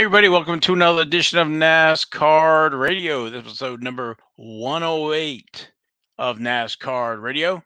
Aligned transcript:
Hey, 0.00 0.06
everybody, 0.06 0.30
welcome 0.30 0.60
to 0.60 0.72
another 0.72 1.02
edition 1.02 1.38
of 1.38 1.46
NASCAR 1.48 2.72
Radio. 2.72 3.28
This 3.28 3.40
episode 3.40 3.82
number 3.82 4.16
108 4.36 5.70
of 6.16 6.38
NASCAR 6.38 7.20
Radio, 7.20 7.62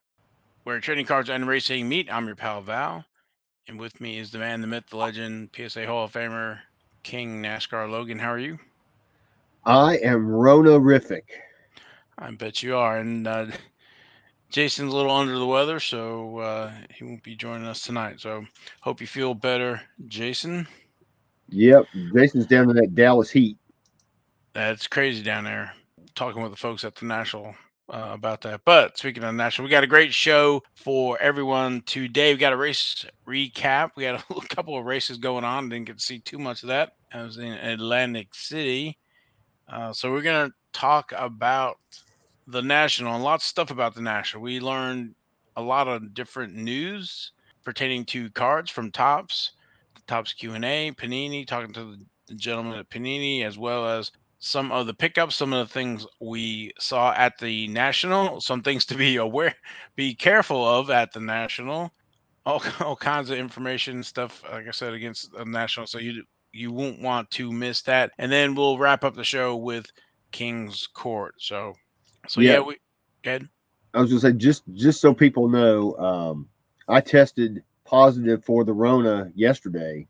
where 0.64 0.80
trading 0.80 1.06
cards 1.06 1.30
and 1.30 1.46
racing 1.46 1.88
meet. 1.88 2.12
I'm 2.12 2.26
your 2.26 2.34
pal 2.34 2.60
Val, 2.60 3.04
and 3.68 3.78
with 3.78 4.00
me 4.00 4.18
is 4.18 4.32
the 4.32 4.38
man, 4.38 4.60
the 4.60 4.66
myth, 4.66 4.82
the 4.90 4.96
legend, 4.96 5.50
PSA 5.54 5.86
Hall 5.86 6.06
of 6.06 6.12
Famer, 6.12 6.58
King 7.04 7.40
NASCAR 7.40 7.88
Logan. 7.88 8.18
How 8.18 8.32
are 8.32 8.38
you? 8.40 8.58
I 9.64 9.98
am 9.98 10.26
Rona-rific. 10.26 11.22
I 12.18 12.32
bet 12.32 12.64
you 12.64 12.74
are. 12.76 12.98
And 12.98 13.28
uh, 13.28 13.46
Jason's 14.50 14.92
a 14.92 14.96
little 14.96 15.12
under 15.12 15.38
the 15.38 15.46
weather, 15.46 15.78
so 15.78 16.38
uh, 16.38 16.72
he 16.92 17.04
won't 17.04 17.22
be 17.22 17.36
joining 17.36 17.68
us 17.68 17.82
tonight. 17.82 18.18
So 18.18 18.44
hope 18.80 19.00
you 19.00 19.06
feel 19.06 19.34
better, 19.34 19.80
Jason. 20.08 20.66
Yep, 21.50 21.86
Jason's 22.14 22.46
down 22.46 22.70
in 22.70 22.76
that 22.76 22.94
Dallas 22.94 23.30
heat. 23.30 23.56
That's 24.54 24.86
crazy 24.86 25.22
down 25.22 25.44
there. 25.44 25.72
Talking 26.14 26.42
with 26.42 26.52
the 26.52 26.56
folks 26.56 26.84
at 26.84 26.94
the 26.94 27.06
National 27.06 27.54
uh, 27.92 28.10
about 28.12 28.40
that. 28.42 28.62
But 28.64 28.96
speaking 28.96 29.24
of 29.24 29.34
National, 29.34 29.64
we 29.64 29.70
got 29.70 29.84
a 29.84 29.88
great 29.88 30.14
show 30.14 30.62
for 30.74 31.20
everyone 31.20 31.82
today. 31.86 32.32
We 32.32 32.38
got 32.38 32.52
a 32.52 32.56
race 32.56 33.04
recap. 33.26 33.90
We 33.96 34.04
had 34.04 34.14
a 34.30 34.54
couple 34.54 34.78
of 34.78 34.84
races 34.84 35.18
going 35.18 35.44
on. 35.44 35.68
Didn't 35.68 35.86
get 35.86 35.98
to 35.98 36.04
see 36.04 36.20
too 36.20 36.38
much 36.38 36.62
of 36.62 36.68
that. 36.68 36.92
I 37.12 37.22
was 37.22 37.38
in 37.38 37.52
Atlantic 37.52 38.34
City. 38.34 38.98
Uh, 39.68 39.92
so 39.92 40.12
we're 40.12 40.22
going 40.22 40.48
to 40.48 40.54
talk 40.72 41.12
about 41.16 41.78
the 42.46 42.62
National 42.62 43.14
and 43.14 43.24
lots 43.24 43.44
of 43.44 43.48
stuff 43.48 43.70
about 43.70 43.94
the 43.94 44.02
National. 44.02 44.42
We 44.42 44.60
learned 44.60 45.14
a 45.56 45.62
lot 45.62 45.88
of 45.88 46.14
different 46.14 46.54
news 46.54 47.32
pertaining 47.64 48.04
to 48.04 48.30
cards 48.30 48.70
from 48.70 48.90
Topps 50.06 50.32
Topps 50.32 50.34
Q&A, 50.34 50.92
Panini, 50.92 51.46
talking 51.46 51.72
to 51.74 51.96
the 52.26 52.34
gentleman 52.34 52.78
at 52.78 52.90
Panini, 52.90 53.44
as 53.44 53.58
well 53.58 53.86
as 53.86 54.10
some 54.38 54.72
of 54.72 54.86
the 54.86 54.94
pickups, 54.94 55.34
some 55.34 55.52
of 55.52 55.66
the 55.66 55.72
things 55.72 56.06
we 56.20 56.72
saw 56.78 57.12
at 57.14 57.38
the 57.38 57.66
National, 57.68 58.40
some 58.40 58.62
things 58.62 58.84
to 58.86 58.94
be 58.94 59.16
aware, 59.18 59.54
be 59.96 60.14
careful 60.14 60.66
of 60.66 60.90
at 60.90 61.12
the 61.12 61.20
National, 61.20 61.90
all, 62.44 62.62
all 62.80 62.96
kinds 62.96 63.30
of 63.30 63.38
information 63.38 64.02
stuff, 64.02 64.42
like 64.50 64.68
I 64.68 64.70
said, 64.70 64.92
against 64.94 65.32
the 65.32 65.44
National. 65.44 65.86
So 65.86 65.98
you 65.98 66.22
you 66.52 66.70
won't 66.70 67.00
want 67.00 67.30
to 67.32 67.50
miss 67.50 67.82
that. 67.82 68.12
And 68.18 68.30
then 68.30 68.54
we'll 68.54 68.78
wrap 68.78 69.02
up 69.02 69.16
the 69.16 69.24
show 69.24 69.56
with 69.56 69.86
King's 70.30 70.86
Court. 70.86 71.34
So 71.38 71.74
so 72.28 72.40
yeah, 72.40 72.52
yeah 72.52 72.60
we 72.60 72.76
good. 73.22 73.48
I 73.94 74.00
was 74.00 74.10
gonna 74.10 74.20
say 74.20 74.32
just 74.32 74.62
just 74.74 75.00
so 75.00 75.14
people 75.14 75.48
know, 75.48 75.96
um, 75.96 76.48
I 76.88 77.00
tested 77.00 77.62
positive 77.84 78.44
for 78.44 78.64
the 78.64 78.72
Rona 78.72 79.30
yesterday, 79.34 80.06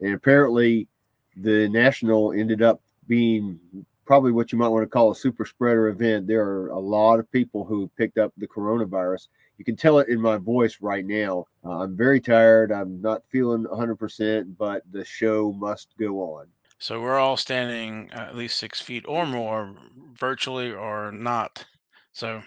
and 0.00 0.14
apparently 0.14 0.88
the 1.36 1.68
national 1.68 2.32
ended 2.32 2.62
up 2.62 2.80
being 3.06 3.58
probably 4.04 4.32
what 4.32 4.52
you 4.52 4.58
might 4.58 4.68
want 4.68 4.82
to 4.82 4.90
call 4.90 5.10
a 5.10 5.16
super 5.16 5.44
spreader 5.44 5.88
event. 5.88 6.26
There 6.26 6.44
are 6.44 6.68
a 6.68 6.78
lot 6.78 7.18
of 7.18 7.30
people 7.30 7.64
who 7.64 7.90
picked 7.96 8.18
up 8.18 8.32
the 8.36 8.46
coronavirus. 8.46 9.28
You 9.58 9.64
can 9.64 9.76
tell 9.76 9.98
it 9.98 10.08
in 10.08 10.20
my 10.20 10.36
voice 10.36 10.78
right 10.80 11.04
now. 11.04 11.46
Uh, 11.64 11.82
I'm 11.82 11.96
very 11.96 12.20
tired. 12.20 12.72
I'm 12.72 13.00
not 13.00 13.22
feeling 13.30 13.64
100%, 13.64 14.56
but 14.58 14.82
the 14.90 15.04
show 15.04 15.52
must 15.52 15.88
go 15.98 16.20
on. 16.20 16.46
So 16.78 17.00
we're 17.00 17.18
all 17.18 17.36
standing 17.36 18.10
at 18.12 18.36
least 18.36 18.58
six 18.58 18.80
feet 18.80 19.04
or 19.08 19.26
more, 19.26 19.74
virtually 20.18 20.72
or 20.72 21.12
not. 21.12 21.64
So 22.12 22.42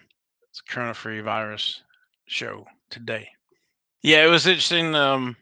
it's 0.49 0.61
a 0.67 0.71
corona 0.71 0.93
free 0.93 1.21
virus 1.21 1.81
show 2.26 2.67
today. 2.89 3.30
Yeah, 4.03 4.25
it 4.25 4.30
was 4.30 4.47
interesting 4.47 4.95
um, 4.95 5.35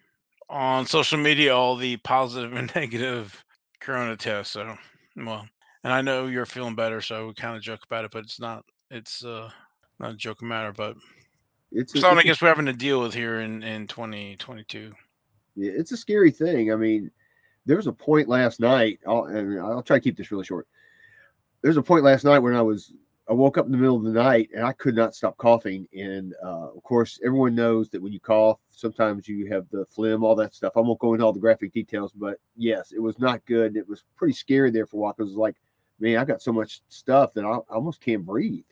on 0.50 0.86
social 0.86 1.18
media 1.18 1.56
all 1.56 1.76
the 1.76 1.98
positive 1.98 2.54
and 2.54 2.72
negative 2.76 3.44
corona 3.80 4.16
tests. 4.16 4.54
So, 4.54 4.76
well, 5.16 5.48
and 5.84 5.94
I 5.94 6.02
know 6.02 6.28
you're 6.28 6.46
feeling 6.46 6.76
better, 6.76 7.02
so 7.02 7.28
we 7.28 7.34
kind 7.34 7.56
of 7.56 7.62
joke 7.62 7.82
about 7.86 8.06
it, 8.06 8.12
but 8.12 8.24
it's 8.24 8.40
not. 8.40 8.64
It's 8.92 9.24
uh, 9.26 9.50
not 10.00 10.12
a 10.12 10.16
joking 10.16 10.48
matter, 10.48 10.72
but 10.72 10.96
it's 11.72 11.96
a, 11.96 12.00
something 12.00 12.20
I 12.20 12.24
guess 12.24 12.42
we're 12.42 12.48
having 12.48 12.66
to 12.68 12.74
deal 12.74 13.02
with 13.02 13.14
here 13.14 13.42
in 13.42 13.64
in 13.64 13.88
2022. 13.88 14.94
Yeah, 15.56 15.72
it's 15.74 15.92
a 15.92 15.98
scary 15.98 16.32
thing. 16.32 16.72
I 16.72 16.76
mean, 16.76 17.12
there 17.66 17.78
was 17.78 17.88
a 17.88 17.94
point 17.94 18.28
last 18.28 18.60
night, 18.60 19.00
I'll, 19.08 19.26
and 19.26 19.60
I'll 19.60 19.82
try 19.82 19.98
to 19.98 20.04
keep 20.04 20.18
this 20.18 20.32
really 20.32 20.46
short. 20.46 20.68
There's 21.62 21.78
a 21.78 21.82
point 21.82 22.04
last 22.04 22.24
night 22.24 22.40
when 22.40 22.56
I 22.56 22.62
was 22.62 22.94
I 23.28 23.34
woke 23.34 23.58
up 23.58 23.66
in 23.66 23.72
the 23.72 23.78
middle 23.78 23.98
of 23.98 24.04
the 24.04 24.12
night 24.12 24.50
and 24.54 24.64
I 24.64 24.72
could 24.74 24.96
not 24.96 25.16
stop 25.16 25.38
coughing. 25.38 25.88
And 25.98 26.36
uh, 26.44 26.70
of 26.76 26.84
course, 26.84 27.20
everyone 27.26 27.56
knows 27.56 27.90
that 27.90 28.02
when 28.02 28.14
you 28.14 28.20
cough, 28.20 28.60
sometimes 28.70 29.28
you 29.28 29.48
have 29.52 29.66
the 29.72 29.86
phlegm, 29.86 30.24
all 30.24 30.36
that 30.36 30.54
stuff. 30.54 30.74
I 30.76 30.82
won't 30.82 31.00
go 31.00 31.14
into 31.14 31.26
all 31.26 31.34
the 31.34 31.40
graphic 31.40 31.74
details, 31.74 32.12
but 32.14 32.38
yes, 32.56 32.92
it 32.92 33.00
was 33.00 33.18
not 33.18 33.44
good. 33.46 33.78
It 33.78 33.88
was 33.88 34.04
pretty 34.16 34.34
scary 34.34 34.70
there 34.70 34.86
for 34.86 34.98
a 34.98 35.00
while 35.00 35.14
because 35.14 35.32
it 35.32 35.34
was 35.34 35.40
like, 35.40 35.56
man, 36.00 36.18
I 36.18 36.26
got 36.26 36.42
so 36.42 36.52
much 36.52 36.82
stuff 36.90 37.34
that 37.34 37.46
I 37.46 37.56
almost 37.74 38.00
can't 38.00 38.26
breathe. 38.26 38.64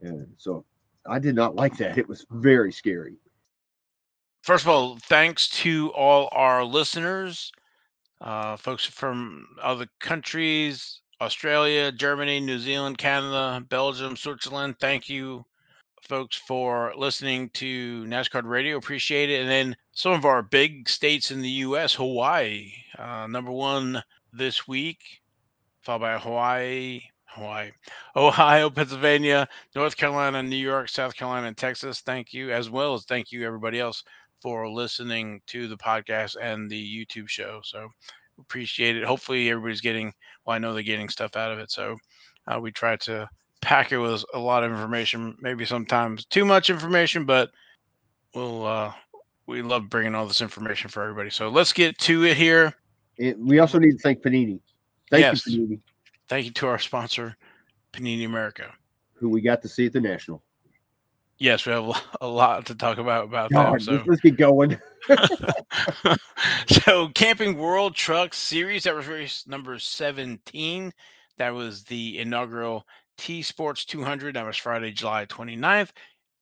And 0.00 0.28
so 0.36 0.64
I 1.06 1.18
did 1.18 1.34
not 1.34 1.56
like 1.56 1.76
that. 1.78 1.98
It 1.98 2.08
was 2.08 2.24
very 2.30 2.72
scary. 2.72 3.16
First 4.42 4.64
of 4.64 4.70
all, 4.70 4.98
thanks 4.98 5.48
to 5.60 5.92
all 5.92 6.28
our 6.32 6.64
listeners, 6.64 7.52
uh, 8.20 8.56
folks 8.56 8.84
from 8.84 9.46
other 9.60 9.86
countries, 10.00 11.01
Australia, 11.22 11.92
Germany, 11.92 12.40
New 12.40 12.58
Zealand, 12.58 12.98
Canada, 12.98 13.64
Belgium, 13.68 14.16
Switzerland. 14.16 14.74
Thank 14.80 15.08
you, 15.08 15.44
folks, 16.02 16.36
for 16.36 16.92
listening 16.96 17.48
to 17.50 18.04
NASCAR 18.06 18.42
Radio. 18.44 18.76
Appreciate 18.76 19.30
it. 19.30 19.42
And 19.42 19.48
then 19.48 19.76
some 19.92 20.14
of 20.14 20.24
our 20.24 20.42
big 20.42 20.88
states 20.88 21.30
in 21.30 21.40
the 21.40 21.48
U.S., 21.48 21.94
Hawaii, 21.94 22.72
uh, 22.98 23.28
number 23.28 23.52
one 23.52 24.02
this 24.32 24.66
week, 24.66 24.98
followed 25.82 26.00
by 26.00 26.18
Hawaii, 26.18 27.02
Hawaii, 27.26 27.70
Ohio, 28.16 28.68
Pennsylvania, 28.68 29.48
North 29.76 29.96
Carolina, 29.96 30.42
New 30.42 30.56
York, 30.56 30.88
South 30.88 31.14
Carolina, 31.14 31.46
and 31.46 31.56
Texas. 31.56 32.00
Thank 32.00 32.32
you, 32.34 32.50
as 32.50 32.68
well 32.68 32.94
as 32.94 33.04
thank 33.04 33.30
you 33.30 33.46
everybody 33.46 33.78
else 33.78 34.02
for 34.40 34.68
listening 34.68 35.40
to 35.46 35.68
the 35.68 35.76
podcast 35.76 36.34
and 36.42 36.68
the 36.68 37.06
YouTube 37.06 37.28
show. 37.28 37.60
So 37.62 37.88
appreciate 38.38 38.96
it. 38.96 39.04
Hopefully, 39.04 39.50
everybody's 39.50 39.80
getting. 39.80 40.12
Well, 40.44 40.56
I 40.56 40.58
know 40.58 40.74
they're 40.74 40.82
getting 40.82 41.08
stuff 41.08 41.36
out 41.36 41.52
of 41.52 41.58
it, 41.58 41.70
so 41.70 41.96
uh, 42.46 42.58
we 42.60 42.72
try 42.72 42.96
to 42.96 43.28
pack 43.60 43.92
it 43.92 43.98
with 43.98 44.24
a 44.34 44.38
lot 44.38 44.64
of 44.64 44.72
information. 44.72 45.36
Maybe 45.40 45.64
sometimes 45.64 46.24
too 46.24 46.44
much 46.44 46.70
information, 46.70 47.24
but 47.24 47.50
we'll. 48.34 48.66
Uh, 48.66 48.92
we 49.46 49.62
love 49.62 49.88
bringing 49.90 50.14
all 50.14 50.26
this 50.26 50.40
information 50.40 50.88
for 50.88 51.02
everybody. 51.02 51.30
So 51.30 51.48
let's 51.48 51.72
get 51.72 51.98
to 51.98 52.24
it 52.24 52.36
here. 52.36 52.72
It, 53.18 53.38
we 53.38 53.58
also 53.58 53.78
need 53.78 53.92
to 53.92 53.98
thank 53.98 54.22
Panini. 54.22 54.60
Thank 55.10 55.22
yes. 55.22 55.46
you, 55.46 55.66
Panini. 55.66 55.80
Thank 56.28 56.46
you 56.46 56.52
to 56.52 56.66
our 56.68 56.78
sponsor, 56.78 57.36
Panini 57.92 58.24
America, 58.24 58.72
who 59.14 59.28
we 59.28 59.40
got 59.40 59.60
to 59.62 59.68
see 59.68 59.86
at 59.86 59.92
the 59.92 60.00
National. 60.00 60.42
Yes, 61.38 61.66
we 61.66 61.72
have 61.72 62.02
a 62.20 62.28
lot 62.28 62.66
to 62.66 62.74
talk 62.74 62.98
about 62.98 63.24
about 63.24 63.50
God, 63.50 63.74
that. 63.74 63.82
So 63.82 64.02
let's 64.06 64.20
get 64.20 64.36
going. 64.36 64.78
so, 66.68 67.08
Camping 67.08 67.58
World 67.58 67.94
Truck 67.94 68.34
Series 68.34 68.84
that 68.84 68.94
was 68.94 69.06
race 69.06 69.44
number 69.46 69.78
seventeen. 69.78 70.92
That 71.38 71.54
was 71.54 71.82
the 71.84 72.18
inaugural 72.18 72.86
T 73.18 73.42
Sports 73.42 73.84
200. 73.84 74.36
That 74.36 74.46
was 74.46 74.56
Friday, 74.56 74.92
July 74.92 75.26
29th. 75.26 75.90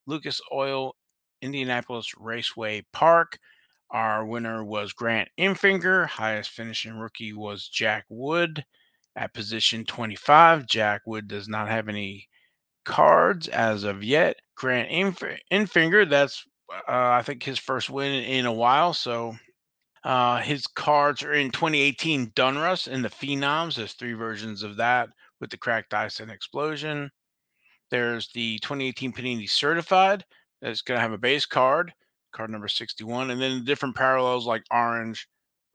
Lucas 0.07 0.41
Oil, 0.53 0.95
Indianapolis 1.43 2.13
Raceway 2.19 2.85
Park. 2.93 3.39
Our 3.91 4.25
winner 4.25 4.65
was 4.65 4.93
Grant 4.93 5.29
Enfinger. 5.39 6.07
Highest 6.07 6.51
finishing 6.51 6.95
rookie 6.95 7.33
was 7.33 7.69
Jack 7.69 8.05
Wood 8.09 8.65
at 9.17 9.35
position 9.35 9.85
25. 9.85 10.67
Jack 10.67 11.03
Wood 11.07 11.29
does 11.29 11.49
not 11.49 11.69
have 11.69 11.89
any 11.89 12.29
cards 12.85 13.49
as 13.49 13.85
of 13.85 14.03
yet. 14.03 14.37
Grant 14.57 14.91
Enfinger, 14.91 16.09
that's 16.09 16.45
uh, 16.71 16.79
I 16.89 17.23
think 17.23 17.43
his 17.43 17.59
first 17.59 17.91
win 17.91 18.13
in 18.13 18.47
a 18.47 18.53
while. 18.53 18.95
So 18.95 19.35
uh, 20.05 20.39
his 20.39 20.67
cards 20.67 21.23
are 21.23 21.33
in 21.33 21.51
2018 21.51 22.31
Donruss 22.31 22.89
and 22.89 23.05
the 23.05 23.09
Phenoms. 23.09 23.77
There's 23.77 23.95
three 23.95 24.15
versions 24.15 24.63
of 24.63 24.77
that 24.77 25.09
with 25.41 25.51
the 25.51 25.59
cracked 25.59 25.95
ice 25.95 26.21
and 26.21 26.31
explosion. 26.31 27.11
There's 27.91 28.29
the 28.33 28.59
2018 28.61 29.13
Panini 29.13 29.49
Certified 29.49 30.25
that's 30.63 30.83
going 30.83 30.97
to 30.97 31.03
have 31.03 31.13
a 31.13 31.19
base 31.19 31.47
card, 31.47 31.93
card 32.33 32.51
number 32.51 32.69
61, 32.69 33.31
and 33.31 33.41
then 33.41 33.65
different 33.65 33.97
parallels 33.97 34.47
like 34.47 34.63
orange, 34.71 35.27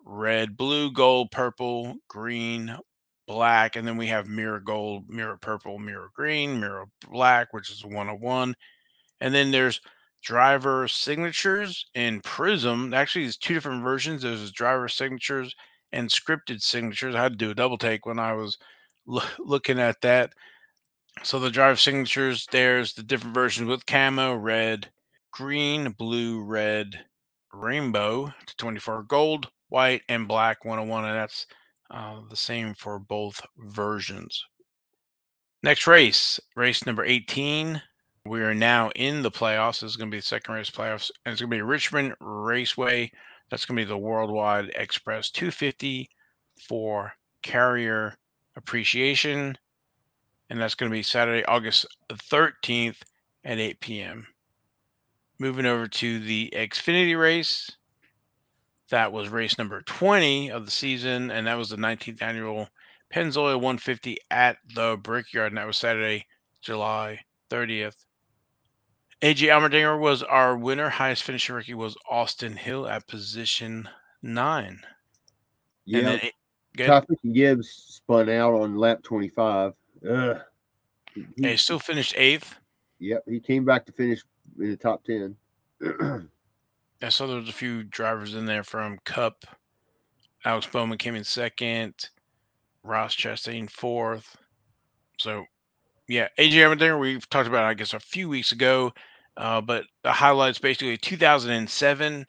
red, 0.06 0.56
blue, 0.56 0.92
gold, 0.92 1.32
purple, 1.32 1.96
green, 2.08 2.78
black, 3.28 3.76
and 3.76 3.88
then 3.88 3.98
we 3.98 4.08
have 4.08 4.28
mirror 4.28 4.60
gold, 4.60 5.10
mirror 5.10 5.38
purple, 5.38 5.80
mirror 5.80 6.10
green, 6.16 6.60
mirror 6.60 6.86
black, 7.10 7.54
which 7.54 7.70
is 7.70 7.84
a 7.84 7.88
101. 7.88 8.56
And 9.22 9.34
then 9.34 9.52
there's 9.52 9.82
driver 10.24 10.88
signatures 10.88 11.86
and 11.96 12.24
Prism. 12.24 12.94
Actually, 12.94 13.26
there's 13.26 13.38
two 13.38 13.54
different 13.54 13.84
versions. 13.84 14.24
There's 14.24 14.52
driver 14.52 14.88
signatures 14.88 15.56
and 15.92 16.10
scripted 16.10 16.62
signatures. 16.62 17.16
I 17.16 17.24
had 17.24 17.34
to 17.34 17.38
do 17.38 17.52
a 17.52 17.56
double 17.56 17.78
take 17.78 18.06
when 18.06 18.20
I 18.20 18.34
was 18.34 18.58
looking 19.40 19.80
at 19.80 20.02
that. 20.02 20.34
So 21.24 21.40
the 21.40 21.50
driver 21.50 21.78
signatures, 21.78 22.46
there's 22.52 22.94
the 22.94 23.04
different 23.04 23.34
versions 23.34 23.70
with 23.70 23.86
camo, 23.86 24.36
red, 24.36 24.90
green, 25.32 25.92
blue, 25.92 26.44
red, 26.44 27.06
rainbow 27.54 28.34
to 28.46 28.56
24 28.58 29.04
gold, 29.04 29.50
white, 29.70 30.02
and 30.10 30.28
black 30.28 30.66
101. 30.66 31.06
And 31.06 31.16
that's 31.16 31.46
Uh, 31.92 32.22
the 32.30 32.36
same 32.36 32.74
for 32.74 32.98
both 33.00 33.42
versions. 33.58 34.44
Next 35.62 35.88
race, 35.88 36.40
race 36.56 36.86
number 36.86 37.04
18. 37.04 37.82
We 38.26 38.42
are 38.42 38.56
now 38.56 38.90
in 38.96 39.22
the 39.22 39.32
playoffs. 39.32 39.82
This 39.82 39.92
is 39.92 39.98
going 39.98 40.10
to 40.10 40.16
be 40.16 40.20
the 40.20 40.26
second 40.26 40.56
race 40.56 40.70
playoffs, 40.70 41.12
and 41.26 41.34
it's 41.34 41.42
going 41.42 41.52
to 41.52 41.58
be 41.58 41.62
Richmond 41.62 42.16
Raceway. 42.20 43.12
That's 43.50 43.66
going 43.66 43.78
to 43.78 43.84
be 43.84 43.88
the 43.88 43.98
Worldwide 43.98 44.72
Express 44.76 45.30
250 45.30 46.10
for 46.68 47.14
carrier 47.44 48.18
appreciation. 48.56 49.58
And 50.50 50.60
that's 50.60 50.76
going 50.76 50.92
to 50.92 50.96
be 50.96 51.04
Saturday, 51.04 51.46
August 51.46 51.86
13th 52.12 52.98
at 53.44 53.60
8 53.60 53.80
p.m. 53.80 54.28
Moving 55.40 55.66
over 55.66 55.88
to 55.88 56.20
the 56.20 56.52
Xfinity 56.56 57.20
race. 57.20 57.72
That 58.90 59.12
was 59.12 59.30
race 59.30 59.58
number 59.58 59.82
20 59.82 60.52
of 60.52 60.66
the 60.66 60.72
season, 60.72 61.32
and 61.32 61.48
that 61.48 61.58
was 61.58 61.70
the 61.70 61.76
19th 61.76 62.22
annual 62.22 62.70
Pennzoil 63.14 63.56
150 63.56 64.18
at 64.30 64.58
the 64.74 64.98
Brickyard, 65.02 65.52
and 65.52 65.58
that 65.58 65.68
was 65.68 65.78
Saturday, 65.78 66.26
July 66.62 67.20
30th. 67.50 67.96
AJ 69.22 69.48
Allmendinger 69.50 70.00
was 70.00 70.22
our 70.24 70.58
winner. 70.58 70.90
Highest 70.90 71.24
finishing 71.24 71.56
rookie 71.56 71.74
was 71.74 71.96
Austin 72.10 72.56
Hill 72.56 72.88
at 72.88 73.08
position 73.08 73.90
nine. 74.22 74.80
Yeah. 75.86 76.20
Topic 76.78 77.18
Gibbs 77.32 77.70
spun 77.70 78.30
out 78.30 78.54
on 78.54 78.76
lap 78.78 79.02
25. 79.04 79.74
Ugh. 80.08 80.38
He, 81.14 81.26
he 81.38 81.58
still 81.58 81.80
finished 81.80 82.14
eighth. 82.18 82.54
Yep, 83.00 83.24
he 83.28 83.40
came 83.40 83.64
back 83.64 83.86
to 83.86 83.92
finish 83.94 84.22
in 84.60 84.70
the 84.70 84.78
top 84.78 85.04
10. 85.06 85.36
I 87.02 87.10
saw 87.10 87.28
there 87.28 87.38
was 87.38 87.50
a 87.50 87.54
few 87.54 87.84
drivers 87.84 88.36
in 88.36 88.46
there 88.46 88.64
from 88.64 89.00
Cup. 89.06 89.46
Alex 90.46 90.68
Bowman 90.68 90.98
came 90.98 91.16
in 91.16 91.24
second. 91.24 91.94
Ross 92.84 93.16
Chastain 93.16 93.70
fourth. 93.70 94.36
So, 95.20 95.46
yeah, 96.08 96.28
AJ 96.38 96.54
Allmendinger 96.54 97.00
we've 97.00 97.30
talked 97.30 97.48
about, 97.48 97.66
I 97.66 97.74
guess, 97.74 97.94
a 97.94 98.00
few 98.00 98.30
weeks 98.30 98.52
ago. 98.52 98.94
Uh, 99.38 99.60
but 99.60 99.86
the 100.04 100.12
highlights 100.12 100.60
basically 100.60 100.98
2007 100.98 102.26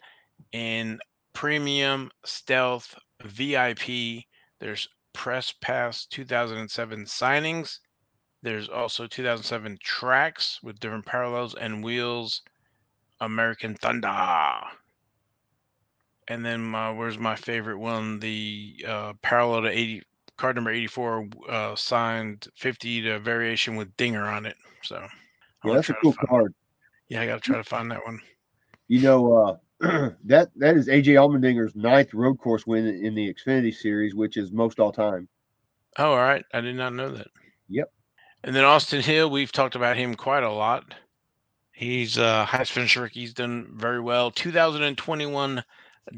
in 0.53 0.99
premium 1.33 2.11
stealth 2.25 2.95
VIP. 3.23 4.25
There's 4.59 4.89
press 5.13 5.53
pass 5.61 6.07
2007 6.07 7.05
signings. 7.05 7.79
There's 8.43 8.69
also 8.69 9.07
2007 9.07 9.79
tracks 9.83 10.59
with 10.63 10.81
different 10.81 11.07
parallels 11.07 11.55
and 11.55 11.85
wheels. 11.85 12.43
American 13.21 13.75
Thunder. 13.75 14.61
And 16.29 16.45
then 16.45 16.75
uh, 16.75 16.93
where's 16.93 17.19
my 17.19 17.37
favorite 17.37 17.79
one? 17.79 18.19
The 18.19 18.85
uh, 18.87 19.13
parallel 19.23 19.63
to 19.63 19.69
80 19.69 20.03
card 20.37 20.57
number 20.57 20.71
84 20.71 21.29
uh, 21.49 21.77
signed 21.77 22.49
50 22.57 23.03
to 23.03 23.19
variation 23.19 23.77
with 23.77 23.97
Dinger 23.97 24.27
on 24.27 24.47
it. 24.47 24.57
So 24.83 25.07
yeah, 25.65 25.75
that's 25.75 25.91
a 25.91 25.95
cool 25.95 26.15
card. 26.29 26.55
Yeah, 27.09 27.23
I 27.23 27.27
got 27.27 27.35
to 27.37 27.41
try 27.41 27.57
to 27.57 27.65
find 27.65 27.91
that 27.91 28.05
one. 28.05 28.21
You 28.89 29.01
know, 29.03 29.33
uh, 29.33 29.57
that 30.25 30.51
that 30.57 30.77
is 30.77 30.89
AJ 30.89 31.15
Allmendinger's 31.15 31.77
ninth 31.77 32.15
road 32.15 32.39
course 32.39 32.67
win 32.67 32.87
in 32.87 33.15
the 33.15 33.33
Xfinity 33.33 33.75
Series, 33.75 34.15
which 34.15 34.37
is 34.37 34.51
most 34.53 34.81
all 34.81 34.93
time. 34.93 35.29
Oh, 35.99 36.11
all 36.11 36.17
right. 36.19 36.45
I 36.53 36.61
did 36.61 36.77
not 36.77 36.95
know 36.95 37.11
that. 37.11 37.29
Yep. 37.69 37.91
And 38.45 38.55
then 38.55 38.65
Austin 38.65 39.03
Hill, 39.03 39.31
we've 39.31 39.53
talked 39.53 39.75
about 39.75 39.97
him 39.97 40.15
quite 40.15 40.43
a 40.43 40.53
lot. 40.53 40.95
He's 41.76 42.17
uh 42.17 42.46
highest 42.46 42.73
finisher. 42.73 43.06
He's 43.06 43.34
done 43.34 43.69
very 43.75 44.00
well. 44.00 44.31
2021 44.31 45.62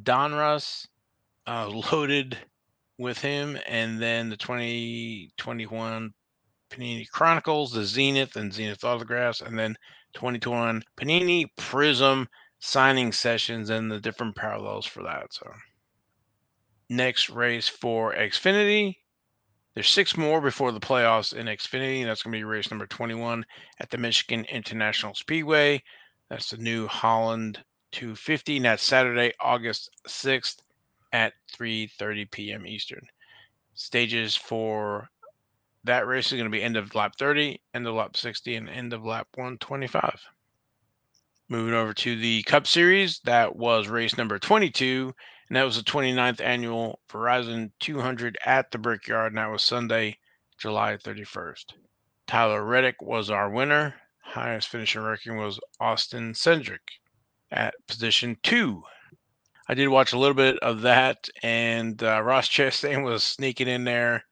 Donruss 0.04 0.86
uh, 1.48 1.68
loaded 1.92 2.38
with 2.96 3.18
him, 3.18 3.58
and 3.66 4.00
then 4.00 4.28
the 4.28 4.36
2021 4.36 6.14
Panini 6.70 7.10
Chronicles, 7.10 7.72
the 7.72 7.84
Zenith 7.84 8.36
and 8.36 8.54
Zenith 8.54 8.84
autographs, 8.84 9.40
and 9.40 9.58
then 9.58 9.76
2021 10.14 10.84
Panini 10.96 11.46
Prism 11.56 12.28
signing 12.60 13.10
sessions 13.10 13.68
and 13.68 13.90
the 13.90 13.98
different 13.98 14.36
parallels 14.36 14.86
for 14.86 15.02
that. 15.02 15.32
So, 15.32 15.50
next 16.88 17.30
race 17.30 17.66
for 17.66 18.14
Xfinity. 18.14 18.98
There's 19.78 19.88
six 19.88 20.16
more 20.16 20.40
before 20.40 20.72
the 20.72 20.80
playoffs 20.80 21.32
in 21.32 21.46
Xfinity. 21.46 22.04
That's 22.04 22.24
going 22.24 22.32
to 22.32 22.36
be 22.36 22.42
race 22.42 22.68
number 22.68 22.88
21 22.88 23.46
at 23.78 23.88
the 23.90 23.96
Michigan 23.96 24.44
International 24.46 25.14
Speedway. 25.14 25.84
That's 26.28 26.50
the 26.50 26.56
New 26.56 26.88
Holland 26.88 27.62
250. 27.92 28.56
And 28.56 28.64
that's 28.64 28.82
Saturday, 28.82 29.34
August 29.38 29.90
6th 30.08 30.56
at 31.12 31.34
3:30 31.56 32.28
p.m. 32.28 32.66
Eastern. 32.66 33.06
Stages 33.74 34.34
for 34.34 35.08
that 35.84 36.08
race 36.08 36.26
is 36.26 36.32
going 36.32 36.46
to 36.46 36.50
be 36.50 36.60
end 36.60 36.76
of 36.76 36.96
lap 36.96 37.12
30, 37.16 37.60
end 37.72 37.86
of 37.86 37.94
lap 37.94 38.16
60, 38.16 38.56
and 38.56 38.68
end 38.68 38.92
of 38.92 39.04
lap 39.04 39.28
125. 39.36 40.20
Moving 41.48 41.74
over 41.74 41.94
to 41.94 42.16
the 42.16 42.42
Cup 42.42 42.66
Series, 42.66 43.20
that 43.26 43.54
was 43.54 43.86
race 43.86 44.18
number 44.18 44.40
22, 44.40 45.14
and 45.48 45.56
that 45.56 45.64
was 45.64 45.76
the 45.76 45.82
29th 45.82 46.40
annual 46.40 47.00
Verizon 47.10 47.70
200 47.80 48.36
at 48.44 48.70
the 48.70 48.78
Brickyard, 48.78 49.32
and 49.32 49.38
that 49.38 49.50
was 49.50 49.64
Sunday, 49.64 50.18
July 50.58 50.96
31st. 50.96 51.72
Tyler 52.26 52.62
Reddick 52.64 53.00
was 53.00 53.30
our 53.30 53.48
winner. 53.48 53.94
Highest 54.20 54.68
finishing 54.68 55.00
ranking 55.00 55.38
was 55.38 55.58
Austin 55.80 56.34
Cindric 56.34 57.00
at 57.50 57.74
position 57.86 58.36
two. 58.42 58.82
I 59.68 59.74
did 59.74 59.88
watch 59.88 60.12
a 60.12 60.18
little 60.18 60.34
bit 60.34 60.58
of 60.58 60.82
that, 60.82 61.28
and 61.42 62.02
uh, 62.02 62.22
Ross 62.22 62.48
Chastain 62.48 63.02
was 63.04 63.22
sneaking 63.22 63.68
in 63.68 63.84
there, 63.84 64.24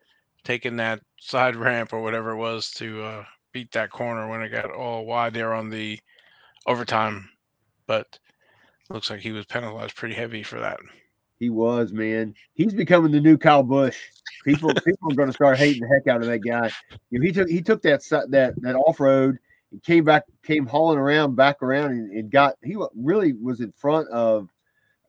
taking 0.45 0.77
that 0.77 1.01
side 1.19 1.57
ramp 1.57 1.95
or 1.95 2.03
whatever 2.03 2.33
it 2.33 2.37
was 2.37 2.71
to 2.73 3.03
uh, 3.03 3.25
beat 3.53 3.73
that 3.73 3.91
corner 3.91 4.29
when 4.29 4.43
it 4.43 4.51
got 4.51 4.71
all 4.71 5.07
wide 5.07 5.33
there 5.33 5.55
on 5.55 5.71
the 5.71 5.99
overtime, 6.67 7.31
but 7.87 8.19
looks 8.91 9.09
like 9.09 9.21
he 9.21 9.33
was 9.33 9.47
penalized 9.47 9.97
pretty 9.97 10.15
heavy 10.15 10.43
for 10.43 10.61
that. 10.61 10.79
He 11.39 11.51
was, 11.51 11.93
man. 11.93 12.35
He's 12.55 12.75
becoming 12.75 13.13
the 13.13 13.21
new 13.21 13.37
Kyle 13.37 13.63
Busch. 13.63 13.99
People, 14.45 14.73
people 14.87 15.13
are 15.13 15.15
going 15.15 15.29
to 15.29 15.35
start 15.35 15.59
hating 15.59 15.83
the 15.83 15.89
heck 15.89 16.07
out 16.07 16.23
of 16.23 16.29
that 16.29 16.39
guy. 16.39 16.71
You 17.11 17.19
know, 17.19 17.27
he 17.27 17.33
took 17.33 17.49
he 17.49 17.63
took 17.63 17.83
that 17.83 18.03
that 18.31 18.55
that 18.61 18.77
off 18.77 19.01
road 19.01 19.39
and 19.73 19.83
came 19.83 20.05
back, 20.05 20.25
came 20.43 20.67
hauling 20.67 20.99
around, 20.99 21.37
back 21.37 21.63
around, 21.63 21.93
and, 21.93 22.11
and 22.11 22.31
got 22.31 22.55
he 22.63 22.77
really 22.95 23.33
was 23.35 23.61
in 23.61 23.73
front 23.73 24.09
of 24.09 24.49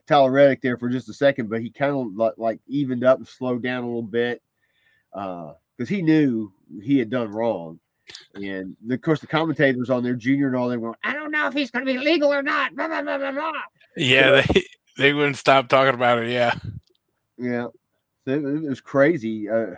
Tyler 0.08 0.32
Reddick 0.32 0.62
there 0.62 0.78
for 0.78 0.90
just 0.90 1.10
a 1.10 1.14
second, 1.14 1.50
but 1.50 1.62
he 1.62 1.70
kind 1.70 1.96
of 1.96 2.16
like 2.16 2.34
like 2.38 2.60
evened 2.68 3.04
up 3.04 3.20
and 3.20 3.28
slowed 3.28 3.62
down 3.62 3.84
a 3.84 3.88
little 3.88 4.02
bit 4.02 4.42
because 5.12 5.56
uh, 5.82 5.86
he 5.86 6.02
knew 6.02 6.52
he 6.82 6.98
had 6.98 7.10
done 7.10 7.32
wrong. 7.32 7.80
And 8.36 8.76
of 8.90 9.02
course, 9.02 9.20
the 9.20 9.28
commentators 9.28 9.90
on 9.90 10.04
there, 10.04 10.14
Junior 10.14 10.48
and 10.48 10.56
all, 10.56 10.70
they 10.70 10.78
were, 10.78 10.90
going, 10.90 11.00
I 11.04 11.14
don't 11.14 11.32
know 11.32 11.48
if 11.48 11.54
he's 11.54 11.72
going 11.72 11.86
to 11.86 11.92
be 11.92 11.98
legal 11.98 12.34
or 12.34 12.42
not. 12.42 12.74
Blah, 12.74 12.88
blah, 12.88 13.02
blah, 13.02 13.18
blah, 13.18 13.32
blah. 13.32 13.52
Yeah, 13.98 14.42
they, 14.54 14.64
they 14.98 15.14
wouldn't 15.14 15.38
stop 15.38 15.68
talking 15.68 15.94
about 15.94 16.20
it. 16.20 16.30
Yeah. 16.30 16.56
Yeah. 17.38 17.68
It, 18.26 18.44
it 18.44 18.70
was 18.70 18.82
crazy. 18.82 19.50
Uh, 19.50 19.76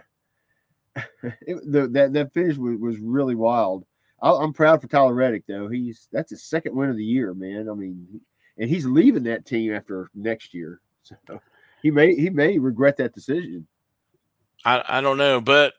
it, 1.23 1.71
the, 1.71 1.87
that, 1.91 2.13
that 2.13 2.33
finish 2.33 2.57
was, 2.57 2.77
was 2.79 2.97
really 2.99 3.35
wild. 3.35 3.85
I, 4.21 4.31
am 4.43 4.53
proud 4.53 4.81
for 4.81 4.87
Tyler 4.87 5.13
Reddick, 5.13 5.43
though. 5.47 5.69
He's 5.69 6.07
that's 6.11 6.31
his 6.31 6.43
second 6.43 6.75
win 6.75 6.89
of 6.89 6.97
the 6.97 7.05
year, 7.05 7.33
man. 7.33 7.69
I 7.69 7.73
mean, 7.73 8.19
and 8.57 8.69
he's 8.69 8.85
leaving 8.85 9.23
that 9.23 9.45
team 9.45 9.73
after 9.73 10.09
next 10.13 10.53
year. 10.53 10.81
So 11.27 11.41
he 11.81 11.89
may 11.89 12.13
he 12.13 12.29
may 12.29 12.59
regret 12.59 12.97
that 12.97 13.15
decision. 13.15 13.65
I, 14.63 14.83
I 14.87 15.01
don't 15.01 15.17
know, 15.17 15.41
but 15.41 15.73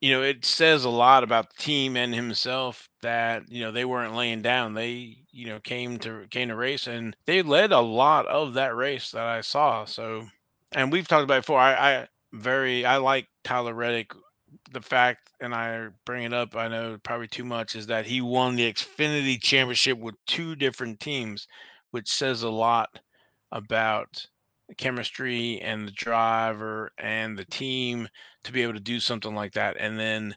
you 0.00 0.12
know, 0.12 0.22
it 0.22 0.46
says 0.46 0.84
a 0.84 0.90
lot 0.90 1.24
about 1.24 1.50
the 1.50 1.62
team 1.62 1.96
and 1.96 2.14
himself 2.14 2.88
that 3.02 3.50
you 3.50 3.62
know 3.62 3.70
they 3.70 3.84
weren't 3.84 4.14
laying 4.14 4.40
down. 4.40 4.72
They 4.72 5.21
you 5.32 5.46
know 5.46 5.58
came 5.60 5.98
to 5.98 6.26
came 6.30 6.48
to 6.48 6.56
race 6.56 6.86
and 6.86 7.16
they 7.26 7.42
led 7.42 7.72
a 7.72 7.80
lot 7.80 8.26
of 8.26 8.54
that 8.54 8.76
race 8.76 9.10
that 9.12 9.26
I 9.26 9.40
saw. 9.40 9.84
So, 9.84 10.26
and 10.72 10.92
we've 10.92 11.08
talked 11.08 11.24
about 11.24 11.42
before. 11.42 11.58
I, 11.58 11.72
I 11.72 12.08
very 12.32 12.84
I 12.84 12.98
like 12.98 13.28
Tyler 13.44 13.74
Reddick. 13.74 14.12
The 14.70 14.82
fact, 14.82 15.30
and 15.40 15.54
I 15.54 15.88
bring 16.04 16.24
it 16.24 16.32
up, 16.32 16.56
I 16.56 16.68
know 16.68 16.98
probably 17.02 17.28
too 17.28 17.44
much, 17.44 17.74
is 17.74 17.86
that 17.88 18.06
he 18.06 18.20
won 18.20 18.56
the 18.56 18.72
Xfinity 18.72 19.40
Championship 19.40 19.98
with 19.98 20.14
two 20.26 20.54
different 20.56 21.00
teams, 21.00 21.46
which 21.90 22.08
says 22.08 22.42
a 22.42 22.50
lot 22.50 22.88
about 23.50 24.26
chemistry 24.76 25.60
and 25.60 25.86
the 25.86 25.92
driver 25.92 26.92
and 26.98 27.38
the 27.38 27.44
team 27.44 28.08
to 28.44 28.52
be 28.52 28.62
able 28.62 28.74
to 28.74 28.80
do 28.80 29.00
something 29.00 29.34
like 29.34 29.52
that. 29.52 29.76
And 29.78 29.98
then, 29.98 30.36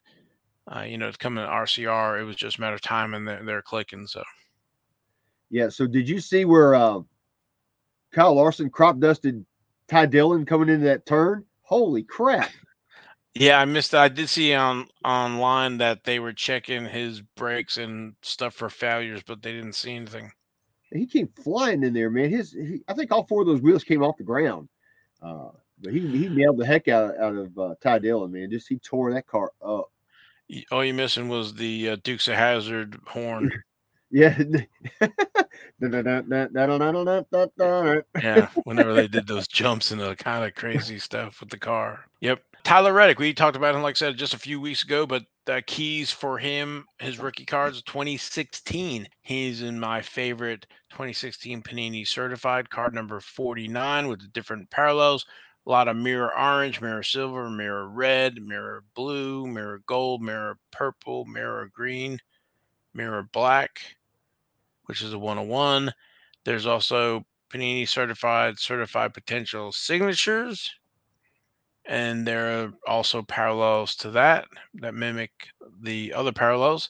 uh, 0.73 0.81
you 0.81 0.97
know, 0.97 1.11
coming 1.17 1.43
to 1.43 1.49
RCR, 1.49 2.19
it 2.19 2.23
was 2.23 2.35
just 2.35 2.57
a 2.57 2.61
matter 2.61 2.75
of 2.75 2.81
time 2.81 3.13
and 3.13 3.27
they're, 3.27 3.43
they're 3.43 3.61
clicking. 3.61 4.07
So, 4.07 4.23
yeah. 5.49 5.69
So, 5.69 5.87
did 5.87 6.07
you 6.07 6.19
see 6.19 6.45
where 6.45 6.75
uh, 6.75 6.99
Kyle 8.11 8.35
Larson 8.35 8.69
crop 8.69 8.99
dusted 8.99 9.45
Ty 9.87 10.07
Dillon 10.07 10.45
coming 10.45 10.69
into 10.69 10.85
that 10.85 11.05
turn? 11.05 11.45
Holy 11.61 12.03
crap. 12.03 12.51
Yeah, 13.33 13.59
I 13.59 13.65
missed. 13.65 13.91
That. 13.91 14.01
I 14.01 14.07
did 14.07 14.29
see 14.29 14.53
on 14.53 14.87
online 15.03 15.77
that 15.79 16.03
they 16.03 16.19
were 16.19 16.33
checking 16.33 16.85
his 16.85 17.21
brakes 17.21 17.77
and 17.77 18.15
stuff 18.21 18.53
for 18.53 18.69
failures, 18.69 19.23
but 19.25 19.41
they 19.41 19.51
didn't 19.51 19.73
see 19.73 19.95
anything 19.95 20.31
he 20.95 21.05
came 21.05 21.27
flying 21.27 21.83
in 21.83 21.93
there, 21.93 22.09
man. 22.09 22.29
His, 22.29 22.51
he, 22.51 22.81
I 22.87 22.93
think 22.93 23.11
all 23.11 23.25
four 23.25 23.41
of 23.41 23.47
those 23.47 23.61
wheels 23.61 23.83
came 23.83 24.03
off 24.03 24.17
the 24.17 24.23
ground. 24.23 24.69
Uh, 25.21 25.49
But 25.81 25.93
he 25.93 25.99
he 25.99 26.29
nailed 26.29 26.57
the 26.57 26.65
heck 26.65 26.87
out 26.87 27.17
out 27.17 27.35
of 27.35 27.57
uh, 27.57 27.75
Ty 27.81 27.99
Dillon, 27.99 28.31
man. 28.31 28.49
Just 28.49 28.67
he 28.67 28.77
tore 28.77 29.13
that 29.13 29.27
car 29.27 29.51
up. 29.63 29.91
All 30.71 30.85
you 30.85 30.93
missing 30.93 31.27
was 31.27 31.55
the 31.55 31.89
uh, 31.89 31.97
Dukes 32.03 32.27
of 32.27 32.35
Hazzard 32.35 32.99
horn. 33.07 33.51
Yeah. 34.15 34.39
yeah, 38.23 38.47
whenever 38.63 38.93
they 38.93 39.09
did 39.09 39.27
those 39.27 39.45
jumps 39.45 39.91
and 39.91 39.99
the 39.99 40.15
kind 40.15 40.45
of 40.45 40.55
crazy 40.55 40.99
stuff 40.99 41.41
with 41.41 41.49
the 41.49 41.57
car. 41.57 42.05
Yep. 42.21 42.41
Tyler 42.63 42.93
Reddick, 42.93 43.19
we 43.19 43.33
talked 43.33 43.57
about 43.57 43.75
him, 43.75 43.81
like 43.81 43.95
I 43.95 43.99
said, 43.99 44.15
just 44.15 44.33
a 44.33 44.39
few 44.39 44.61
weeks 44.61 44.85
ago, 44.85 45.05
but 45.05 45.23
the 45.45 45.61
keys 45.67 46.11
for 46.11 46.37
him, 46.37 46.85
his 46.99 47.19
rookie 47.19 47.43
cards, 47.43 47.81
2016. 47.81 49.05
He's 49.21 49.61
in 49.61 49.77
my 49.77 50.01
favorite 50.01 50.65
2016 50.91 51.61
Panini 51.61 52.07
certified 52.07 52.69
card 52.69 52.93
number 52.93 53.19
49 53.19 54.07
with 54.07 54.21
the 54.21 54.29
different 54.29 54.71
parallels. 54.71 55.25
A 55.67 55.69
lot 55.69 55.89
of 55.89 55.97
mirror 55.97 56.31
orange, 56.39 56.79
mirror 56.79 57.03
silver, 57.03 57.49
mirror 57.49 57.89
red, 57.89 58.41
mirror 58.41 58.85
blue, 58.95 59.45
mirror 59.45 59.81
gold, 59.85 60.21
mirror 60.21 60.57
purple, 60.71 61.25
mirror 61.25 61.69
green, 61.75 62.17
mirror 62.95 63.27
black, 63.33 63.81
which 64.85 65.01
is 65.01 65.13
a 65.13 65.19
101. 65.19 65.93
There's 66.43 66.65
also 66.65 67.25
Panini 67.51 67.87
certified, 67.87 68.59
certified 68.59 69.13
potential 69.13 69.71
signatures. 69.71 70.73
And 71.85 72.27
there 72.27 72.63
are 72.63 72.71
also 72.87 73.21
parallels 73.21 73.95
to 73.97 74.11
that 74.11 74.45
that 74.75 74.95
mimic 74.95 75.31
the 75.81 76.13
other 76.13 76.31
parallels. 76.31 76.89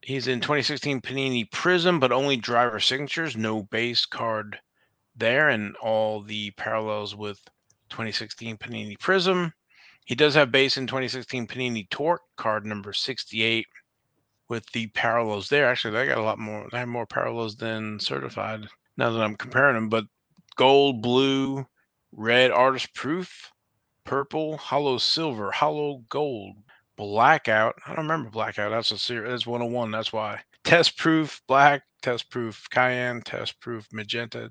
He's 0.00 0.26
in 0.26 0.40
2016 0.40 1.02
Panini 1.02 1.50
Prism, 1.50 2.00
but 2.00 2.12
only 2.12 2.36
driver 2.36 2.80
signatures, 2.80 3.36
no 3.36 3.64
base 3.64 4.06
card 4.06 4.58
there, 5.14 5.50
and 5.50 5.76
all 5.76 6.22
the 6.22 6.50
parallels 6.52 7.14
with 7.14 7.40
2016 7.90 8.56
Panini 8.56 8.98
Prism. 8.98 9.52
He 10.06 10.14
does 10.14 10.34
have 10.34 10.50
base 10.50 10.78
in 10.78 10.86
2016 10.86 11.46
Panini 11.46 11.90
Torque, 11.90 12.22
card 12.36 12.64
number 12.64 12.94
68, 12.94 13.66
with 14.48 14.66
the 14.72 14.86
parallels 14.88 15.48
there. 15.48 15.66
Actually, 15.66 15.94
they 15.94 16.06
got 16.06 16.18
a 16.18 16.22
lot 16.22 16.38
more. 16.38 16.66
They 16.70 16.78
have 16.78 16.88
more 16.88 17.06
parallels 17.06 17.56
than 17.56 18.00
certified 18.00 18.66
now 18.96 19.10
that 19.10 19.22
I'm 19.22 19.36
comparing 19.36 19.74
them. 19.74 19.88
But 19.88 20.04
gold, 20.56 21.02
blue, 21.02 21.66
red, 22.12 22.50
artist 22.50 22.94
proof, 22.94 23.52
purple, 24.04 24.56
holo 24.56 24.98
silver, 24.98 25.50
holo 25.50 26.02
gold, 26.08 26.56
blackout. 26.96 27.76
I 27.86 27.90
don't 27.90 28.04
remember 28.04 28.30
blackout. 28.30 28.70
That's 28.70 28.90
a 28.90 28.98
series. 28.98 29.30
That's 29.30 29.46
101. 29.46 29.90
That's 29.90 30.12
why. 30.12 30.40
Test 30.64 30.98
proof 30.98 31.40
black, 31.46 31.82
test 32.02 32.30
proof 32.30 32.66
cyan, 32.72 33.22
test 33.22 33.60
proof 33.60 33.86
magenta, 33.92 34.50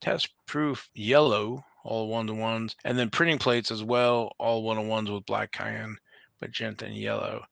test 0.00 0.28
proof 0.46 0.88
yellow, 0.94 1.64
all 1.84 2.08
one 2.08 2.26
to 2.26 2.34
ones, 2.34 2.76
and 2.84 2.98
then 2.98 3.10
printing 3.10 3.38
plates 3.38 3.70
as 3.70 3.82
well, 3.82 4.32
all 4.38 4.62
one 4.62 4.76
to 4.76 4.82
ones 4.82 5.10
with 5.10 5.26
black 5.26 5.54
cyan, 5.56 5.96
magenta, 6.40 6.86
and 6.86 6.96
yellow. 6.96 7.42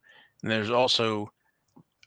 And 0.43 0.50
there's 0.50 0.71
also 0.71 1.31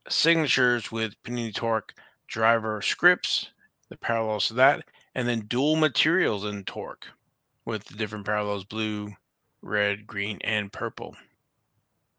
signatures 0.10 0.92
with 0.92 1.22
Panini 1.24 1.54
Torque 1.54 1.94
driver 2.28 2.82
scripts, 2.82 3.50
the 3.90 3.98
parallels 3.98 4.48
to 4.48 4.54
that, 4.56 4.84
and 5.16 5.28
then 5.28 5.42
dual 5.48 5.76
materials 5.76 6.46
in 6.46 6.64
Torque 6.64 7.08
with 7.66 7.84
the 7.86 7.96
different 7.96 8.26
parallels 8.26 8.64
blue, 8.64 9.12
red, 9.62 10.06
green, 10.06 10.40
and 10.44 10.72
purple. 10.72 11.16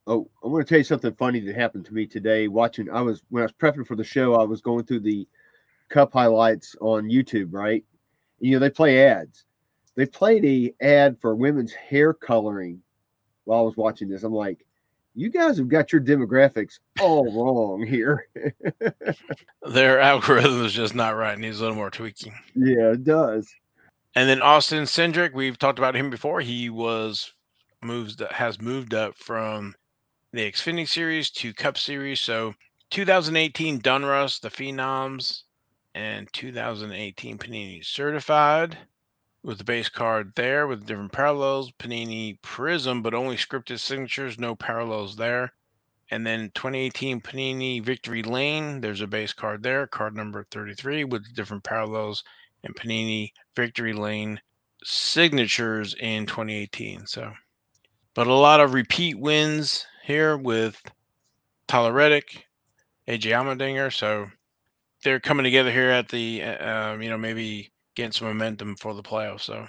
Oh, 0.07 0.29
I 0.43 0.49
want 0.49 0.67
to 0.67 0.69
tell 0.69 0.79
you 0.79 0.85
something 0.85 1.15
funny 1.15 1.41
that 1.41 1.55
happened 1.55 1.85
to 1.87 1.95
me 1.95 2.07
today. 2.07 2.49
Watching, 2.49 2.91
I 2.91 3.01
was 3.01 3.23
when 3.29 3.43
I 3.43 3.47
was 3.47 3.53
prepping 3.53 3.87
for 3.87 3.97
the 3.97 4.05
show, 4.05 4.35
I 4.35 4.45
was 4.45 4.61
going 4.61 4.85
through 4.85 5.01
the 5.01 5.29
cup 5.89 6.13
highlights 6.13 6.75
on 6.81 7.11
YouTube, 7.11 7.49
right? 7.53 7.85
You 8.39 8.53
know, 8.53 8.59
they 8.59 8.71
play 8.71 9.07
ads. 9.07 9.45
They 9.97 10.07
played 10.07 10.45
a 10.45 10.75
ad 10.85 11.19
for 11.21 11.35
women's 11.35 11.73
hair 11.73 12.15
coloring 12.15 12.81
while 13.45 13.61
I 13.61 13.63
was 13.63 13.77
watching 13.77 14.09
this. 14.09 14.23
I'm 14.23 14.33
like, 14.33 14.65
you 15.21 15.29
guys 15.29 15.59
have 15.59 15.69
got 15.69 15.93
your 15.93 16.01
demographics 16.01 16.79
all 16.99 17.31
wrong 17.31 17.87
here. 17.87 18.27
Their 19.63 20.01
algorithm 20.01 20.65
is 20.65 20.73
just 20.73 20.95
not 20.95 21.15
right. 21.15 21.39
Needs 21.39 21.61
a 21.61 21.63
little 21.63 21.77
more 21.77 21.91
tweaking. 21.91 22.33
Yeah, 22.55 22.93
it 22.93 23.05
does. 23.05 23.55
And 24.15 24.27
then 24.27 24.41
Austin 24.41 24.85
Cindric, 24.85 25.35
we've 25.35 25.59
talked 25.59 25.79
about 25.79 25.95
him 25.95 26.09
before. 26.09 26.41
He 26.41 26.71
was 26.71 27.35
moves 27.83 28.17
that 28.17 28.33
has 28.33 28.63
moved 28.63 28.95
up 28.95 29.15
from 29.15 29.75
the 30.33 30.51
Xfinity 30.51 30.89
Series 30.89 31.31
to 31.33 31.53
Cup 31.53 31.77
Series. 31.77 32.21
So 32.21 32.55
2018 32.89 33.79
Donruss, 33.83 34.41
the 34.41 34.49
Phenoms, 34.49 35.43
and 35.95 36.33
2018 36.33 37.37
Panini 37.37 37.85
Certified 37.85 38.79
with 39.43 39.59
the 39.59 39.65
base 39.65 39.89
card 39.89 40.33
there 40.37 40.67
with 40.67 40.87
different 40.87 41.13
parallels. 41.13 41.73
Panini 41.79 42.41
Prism, 42.43 43.03
but 43.03 43.15
only 43.15 43.37
scripted 43.37 43.79
signatures, 43.79 44.39
no 44.39 44.55
parallels 44.55 45.17
there. 45.17 45.53
And 46.11 46.27
then 46.27 46.51
2018 46.55 47.21
Panini 47.21 47.83
Victory 47.83 48.23
Lane, 48.23 48.81
there's 48.81 49.01
a 49.01 49.07
base 49.07 49.33
card 49.33 49.63
there, 49.63 49.87
card 49.87 50.17
number 50.17 50.45
33 50.51 51.05
with 51.05 51.35
different 51.35 51.63
parallels 51.63 52.25
and 52.65 52.75
Panini 52.75 53.33
Victory 53.55 53.93
Lane 53.93 54.41
signatures 54.83 55.95
in 55.95 56.27
2018. 56.27 57.07
So, 57.07 57.33
but 58.15 58.27
a 58.27 58.35
lot 58.35 58.61
of 58.61 58.75
repeat 58.75 59.19
wins 59.19 59.87
here 60.05 60.37
with 60.37 60.83
Tyler 61.69 61.93
Reddick, 61.93 62.47
AJ 63.07 63.31
Allmendinger. 63.31 63.93
So 63.93 64.31
they're 65.05 65.21
coming 65.21 65.45
together 65.45 65.71
here 65.71 65.91
at 65.91 66.09
the, 66.09 66.43
uh, 66.43 66.93
um, 66.93 67.03
you 67.03 67.09
know, 67.09 67.19
maybe 67.19 67.71
getting 68.01 68.13
some 68.13 68.29
momentum 68.29 68.77
for 68.77 68.95
the 68.95 69.03
playoffs. 69.03 69.43
So, 69.43 69.67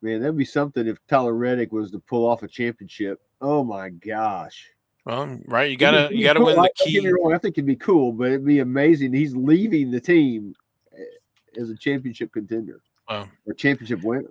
man, 0.00 0.20
that'd 0.20 0.36
be 0.36 0.44
something 0.44 0.86
if 0.86 0.98
Tyler 1.06 1.34
Reddick 1.34 1.72
was 1.72 1.90
to 1.90 1.98
pull 1.98 2.26
off 2.26 2.42
a 2.42 2.48
championship. 2.48 3.20
Oh 3.40 3.62
my 3.62 3.90
gosh. 3.90 4.70
Well, 5.04 5.38
right, 5.46 5.70
you 5.70 5.76
gotta 5.76 6.08
you 6.14 6.24
gotta 6.24 6.38
cool. 6.38 6.46
win 6.46 6.56
the 6.56 6.70
key. 6.84 6.98
I 6.98 7.38
think 7.38 7.58
it'd 7.58 7.66
be 7.66 7.76
cool, 7.76 8.12
but 8.12 8.28
it'd 8.28 8.46
be 8.46 8.60
amazing. 8.60 9.12
He's 9.12 9.34
leaving 9.34 9.90
the 9.90 10.00
team 10.00 10.54
eh, 10.96 11.60
as 11.60 11.70
a 11.70 11.76
championship 11.76 12.32
contender 12.32 12.80
wow. 13.10 13.28
or 13.46 13.52
championship 13.54 14.02
winner. 14.02 14.30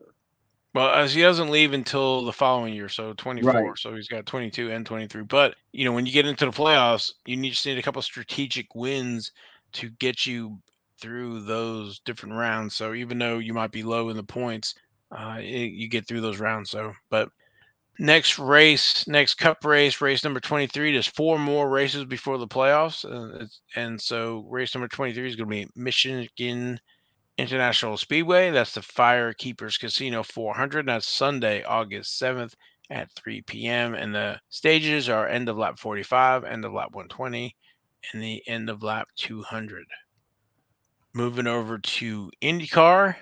Well, 0.74 0.90
as 0.94 1.13
he 1.13 1.22
doesn't 1.22 1.50
leave 1.50 1.74
until 1.74 2.24
the 2.24 2.32
following 2.32 2.74
year, 2.74 2.88
so 2.88 3.13
24. 3.13 3.51
Right. 3.51 3.78
So 3.78 3.94
he's 3.94 4.08
got 4.08 4.25
22 4.25 4.72
and 4.72 4.86
23. 4.86 5.24
But 5.24 5.56
you 5.74 5.84
know, 5.84 5.92
when 5.92 6.06
you 6.06 6.13
get 6.13 6.25
into 6.25 6.46
the 6.46 6.51
playoffs, 6.51 7.12
you 7.25 7.36
need 7.36 7.50
just 7.50 7.66
need 7.66 7.78
a 7.78 7.82
couple 7.82 8.01
strategic 8.01 8.74
wins 8.74 9.34
to 9.74 9.90
get 10.00 10.25
you 10.25 10.58
through 11.01 11.41
those 11.41 12.00
different 12.00 12.36
rounds. 12.36 12.75
So 12.75 12.93
even 12.93 13.17
though 13.17 13.39
you 13.39 13.53
might 13.53 13.72
be 13.72 13.84
low 13.84 14.10
in 14.10 14.17
the 14.17 14.24
points, 14.24 14.75
uh, 15.12 15.38
it, 15.39 15.72
you 15.72 15.89
get 15.89 16.08
through 16.08 16.22
those 16.22 16.39
rounds. 16.39 16.70
So, 16.70 16.93
but 17.10 17.29
next 18.00 18.39
race, 18.39 19.08
next 19.08 19.36
Cup 19.36 19.65
race, 19.65 20.00
race 20.01 20.24
number 20.24 20.39
23. 20.39 20.93
There's 20.93 21.08
four 21.08 21.38
more 21.38 21.70
races 21.70 22.05
before 22.05 22.38
the 22.38 22.48
playoffs, 22.48 23.03
and 23.75 24.00
so 24.00 24.46
race 24.50 24.74
number 24.74 24.88
23 24.88 25.27
is 25.27 25.36
going 25.36 25.50
to 25.50 25.55
be 25.55 25.67
Michigan 25.75 26.79
International 27.38 27.98
Speedway. 27.98 28.51
That's 28.51 28.74
the 28.74 28.81
Firekeepers 28.81 29.79
Casino 29.79 30.24
400. 30.24 30.88
That's 30.88 31.08
Sunday, 31.08 31.63
August 31.63 32.22
7th 32.22 32.53
at 32.89 33.12
3 33.13 33.41
p.m. 33.43 33.96
And 33.96 34.13
the 34.13 34.39
stages 34.50 35.10
are 35.10 35.27
end 35.27 35.50
of 35.50 35.58
lap 35.58 35.79
45, 35.79 36.43
end 36.43 36.65
of 36.65 36.74
lap 36.74 36.89
120, 36.91 37.55
and 38.13 38.22
the 38.22 38.43
end 38.48 38.70
of 38.70 38.84
lap 38.84 39.08
200. 39.15 39.86
Moving 41.13 41.48
over 41.48 41.77
to 41.77 42.32
IndyCar, 42.41 43.18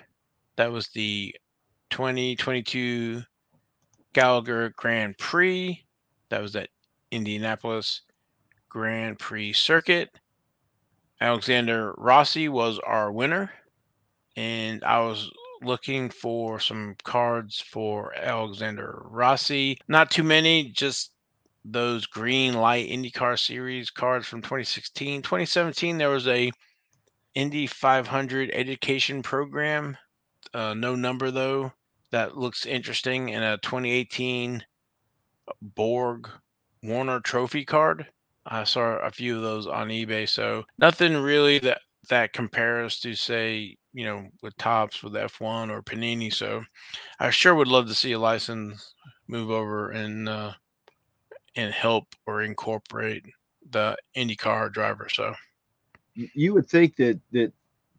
that 0.54 0.70
was 0.70 0.88
the 0.88 1.34
2022 1.90 3.22
Gallagher 4.12 4.68
Grand 4.76 5.18
Prix. 5.18 5.84
That 6.28 6.40
was 6.40 6.54
at 6.54 6.68
Indianapolis 7.10 8.02
Grand 8.68 9.18
Prix 9.18 9.54
circuit. 9.54 10.08
Alexander 11.20 11.92
Rossi 11.98 12.48
was 12.48 12.78
our 12.86 13.10
winner. 13.10 13.50
And 14.36 14.84
I 14.84 15.00
was 15.00 15.28
looking 15.60 16.10
for 16.10 16.60
some 16.60 16.94
cards 17.02 17.60
for 17.60 18.14
Alexander 18.14 19.02
Rossi. 19.06 19.78
Not 19.88 20.12
too 20.12 20.22
many, 20.22 20.70
just 20.70 21.10
those 21.64 22.06
green 22.06 22.54
light 22.54 22.88
IndyCar 22.88 23.36
series 23.36 23.90
cards 23.90 24.28
from 24.28 24.42
2016. 24.42 25.22
2017, 25.22 25.98
there 25.98 26.08
was 26.10 26.28
a 26.28 26.52
Indy 27.34 27.66
500 27.66 28.50
education 28.52 29.22
program. 29.22 29.96
Uh, 30.52 30.74
no 30.74 30.94
number 30.94 31.30
though. 31.30 31.72
That 32.10 32.36
looks 32.36 32.66
interesting 32.66 33.28
in 33.28 33.42
a 33.42 33.58
2018 33.58 34.64
Borg 35.62 36.28
Warner 36.82 37.20
Trophy 37.20 37.64
card. 37.64 38.06
I 38.46 38.64
saw 38.64 38.96
a 38.98 39.10
few 39.10 39.36
of 39.36 39.42
those 39.42 39.66
on 39.66 39.88
eBay. 39.88 40.28
So 40.28 40.64
nothing 40.78 41.16
really 41.16 41.58
that 41.60 41.82
that 42.08 42.32
compares 42.32 42.98
to 43.00 43.14
say 43.14 43.76
you 43.92 44.04
know 44.04 44.28
with 44.42 44.56
Topps 44.56 45.02
with 45.02 45.12
F1 45.12 45.70
or 45.70 45.82
Panini. 45.82 46.32
So 46.32 46.64
I 47.18 47.30
sure 47.30 47.54
would 47.54 47.68
love 47.68 47.86
to 47.88 47.94
see 47.94 48.12
a 48.12 48.18
license 48.18 48.94
move 49.28 49.50
over 49.50 49.90
and 49.90 50.28
uh, 50.28 50.52
and 51.56 51.72
help 51.72 52.14
or 52.26 52.42
incorporate 52.42 53.24
the 53.70 53.96
IndyCar 54.16 54.72
driver. 54.72 55.08
So 55.08 55.34
you 56.14 56.54
would 56.54 56.68
think 56.68 56.96
that 56.96 57.20
that 57.32 57.52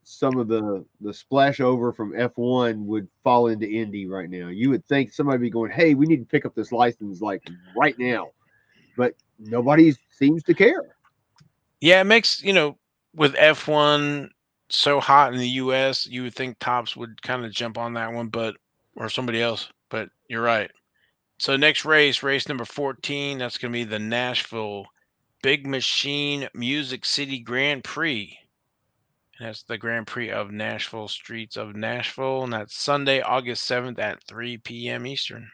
some 0.04 0.38
of 0.38 0.48
the 0.48 0.84
the 1.00 1.14
splash 1.14 1.60
over 1.60 1.92
from 1.92 2.14
F1 2.14 2.86
would 2.86 3.08
fall 3.24 3.48
into 3.48 3.70
Indy 3.70 4.08
right 4.08 4.30
now. 4.30 4.48
You 4.48 4.70
would 4.70 4.86
think 4.88 5.14
somebody 5.14 5.38
would 5.38 5.44
be 5.44 5.50
going, 5.50 5.72
"Hey, 5.72 5.94
we 5.94 6.06
need 6.06 6.18
to 6.18 6.26
pick 6.26 6.46
up 6.46 6.56
this 6.56 6.72
license 6.72 7.22
like 7.22 7.48
right 7.76 7.98
now," 7.98 8.30
but 8.98 9.14
nobody 9.40 9.94
seems 10.12 10.44
to 10.44 10.54
care. 10.54 10.96
Yeah, 11.80 12.02
it 12.02 12.06
makes 12.06 12.44
you 12.44 12.54
know 12.54 12.78
with 13.16 13.36
F1 13.36 14.30
so 14.70 15.00
hot 15.00 15.34
in 15.34 15.40
the 15.40 15.50
U.S., 15.50 16.08
you 16.08 16.24
would 16.24 16.36
think 16.36 16.58
Topps 16.60 16.96
would 16.96 17.22
kind 17.22 17.46
of 17.46 17.52
jump 17.52 17.78
on 17.78 17.94
that 17.94 18.14
one, 18.14 18.28
but 18.28 18.56
or 18.96 19.10
somebody 19.10 19.42
else. 19.42 19.70
But 19.90 20.10
you're 20.30 20.42
right. 20.42 20.72
So 21.40 21.58
next 21.58 21.86
race, 21.86 22.24
race 22.24 22.48
number 22.48 22.66
14, 22.66 23.40
that's 23.40 23.58
going 23.58 23.72
to 23.72 23.78
be 23.78 23.84
the 23.84 24.00
Nashville 24.00 24.86
Big 25.42 25.66
Machine 25.66 26.48
Music 26.54 27.06
City 27.06 27.40
Grand 27.40 27.84
Prix. 27.84 28.38
And 29.40 29.48
that's 29.48 29.64
the 29.64 29.78
Grand 29.78 30.08
Prix 30.08 30.32
of 30.32 30.52
Nashville 30.52 31.08
Streets 31.08 31.58
of 31.58 31.76
Nashville. 31.76 32.44
And 32.44 32.54
that's 32.54 32.76
Sunday, 32.76 33.22
August 33.22 33.70
7th 33.70 34.00
at 34.00 34.24
3 34.24 34.58
p.m. 34.58 35.08
Eastern. 35.08 35.50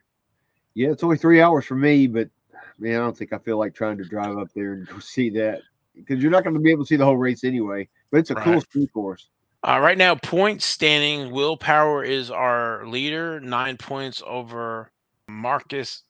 Yeah, 0.73 0.89
it's 0.89 1.03
only 1.03 1.17
three 1.17 1.41
hours 1.41 1.65
for 1.65 1.75
me, 1.75 2.07
but 2.07 2.29
man, 2.77 2.95
I 2.95 3.03
don't 3.03 3.17
think 3.17 3.33
I 3.33 3.37
feel 3.39 3.57
like 3.57 3.73
trying 3.73 3.97
to 3.97 4.03
drive 4.03 4.37
up 4.37 4.49
there 4.53 4.73
and 4.73 4.87
go 4.89 4.99
see 4.99 5.29
that 5.31 5.61
because 5.95 6.21
you're 6.21 6.31
not 6.31 6.43
going 6.43 6.53
to 6.53 6.59
be 6.59 6.71
able 6.71 6.83
to 6.83 6.87
see 6.87 6.95
the 6.95 7.05
whole 7.05 7.17
race 7.17 7.43
anyway. 7.43 7.87
But 8.11 8.19
it's 8.19 8.29
a 8.29 8.35
right. 8.35 8.43
cool 8.43 8.61
street 8.61 8.93
course. 8.93 9.27
Uh, 9.67 9.79
right 9.81 9.97
now, 9.97 10.15
point 10.15 10.61
standing, 10.61 11.31
Will 11.31 11.57
Power 11.57 12.03
is 12.03 12.29
our 12.29 12.85
leader, 12.85 13.39
nine 13.39 13.75
points 13.75 14.21
over 14.25 14.91
Marcus 15.27 16.03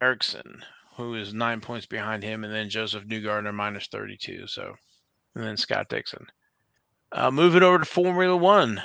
Ericsson, 0.00 0.64
who 0.96 1.14
is 1.14 1.32
nine 1.32 1.60
points 1.60 1.86
behind 1.86 2.22
him, 2.22 2.44
and 2.44 2.52
then 2.52 2.68
Josef 2.68 3.04
Newgarden 3.04 3.54
minus 3.54 3.86
32. 3.86 4.46
So, 4.46 4.74
and 5.34 5.44
then 5.44 5.56
Scott 5.56 5.88
Dixon. 5.88 6.26
Uh, 7.10 7.30
moving 7.30 7.62
over 7.62 7.78
to 7.78 7.84
Formula 7.84 8.36
One, 8.36 8.82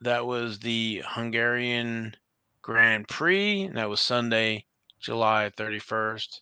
that 0.00 0.26
was 0.26 0.58
the 0.58 1.02
Hungarian 1.06 2.14
Grand 2.62 3.08
Prix. 3.08 3.68
That 3.68 3.88
was 3.88 4.00
Sunday, 4.00 4.64
July 5.00 5.50
31st. 5.56 6.40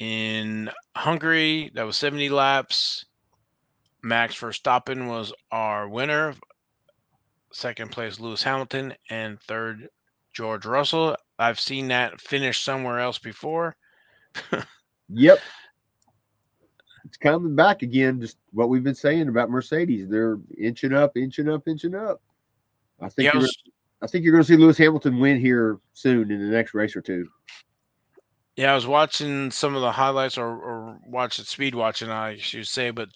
In 0.00 0.70
Hungary, 0.96 1.70
that 1.74 1.86
was 1.86 1.96
70 1.96 2.28
laps. 2.28 3.04
Max 4.02 4.34
Verstappen 4.34 5.06
was 5.08 5.32
our 5.52 5.88
winner. 5.88 6.34
Second 7.52 7.92
place, 7.92 8.18
Lewis 8.18 8.42
Hamilton, 8.42 8.94
and 9.10 9.40
third, 9.40 9.88
George 10.32 10.66
Russell. 10.66 11.16
I've 11.38 11.60
seen 11.60 11.88
that 11.88 12.20
finish 12.20 12.60
somewhere 12.62 13.00
else 13.00 13.18
before. 13.18 13.76
yep. 15.08 15.38
It's 17.04 17.16
coming 17.16 17.54
back 17.54 17.82
again. 17.82 18.20
Just 18.20 18.38
what 18.52 18.68
we've 18.68 18.84
been 18.84 18.94
saying 18.94 19.28
about 19.28 19.50
Mercedes. 19.50 20.08
They're 20.08 20.38
inching 20.56 20.92
up, 20.92 21.16
inching 21.16 21.48
up, 21.48 21.66
inching 21.66 21.94
up. 21.94 22.20
I 23.00 23.08
think 23.08 23.26
yeah, 23.26 23.32
you're, 23.34 23.42
was, 23.42 23.56
I 24.00 24.06
think 24.06 24.24
you're 24.24 24.32
going 24.32 24.44
to 24.44 24.48
see 24.48 24.56
Lewis 24.56 24.78
Hamilton 24.78 25.18
win 25.18 25.40
here 25.40 25.78
soon 25.94 26.30
in 26.30 26.40
the 26.40 26.56
next 26.56 26.74
race 26.74 26.94
or 26.94 27.02
two. 27.02 27.28
Yeah, 28.56 28.72
I 28.72 28.74
was 28.74 28.86
watching 28.86 29.50
some 29.50 29.74
of 29.74 29.80
the 29.80 29.92
highlights 29.92 30.38
or, 30.38 30.46
or 30.46 30.98
watching 31.06 31.44
speed 31.44 31.74
watching, 31.74 32.10
I 32.10 32.36
should 32.36 32.66
say, 32.66 32.90
but 32.90 33.08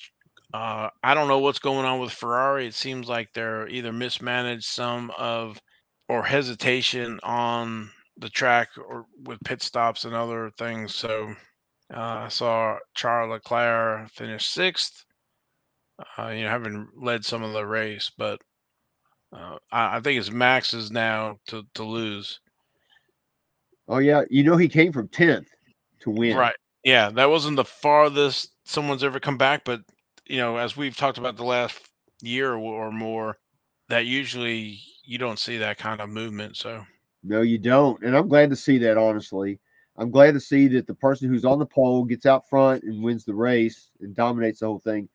uh, 0.55 0.89
I 1.03 1.15
don't 1.15 1.29
know 1.29 1.41
what's 1.41 1.59
going 1.59 1.85
on 1.85 2.01
with 2.01 2.13
Ferrari. 2.13 2.67
It 2.67 2.75
seems 2.75 3.09
like 3.09 3.33
they're 3.33 3.69
either 3.69 3.93
mismanaged 3.93 4.65
some 4.65 5.13
of 5.17 5.61
or 6.09 6.23
hesitation 6.23 7.21
on 7.23 7.91
the 8.19 8.29
track 8.29 8.69
or 8.77 9.07
with 9.25 9.39
pit 9.45 9.63
stops 9.63 10.05
and 10.05 10.15
other 10.15 10.51
things. 10.59 10.95
So 10.95 11.35
uh, 11.95 12.01
I 12.01 12.29
saw 12.29 12.79
Charles 12.95 13.31
Leclerc 13.31 14.11
finish 14.11 14.47
sixth. 14.47 15.05
Uh, 16.19 16.29
you 16.29 16.45
know, 16.45 16.51
having 16.51 16.89
led 16.95 17.25
some 17.25 17.43
of 17.43 17.55
the 17.55 17.67
race, 17.67 18.11
but 18.19 18.39
uh, 19.33 19.57
I, 19.73 19.97
I, 19.97 20.01
think 20.01 20.19
it's 20.19 20.31
Max's 20.31 20.91
now 20.91 21.39
to 21.47 21.63
to 21.75 21.85
lose. 21.85 22.39
Oh 23.89 23.99
yeah, 23.99 24.23
you 24.29 24.45
know 24.45 24.59
he 24.59 24.69
came 24.69 24.93
from 24.93 25.09
tenth 25.09 25.49
to 26.01 26.11
win. 26.11 26.37
Right. 26.37 26.57
Yeah, 26.85 27.11
that 27.11 27.31
wasn't 27.31 27.57
the 27.57 27.65
farthest 27.65 28.51
someone's 28.65 29.03
ever 29.03 29.19
come 29.19 29.39
back, 29.39 29.65
but 29.65 29.81
you 30.27 30.37
know, 30.37 30.57
as 30.57 30.77
we've 30.77 30.97
talked 30.97 31.19
about 31.19 31.37
the 31.37 31.45
last 31.45 31.81
year 32.21 32.55
or 32.55 32.93
more, 32.93 33.39
that 33.89 34.07
usually 34.07 34.81
you 35.05 35.19
don't 35.19 35.39
see 35.39 35.59
that 35.59 35.79
kind 35.79 36.01
of 36.01 36.09
movement. 36.09 36.57
So 36.57 36.85
no, 37.27 37.43
you 37.43 37.59
don't, 37.59 38.03
and 38.03 38.17
I'm 38.17 38.29
glad 38.29 38.51
to 38.51 38.57
see 38.57 38.79
that. 38.79 38.97
Honestly, 38.97 39.59
I'm 39.97 40.11
glad 40.11 40.35
to 40.35 40.41
see 40.41 40.69
that 40.69 40.87
the 40.87 40.95
person 40.95 41.29
who's 41.29 41.45
on 41.45 41.59
the 41.59 41.67
pole 41.67 42.05
gets 42.05 42.27
out 42.27 42.49
front 42.49 42.83
and 42.85 43.03
wins 43.03 43.25
the 43.25 43.35
race 43.35 43.91
and 44.01 44.15
dominates 44.15 44.61
the 44.61 44.67
whole 44.67 44.79
thing. 44.79 45.09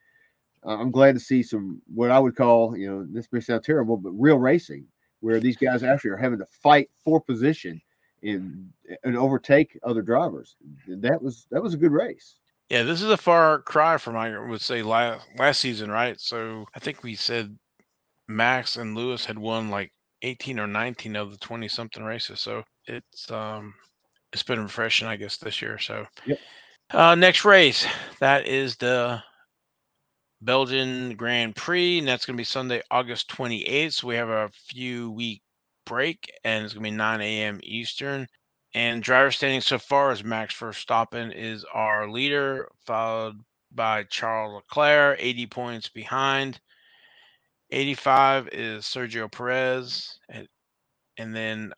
I'm 0.63 0.91
glad 0.91 1.13
to 1.13 1.19
see 1.19 1.41
some 1.41 1.81
what 1.93 2.11
I 2.11 2.19
would 2.19 2.35
call, 2.35 2.77
you 2.77 2.89
know, 2.89 3.05
this 3.09 3.27
may 3.31 3.39
sound 3.39 3.63
terrible, 3.63 3.97
but 3.97 4.11
real 4.11 4.37
racing, 4.37 4.85
where 5.19 5.39
these 5.39 5.57
guys 5.57 5.83
actually 5.83 6.11
are 6.11 6.17
having 6.17 6.39
to 6.39 6.47
fight 6.61 6.89
for 7.03 7.19
position 7.19 7.81
and 8.23 8.71
and 9.03 9.17
overtake 9.17 9.79
other 9.83 10.01
drivers. 10.01 10.55
That 10.87 11.21
was 11.21 11.47
that 11.51 11.63
was 11.63 11.73
a 11.73 11.77
good 11.77 11.91
race. 11.91 12.35
Yeah, 12.69 12.83
this 12.83 13.01
is 13.01 13.09
a 13.09 13.17
far 13.17 13.59
cry 13.63 13.97
from 13.97 14.15
I 14.15 14.37
would 14.37 14.61
say 14.61 14.83
last 14.83 15.27
last 15.37 15.61
season, 15.61 15.89
right? 15.89 16.19
So 16.19 16.65
I 16.75 16.79
think 16.79 17.03
we 17.03 17.15
said 17.15 17.57
Max 18.27 18.77
and 18.77 18.95
Lewis 18.95 19.25
had 19.25 19.39
won 19.39 19.69
like 19.69 19.91
18 20.21 20.59
or 20.59 20.67
19 20.67 21.15
of 21.15 21.31
the 21.31 21.37
20 21.37 21.67
something 21.67 22.03
races. 22.03 22.39
So 22.39 22.63
it's 22.85 23.29
um 23.31 23.73
it's 24.33 24.43
been 24.43 24.61
refreshing, 24.61 25.07
I 25.07 25.15
guess, 25.15 25.37
this 25.37 25.61
year. 25.61 25.77
So 25.79 26.05
yep. 26.25 26.39
uh 26.91 27.15
next 27.15 27.45
race, 27.45 27.85
that 28.19 28.47
is 28.47 28.75
the 28.77 29.21
Belgian 30.41 31.15
Grand 31.15 31.55
Prix, 31.55 31.99
and 31.99 32.07
that's 32.07 32.25
gonna 32.25 32.37
be 32.37 32.43
Sunday, 32.43 32.81
August 32.91 33.29
28th. 33.29 33.93
So 33.93 34.07
we 34.07 34.15
have 34.15 34.29
a 34.29 34.49
few 34.69 35.11
week 35.11 35.41
break 35.85 36.31
and 36.43 36.63
it's 36.63 36.73
gonna 36.73 36.83
be 36.83 36.91
9 36.91 37.21
a.m. 37.21 37.59
Eastern. 37.63 38.27
And 38.73 39.03
driver 39.03 39.31
standing 39.31 39.59
so 39.59 39.77
far 39.77 40.11
as 40.11 40.23
Max 40.23 40.55
Verstappen 40.55 41.35
is 41.35 41.65
our 41.73 42.09
leader, 42.09 42.69
followed 42.85 43.41
by 43.73 44.03
Charles 44.03 44.55
Leclerc, 44.55 45.17
80 45.19 45.45
points 45.47 45.89
behind. 45.89 46.59
85 47.71 48.49
is 48.51 48.83
Sergio 48.85 49.31
Perez, 49.31 50.19
and, 50.29 50.47
and 51.17 51.35
then 51.35 51.73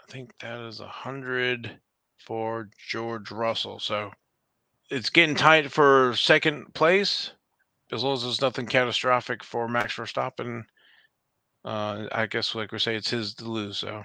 I 0.00 0.12
think 0.12 0.32
that 0.40 0.60
is 0.60 0.80
100 0.80 1.70
for 2.18 2.68
George 2.88 3.30
Russell. 3.30 3.78
So 3.78 4.10
it's 4.90 5.10
getting 5.10 5.34
tight 5.34 5.70
for 5.70 6.14
second 6.16 6.74
place, 6.74 7.32
as 7.92 8.02
long 8.02 8.14
as 8.14 8.22
there's 8.22 8.40
nothing 8.40 8.66
catastrophic 8.66 9.44
for 9.44 9.68
Max 9.68 9.94
Verstappen. 9.94 10.64
Uh, 11.64 12.08
I 12.10 12.26
guess, 12.26 12.54
like 12.54 12.72
we 12.72 12.78
say, 12.78 12.96
it's 12.96 13.10
his 13.10 13.34
to 13.34 13.44
lose. 13.44 13.78
So. 13.78 14.02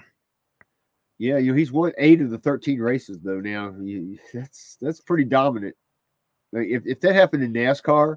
Yeah, 1.18 1.38
you 1.38 1.50
know 1.50 1.58
he's 1.58 1.72
won 1.72 1.92
eight 1.98 2.20
of 2.20 2.30
the 2.30 2.38
13 2.38 2.78
races 2.80 3.18
though. 3.20 3.40
Now 3.40 3.74
that's 4.32 4.76
that's 4.80 5.00
pretty 5.00 5.24
dominant. 5.24 5.74
If 6.52 6.86
if 6.86 7.00
that 7.00 7.14
happened 7.14 7.42
in 7.42 7.52
NASCAR, 7.52 8.16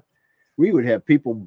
we 0.56 0.70
would 0.70 0.86
have 0.86 1.04
people 1.04 1.46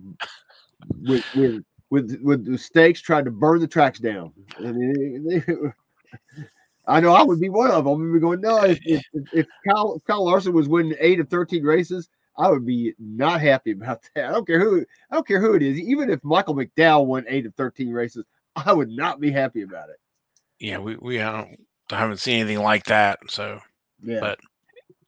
with 1.01 1.23
with 1.35 1.63
with 1.89 2.19
with 2.21 2.45
the 2.45 2.57
stakes 2.57 3.01
trying 3.01 3.25
to 3.25 3.31
burn 3.31 3.59
the 3.59 3.67
tracks 3.67 3.99
down. 3.99 4.31
I 4.59 4.71
mean, 4.71 5.27
they, 5.27 5.43
I 6.87 6.99
know 6.99 7.13
I 7.13 7.23
would 7.23 7.39
be 7.39 7.49
one 7.49 7.71
of 7.71 7.85
them. 7.85 7.99
We'd 7.99 8.13
be 8.13 8.19
going, 8.19 8.41
no, 8.41 8.63
if, 8.63 8.79
if, 8.85 9.03
if 9.33 9.47
Kyle, 9.67 9.99
Kyle 10.05 10.23
Larson 10.23 10.53
was 10.53 10.67
winning 10.67 10.95
eight 10.99 11.19
of 11.19 11.29
13 11.29 11.63
races, 11.63 12.09
I 12.37 12.47
would 12.49 12.63
be 12.63 12.93
not 12.99 13.41
happy 13.41 13.71
about 13.71 14.01
that. 14.15 14.29
I 14.29 14.31
don't 14.31 14.45
care 14.45 14.59
who 14.59 14.85
I 15.09 15.15
don't 15.15 15.27
care 15.27 15.41
who 15.41 15.53
it 15.55 15.63
is. 15.63 15.79
Even 15.79 16.09
if 16.09 16.23
Michael 16.23 16.55
McDowell 16.55 17.05
won 17.05 17.25
eight 17.27 17.45
of 17.45 17.55
13 17.55 17.89
races, 17.91 18.25
I 18.55 18.71
would 18.71 18.89
not 18.89 19.19
be 19.19 19.31
happy 19.31 19.63
about 19.63 19.89
it. 19.89 19.97
Yeah, 20.59 20.77
we, 20.77 20.95
we 20.95 21.15
haven't, 21.15 21.59
haven't 21.89 22.17
seen 22.17 22.39
anything 22.39 22.63
like 22.63 22.85
that. 22.85 23.19
So 23.29 23.59
yeah. 24.01 24.19
But 24.19 24.39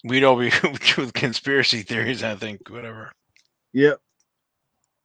we'd 0.04 0.24
all 0.24 0.38
be 0.38 0.52
with 0.98 1.14
conspiracy 1.14 1.82
theories, 1.82 2.24
I 2.24 2.36
think, 2.36 2.70
whatever. 2.70 3.12
Yep. 3.74 4.00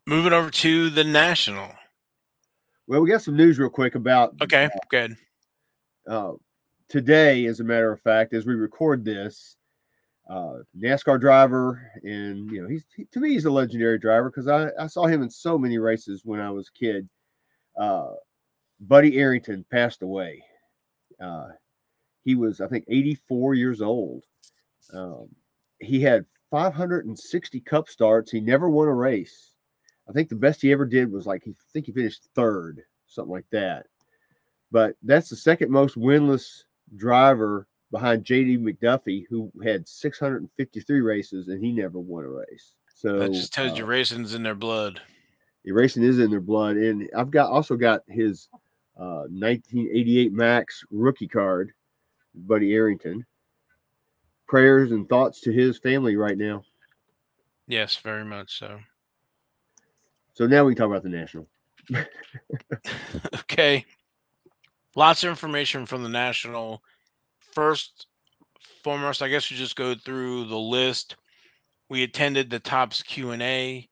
Moving 0.07 0.33
over 0.33 0.51
to 0.51 0.91
the 0.91 1.05
national. 1.05 1.71
Well, 2.89 3.01
we 3.01 3.09
got 3.09 3.23
some 3.23 3.37
news 3.37 3.59
real 3.59 3.71
quick 3.71 3.95
about. 3.95 4.35
Okay, 4.43 4.65
uh, 4.65 4.69
good. 4.91 5.17
Uh, 6.09 6.33
today, 6.89 7.47
as 7.47 7.61
a 7.61 7.65
matter 7.65 7.93
of 7.93 8.01
fact, 8.01 8.35
as 8.35 8.45
we 8.45 8.55
record 8.55 9.05
this, 9.05 9.57
uh, 10.29 10.59
NASCAR 10.77 11.21
driver, 11.21 11.89
and 12.03 12.51
you 12.51 12.63
know, 12.63 12.69
he's 12.69 12.85
he, 12.97 13.05
to 13.13 13.21
me 13.21 13.31
he's 13.31 13.45
a 13.45 13.51
legendary 13.51 13.99
driver 13.99 14.29
because 14.29 14.49
I, 14.49 14.71
I 14.79 14.89
saw 14.89 15.07
him 15.07 15.23
in 15.23 15.31
so 15.31 15.57
many 15.57 15.79
races 15.79 16.23
when 16.25 16.41
I 16.41 16.51
was 16.51 16.69
a 16.69 16.79
kid. 16.79 17.09
Uh, 17.79 18.11
Buddy 18.81 19.19
Arrington 19.19 19.65
passed 19.71 20.03
away. 20.03 20.43
Uh, 21.23 21.49
he 22.25 22.35
was, 22.35 22.61
I 22.61 22.67
think, 22.67 22.85
84 22.89 23.55
years 23.55 23.81
old. 23.81 24.25
Um, 24.93 25.29
he 25.79 26.01
had 26.01 26.27
560 26.51 27.61
cup 27.61 27.89
starts. 27.89 28.33
He 28.33 28.41
never 28.41 28.69
won 28.69 28.89
a 28.89 28.95
race. 28.95 29.52
I 30.09 30.13
think 30.13 30.29
the 30.29 30.37
best 30.37 30.63
he 30.63 30.73
ever 30.73 30.85
did 30.85 31.11
was 31.11 31.27
like 31.27 31.43
he 31.45 31.51
I 31.51 31.55
think 31.73 31.87
he 31.87 31.93
finished 31.93 32.29
third, 32.35 32.83
something 33.07 33.33
like 33.33 33.47
that. 33.51 33.87
But 34.71 34.97
that's 35.03 35.29
the 35.29 35.37
second 35.37 35.71
most 35.71 35.97
winless 35.97 36.65
driver 36.97 37.67
behind 37.91 38.25
JD 38.25 38.59
McDuffie, 38.59 39.27
who 39.29 39.53
had 39.63 39.87
653 39.87 41.01
races 41.01 41.49
and 41.49 41.63
he 41.63 41.73
never 41.73 42.01
won 42.01 42.25
a 42.25 42.29
race. 42.29 42.75
So 42.95 43.19
that 43.19 43.33
just 43.33 43.53
tells 43.53 43.73
uh, 43.73 43.75
you 43.77 43.85
racing's 43.85 44.35
in 44.35 44.43
their 44.43 44.55
blood. 44.55 45.01
racing 45.65 46.03
is 46.03 46.19
in 46.19 46.31
their 46.31 46.41
blood, 46.41 46.77
and 46.77 47.09
I've 47.17 47.31
got 47.31 47.51
also 47.51 47.77
got 47.77 48.03
his 48.09 48.49
uh, 48.97 49.27
1988 49.29 50.33
Max 50.33 50.85
rookie 50.91 51.29
card, 51.29 51.73
Buddy 52.35 52.75
Arrington. 52.75 53.27
Prayers 54.47 54.93
and 54.93 55.09
thoughts 55.09 55.41
to 55.43 55.53
his 55.53 55.79
family 55.79 56.17
right 56.17 56.37
now. 56.37 56.63
Yes, 57.67 57.97
very 57.97 58.25
much 58.25 58.59
so. 58.59 58.79
So 60.43 60.49
now 60.49 60.65
we 60.65 60.75
can 60.75 60.79
talk 60.79 60.91
about 60.91 61.05
the 61.05 61.09
national. 61.09 61.47
okay. 63.35 63.85
Lots 64.97 65.23
of 65.23 65.31
information 65.31 65.87
from 65.87 66.03
the 66.03 66.09
national. 66.09 66.83
First, 67.53 68.09
foremost, 68.83 69.23
I 69.23 69.29
guess 69.29 69.49
we 69.49 69.57
just 69.57 69.77
go 69.77 69.95
through 69.95 70.47
the 70.47 70.59
list. 70.59 71.15
We 71.89 72.03
attended 72.03 72.51
the 72.51 72.59
Topps 72.59 73.05
Q 73.05 73.31
and 73.31 73.41
A 73.41 73.89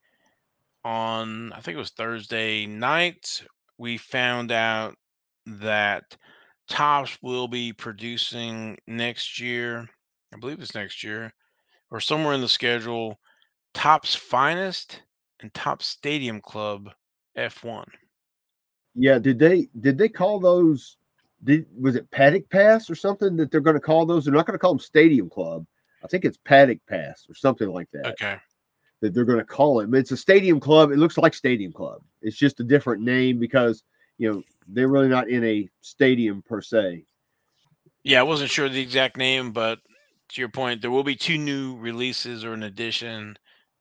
on 0.84 1.52
I 1.52 1.60
think 1.60 1.76
it 1.76 1.78
was 1.78 1.90
Thursday 1.90 2.66
night. 2.66 3.44
We 3.78 3.96
found 3.96 4.50
out 4.50 4.96
that 5.46 6.16
Topps 6.68 7.16
will 7.22 7.46
be 7.46 7.72
producing 7.72 8.76
next 8.88 9.38
year. 9.38 9.88
I 10.34 10.38
believe 10.40 10.60
it's 10.60 10.74
next 10.74 11.04
year 11.04 11.32
or 11.92 12.00
somewhere 12.00 12.34
in 12.34 12.40
the 12.40 12.48
schedule. 12.48 13.20
Topps 13.72 14.16
Finest 14.16 15.00
and 15.40 15.52
Top 15.54 15.82
Stadium 15.82 16.40
Club 16.40 16.90
F1. 17.36 17.86
Yeah, 18.94 19.18
did 19.18 19.38
they 19.38 19.68
did 19.78 19.98
they 19.98 20.08
call 20.08 20.40
those? 20.40 20.96
Did 21.44 21.66
was 21.78 21.96
it 21.96 22.10
Paddock 22.10 22.50
Pass 22.50 22.90
or 22.90 22.94
something 22.94 23.36
that 23.36 23.50
they're 23.50 23.60
going 23.60 23.74
to 23.74 23.80
call 23.80 24.06
those? 24.06 24.24
They're 24.24 24.34
not 24.34 24.46
going 24.46 24.54
to 24.54 24.58
call 24.58 24.74
them 24.74 24.80
Stadium 24.80 25.30
Club. 25.30 25.66
I 26.04 26.08
think 26.08 26.24
it's 26.24 26.38
Paddock 26.44 26.80
Pass 26.88 27.26
or 27.28 27.34
something 27.34 27.68
like 27.68 27.88
that. 27.92 28.06
Okay. 28.08 28.36
That 29.00 29.14
they're 29.14 29.24
going 29.24 29.38
to 29.38 29.44
call 29.44 29.80
it. 29.80 29.90
But 29.90 30.00
it's 30.00 30.10
a 30.10 30.16
Stadium 30.16 30.60
Club. 30.60 30.90
It 30.90 30.98
looks 30.98 31.16
like 31.16 31.34
Stadium 31.34 31.72
Club. 31.72 32.02
It's 32.20 32.36
just 32.36 32.60
a 32.60 32.64
different 32.64 33.02
name 33.02 33.38
because 33.38 33.82
you 34.18 34.30
know 34.30 34.42
they're 34.68 34.88
really 34.88 35.08
not 35.08 35.28
in 35.28 35.44
a 35.44 35.68
stadium 35.80 36.42
per 36.42 36.60
se. 36.60 37.04
Yeah, 38.02 38.20
I 38.20 38.24
wasn't 38.24 38.50
sure 38.50 38.68
the 38.68 38.80
exact 38.80 39.16
name, 39.16 39.52
but 39.52 39.78
to 40.30 40.40
your 40.40 40.48
point, 40.48 40.80
there 40.80 40.90
will 40.90 41.04
be 41.04 41.16
two 41.16 41.38
new 41.38 41.76
releases 41.76 42.44
or 42.44 42.52
an 42.52 42.62
addition 42.62 43.36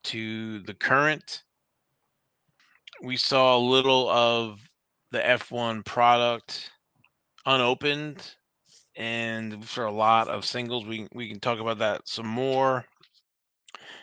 to 0.06 0.60
the 0.62 0.74
current. 0.74 1.44
We 3.02 3.18
saw 3.18 3.58
a 3.58 3.60
little 3.60 4.10
of 4.10 4.60
the 5.12 5.20
F1 5.20 5.86
product 5.86 6.72
unopened 7.46 8.36
and 8.96 9.66
for 9.66 9.86
a 9.86 9.92
lot 9.92 10.28
of 10.28 10.46
singles. 10.46 10.86
We 10.86 11.08
we 11.14 11.30
can 11.30 11.40
talk 11.40 11.60
about 11.60 11.80
that 11.80 12.08
some 12.08 12.28
more. 12.28 12.86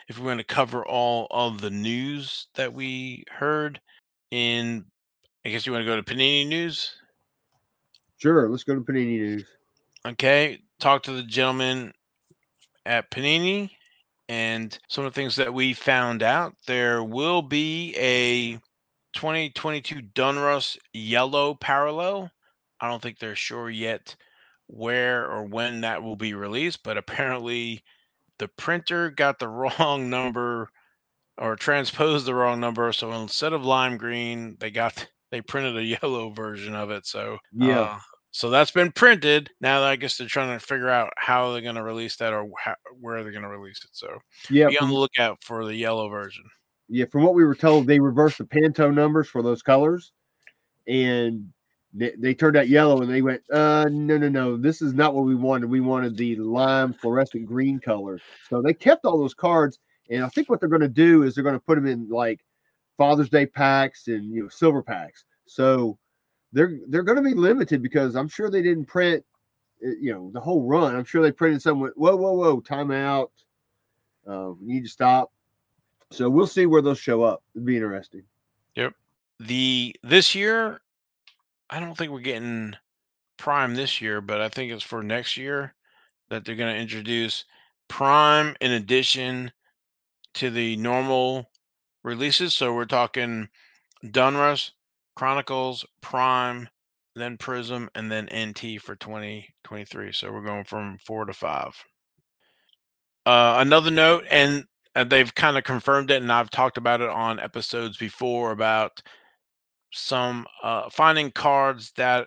If 0.09 0.19
we're 0.19 0.27
going 0.27 0.39
to 0.39 0.45
cover 0.45 0.87
all 0.87 1.27
of 1.31 1.61
the 1.61 1.71
news 1.71 2.47
that 2.55 2.73
we 2.73 3.25
heard 3.31 3.81
in 4.31 4.85
I 5.45 5.51
guess 5.51 5.65
you 5.65 5.73
want 5.73 5.83
to 5.83 5.87
go 5.87 5.97
to 5.97 6.03
Panini 6.03 6.49
News? 6.49 6.97
Sure, 8.19 8.49
let's 8.49 8.65
go 8.65 8.75
to 8.75 8.81
Panini 8.81 9.19
News. 9.19 9.45
Okay, 10.05 10.61
talk 10.81 11.03
to 11.05 11.13
the 11.13 11.23
gentleman 11.23 11.93
at 12.85 13.11
Panini 13.11 13.71
and 14.29 14.77
some 14.89 15.05
of 15.05 15.13
the 15.13 15.21
things 15.21 15.37
that 15.37 15.53
we 15.53 15.73
found 15.73 16.23
out. 16.23 16.55
There 16.67 17.05
will 17.05 17.43
be 17.43 17.95
a 17.97 18.59
2022 19.17 20.03
Donruss 20.15 20.79
yellow 20.93 21.55
parallel. 21.55 22.31
I 22.81 22.89
don't 22.89 23.03
think 23.03 23.19
they're 23.19 23.35
sure 23.35 23.71
yet 23.71 24.15
where 24.69 25.29
or 25.31 25.45
when 25.45 25.81
that 25.81 26.03
will 26.03 26.17
be 26.17 26.35
released, 26.35 26.83
but 26.85 26.99
apparently 26.99 27.83
the 28.39 28.49
printer 28.49 29.11
got 29.11 29.39
the 29.39 29.49
wrong 29.81 30.11
number 30.11 30.69
or 31.39 31.57
transposed 31.57 32.27
the 32.27 32.35
wrong 32.35 32.61
number. 32.61 32.93
So 32.93 33.11
instead 33.13 33.53
of 33.53 33.65
lime 33.65 33.97
green, 33.97 34.57
they 34.61 34.71
got 34.71 35.07
they 35.31 35.41
printed 35.41 35.77
a 35.77 35.85
yellow 36.03 36.31
version 36.31 36.75
of 36.75 36.91
it. 36.91 37.07
So 37.07 37.39
yeah, 37.53 37.81
uh, 37.81 37.99
so 38.33 38.51
that's 38.51 38.71
been 38.71 38.93
printed. 38.93 39.49
Now 39.63 39.83
I 39.83 39.97
guess 39.97 40.19
they're 40.19 40.29
trying 40.29 40.59
to 40.59 40.65
figure 40.65 40.91
out 40.91 41.13
how 41.17 41.53
they're 41.53 41.63
going 41.63 41.75
to 41.77 41.83
release 41.83 42.17
that 42.17 42.35
or 42.35 42.49
how, 42.63 42.75
where 43.01 43.23
they're 43.23 43.33
going 43.33 43.45
to 43.45 43.49
release 43.49 43.81
it. 43.83 43.91
So 43.93 44.19
yeah, 44.51 44.69
be 44.69 44.79
on 44.79 44.89
the 44.89 44.95
lookout 44.95 45.39
for 45.43 45.65
the 45.65 45.75
yellow 45.75 46.11
version 46.11 46.45
yeah, 46.89 47.07
from 47.07 47.25
what 47.25 47.35
we 47.35 47.45
were 47.45 47.55
told, 47.55 47.87
they 47.87 47.99
reversed 48.01 48.39
the 48.39 48.45
Pantone 48.45 48.95
numbers 48.95 49.29
for 49.29 49.43
those 49.43 49.63
colors, 49.63 50.13
and 50.87 51.49
they, 51.93 52.13
they 52.19 52.35
turned 52.35 52.57
out 52.57 52.69
yellow. 52.69 53.03
And 53.03 53.11
they 53.11 53.23
went, 53.23 53.43
uh, 53.53 53.87
no, 53.91 54.17
no, 54.19 54.29
no, 54.29 54.57
this 54.57 54.83
is 54.83 54.95
not 54.95 55.15
what 55.15 55.25
we 55.25 55.35
wanted. 55.35 55.69
We 55.69 55.81
wanted 55.81 56.17
the 56.17 56.37
lime 56.37 56.93
fluorescent 56.93 57.47
green 57.47 57.81
color. 57.81 58.21
So 58.49 58.63
they 58.63 58.75
kept 58.75 59.05
all 59.05 59.19
those 59.19 59.35
cards, 59.35 59.79
and 60.11 60.25
I 60.25 60.29
think 60.29 60.49
what 60.49 60.61
they're 60.61 60.69
going 60.69 60.81
to 60.83 60.89
do 60.89 61.25
is 61.25 61.35
they're 61.35 61.45
going 61.45 61.57
to 61.57 61.61
put 61.61 61.75
them 61.75 61.87
in 61.87 62.09
like 62.09 62.41
Father's 62.97 63.31
Day 63.31 63.47
packs 63.47 64.07
and 64.07 64.33
you 64.33 64.43
know 64.43 64.49
silver 64.49 64.83
packs. 64.83 65.25
So 65.47 65.99
they're 66.53 66.79
they're 66.89 67.03
going 67.03 67.17
to 67.17 67.23
be 67.23 67.35
limited 67.35 67.83
because 67.83 68.15
I'm 68.15 68.29
sure 68.29 68.49
they 68.49 68.63
didn't 68.63 68.87
print, 68.87 69.25
eh, 69.85 69.95
you 70.01 70.13
know, 70.13 70.31
the 70.33 70.41
whole 70.41 70.63
run. 70.63 70.95
I'm 70.95 71.05
sure 71.05 71.23
they 71.23 71.33
printed 71.33 71.63
some. 71.63 71.81
Whoa, 71.81 72.17
whoa, 72.17 72.33
whoa! 72.33 72.61
Time 72.61 72.93
out. 72.93 73.33
Uh, 74.27 74.53
we 74.61 74.67
need 74.67 74.85
to 74.85 74.89
stop 74.91 75.33
so 76.11 76.31
we'll 76.31 76.47
see 76.47 76.67
where 76.67 76.83
those 76.83 76.99
show 76.99 77.23
up. 77.23 77.43
It'd 77.55 77.67
be 77.67 77.77
interesting. 77.77 78.23
Yep. 78.77 78.95
The 79.41 79.95
this 80.03 80.35
year, 80.35 80.81
I 81.69 81.81
don't 81.81 81.97
think 81.97 82.13
we're 82.13 82.21
getting 82.21 82.75
Prime 83.37 83.75
this 83.75 84.01
year, 84.01 84.21
but 84.21 84.41
I 84.41 84.49
think 84.49 84.73
it's 84.73 84.83
for 84.83 85.03
next 85.03 85.37
year 85.37 85.75
that 86.31 86.45
they're 86.45 86.57
going 86.57 86.75
to 86.75 86.81
introduce 86.81 87.45
Prime 87.89 88.57
in 88.61 88.73
addition 88.73 89.53
to 90.35 90.51
the 90.51 90.77
normal 90.77 91.51
releases. 92.03 92.55
So 92.55 92.75
we're 92.75 92.85
talking 92.85 93.49
Donruss, 94.05 94.73
Chronicles, 95.15 95.85
Prime, 96.01 96.69
then 97.15 97.37
Prism, 97.37 97.89
and 97.95 98.11
then 98.11 98.29
NT 98.35 98.81
for 98.81 98.95
2023. 98.97 100.13
So 100.13 100.33
we're 100.33 100.45
going 100.45 100.65
from 100.65 100.99
four 100.99 101.25
to 101.25 101.33
five. 101.33 101.75
Uh, 103.25 103.57
another 103.59 103.91
note, 103.91 104.25
and 104.31 104.67
and 104.97 105.11
they've 105.11 105.35
kind 105.35 105.59
of 105.59 105.63
confirmed 105.63 106.11
it 106.11 106.23
and 106.23 106.33
i've 106.33 106.51
talked 106.51 106.79
about 106.79 107.01
it 107.01 107.09
on 107.09 107.39
episodes 107.39 107.97
before 107.97 108.51
about 108.51 109.01
some 109.93 110.45
uh, 110.63 110.91
finding 110.91 111.31
cards 111.31 111.93
that 111.97 112.27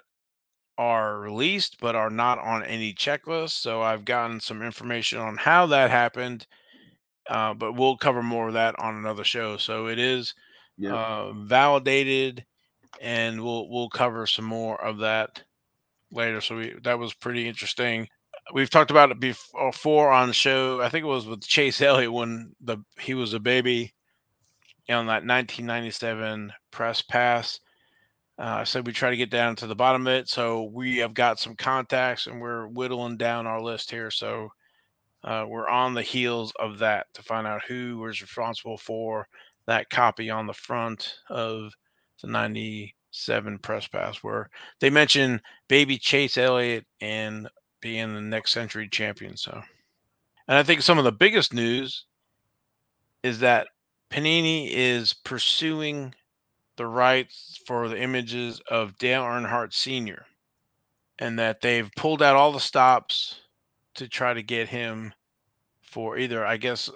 are 0.77 1.19
released 1.19 1.77
but 1.81 1.95
are 1.95 2.09
not 2.09 2.39
on 2.39 2.63
any 2.63 2.93
checklist 2.93 3.61
so 3.61 3.81
i've 3.81 4.05
gotten 4.05 4.39
some 4.39 4.61
information 4.61 5.19
on 5.19 5.35
how 5.35 5.65
that 5.65 5.89
happened 5.89 6.47
uh, 7.29 7.53
but 7.53 7.73
we'll 7.73 7.97
cover 7.97 8.23
more 8.23 8.47
of 8.47 8.53
that 8.53 8.79
on 8.79 8.95
another 8.95 9.23
show 9.23 9.57
so 9.57 9.87
it 9.87 9.99
is 9.99 10.33
yep. 10.77 10.93
uh, 10.93 11.33
validated 11.33 12.45
and 13.01 13.43
we'll 13.43 13.69
we'll 13.69 13.89
cover 13.89 14.25
some 14.25 14.45
more 14.45 14.81
of 14.81 14.99
that 14.99 15.43
later 16.11 16.39
so 16.39 16.55
we, 16.55 16.73
that 16.83 16.97
was 16.97 17.13
pretty 17.13 17.47
interesting 17.47 18.07
we've 18.53 18.69
talked 18.69 18.91
about 18.91 19.11
it 19.11 19.19
before 19.19 20.11
on 20.11 20.27
the 20.27 20.33
show. 20.33 20.81
I 20.81 20.89
think 20.89 21.03
it 21.03 21.07
was 21.07 21.27
with 21.27 21.41
Chase 21.41 21.81
Elliott 21.81 22.11
when 22.11 22.55
the 22.61 22.77
he 22.99 23.13
was 23.13 23.33
a 23.33 23.39
baby 23.39 23.93
on 24.89 25.05
that 25.07 25.25
1997 25.25 26.51
press 26.71 27.01
pass. 27.01 27.59
Uh, 28.39 28.59
I 28.59 28.63
said 28.63 28.87
we 28.87 28.93
try 28.93 29.09
to 29.09 29.17
get 29.17 29.29
down 29.29 29.55
to 29.57 29.67
the 29.67 29.75
bottom 29.75 30.07
of 30.07 30.13
it. 30.13 30.29
So 30.29 30.63
we 30.73 30.97
have 30.97 31.13
got 31.13 31.39
some 31.39 31.55
contacts 31.55 32.27
and 32.27 32.39
we're 32.39 32.67
whittling 32.67 33.17
down 33.17 33.47
our 33.47 33.61
list 33.61 33.91
here. 33.91 34.09
So 34.09 34.49
uh, 35.23 35.45
we're 35.47 35.67
on 35.67 35.93
the 35.93 36.01
heels 36.01 36.53
of 36.59 36.79
that 36.79 37.07
to 37.13 37.23
find 37.23 37.45
out 37.45 37.63
who 37.67 37.97
was 37.97 38.21
responsible 38.21 38.77
for 38.77 39.27
that 39.67 39.89
copy 39.89 40.29
on 40.29 40.47
the 40.47 40.53
front 40.53 41.15
of 41.29 41.73
the 42.21 42.27
97 42.27 43.59
press 43.59 43.87
pass, 43.87 44.17
where 44.23 44.49
they 44.79 44.89
mention 44.89 45.41
baby 45.67 45.97
Chase 45.97 46.37
Elliott 46.37 46.85
and 47.01 47.49
being 47.81 48.13
the 48.13 48.21
next 48.21 48.51
century 48.51 48.87
champion. 48.87 49.37
So, 49.37 49.61
and 50.47 50.57
I 50.57 50.63
think 50.63 50.81
some 50.81 50.97
of 50.97 51.03
the 51.03 51.11
biggest 51.11 51.53
news 51.53 52.05
is 53.23 53.39
that 53.39 53.67
Panini 54.09 54.69
is 54.71 55.13
pursuing 55.13 56.13
the 56.77 56.87
rights 56.87 57.59
for 57.67 57.89
the 57.89 58.01
images 58.01 58.61
of 58.69 58.97
Dale 58.97 59.23
Earnhardt 59.23 59.73
Sr. 59.73 60.25
and 61.19 61.37
that 61.37 61.61
they've 61.61 61.91
pulled 61.97 62.21
out 62.23 62.35
all 62.35 62.51
the 62.51 62.59
stops 62.59 63.41
to 63.95 64.07
try 64.07 64.33
to 64.33 64.41
get 64.41 64.69
him 64.69 65.13
for 65.81 66.17
either, 66.17 66.45
I 66.45 66.57
guess, 66.57 66.89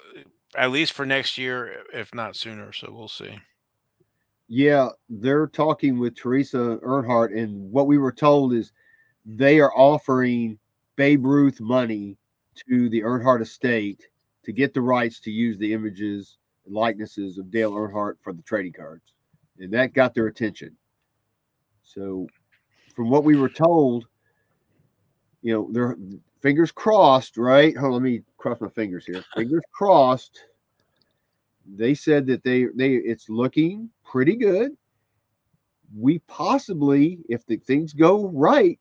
at 0.55 0.71
least 0.71 0.93
for 0.93 1.05
next 1.05 1.37
year, 1.37 1.83
if 1.93 2.13
not 2.13 2.35
sooner. 2.35 2.71
So 2.71 2.89
we'll 2.91 3.07
see. 3.07 3.37
Yeah, 4.47 4.89
they're 5.09 5.47
talking 5.47 5.99
with 5.99 6.15
Teresa 6.15 6.77
Earnhardt, 6.83 7.37
and 7.37 7.71
what 7.71 7.87
we 7.87 7.97
were 7.97 8.11
told 8.11 8.53
is 8.53 8.71
they 9.25 9.59
are 9.59 9.73
offering 9.75 10.59
Babe 10.95 11.25
Ruth 11.25 11.59
money 11.59 12.17
to 12.69 12.89
the 12.89 13.01
Earnhardt 13.01 13.41
estate 13.41 14.07
to 14.43 14.51
get 14.51 14.73
the 14.73 14.81
rights 14.81 15.19
to 15.21 15.31
use 15.31 15.57
the 15.57 15.73
images 15.73 16.37
and 16.65 16.75
likenesses 16.75 17.37
of 17.37 17.51
Dale 17.51 17.71
Earnhardt 17.71 18.15
for 18.21 18.33
the 18.33 18.41
trading 18.43 18.73
cards. 18.73 19.13
And 19.59 19.73
that 19.73 19.93
got 19.93 20.13
their 20.13 20.27
attention. 20.27 20.75
So, 21.83 22.27
from 22.95 23.09
what 23.09 23.23
we 23.23 23.35
were 23.35 23.49
told, 23.49 24.05
you 25.41 25.53
know, 25.53 25.69
their 25.71 25.97
fingers 26.41 26.71
crossed, 26.71 27.37
right? 27.37 27.75
Hold 27.75 27.93
on, 27.93 27.93
let 27.93 28.01
me 28.01 28.21
cross 28.37 28.61
my 28.61 28.69
fingers 28.69 29.05
here. 29.05 29.23
Fingers 29.35 29.63
crossed 29.73 30.43
they 31.65 31.93
said 31.93 32.25
that 32.27 32.43
they 32.43 32.65
they 32.75 32.93
it's 32.95 33.29
looking 33.29 33.89
pretty 34.03 34.35
good. 34.35 34.75
We 35.95 36.19
possibly, 36.19 37.19
if 37.29 37.45
the 37.45 37.57
things 37.57 37.93
go 37.93 38.27
right, 38.29 38.79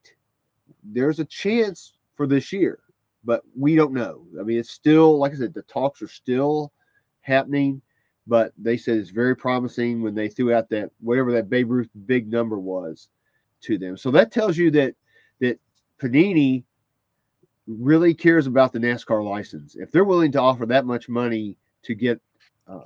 there's 0.83 1.21
a 1.21 1.25
chance 1.25 1.93
for 2.17 2.27
this 2.27 2.53
year, 2.53 2.81
but 3.25 3.43
we 3.57 3.75
don't 3.75 3.93
know. 3.93 4.25
I 4.39 4.43
mean, 4.43 4.59
it's 4.59 4.71
still 4.71 5.19
like 5.19 5.33
I 5.33 5.37
said, 5.37 5.55
the 5.55 5.63
talks 5.63 6.03
are 6.03 6.09
still 6.09 6.73
happening, 7.21 7.81
but 8.27 8.53
they 8.59 8.77
said 8.77 8.99
it's 8.99 9.11
very 9.11 9.37
promising 9.37 10.03
when 10.03 10.15
they 10.15 10.29
threw 10.29 10.55
out 10.55 10.69
that 10.71 10.91
whatever 11.01 11.33
that 11.33 11.51
Babe 11.51 11.71
Ruth 11.71 11.91
big 12.07 12.31
number 12.31 12.59
was 12.59 13.09
to 13.63 13.79
them. 13.79 13.97
So 13.97 14.11
that 14.11 14.33
tells 14.33 14.57
you 14.57 14.71
that 14.73 14.95
that 15.41 15.59
Panini 16.01 16.65
really 17.67 18.15
cares 18.15 18.47
about 18.47 18.73
the 18.73 18.79
NASCAR 18.79 19.25
license. 19.25 19.77
If 19.77 19.91
they're 19.91 20.05
willing 20.05 20.33
to 20.33 20.41
offer 20.41 20.67
that 20.67 20.85
much 20.85 21.09
money 21.09 21.57
to 21.85 21.95
get 21.95 22.21
uh, 22.69 22.81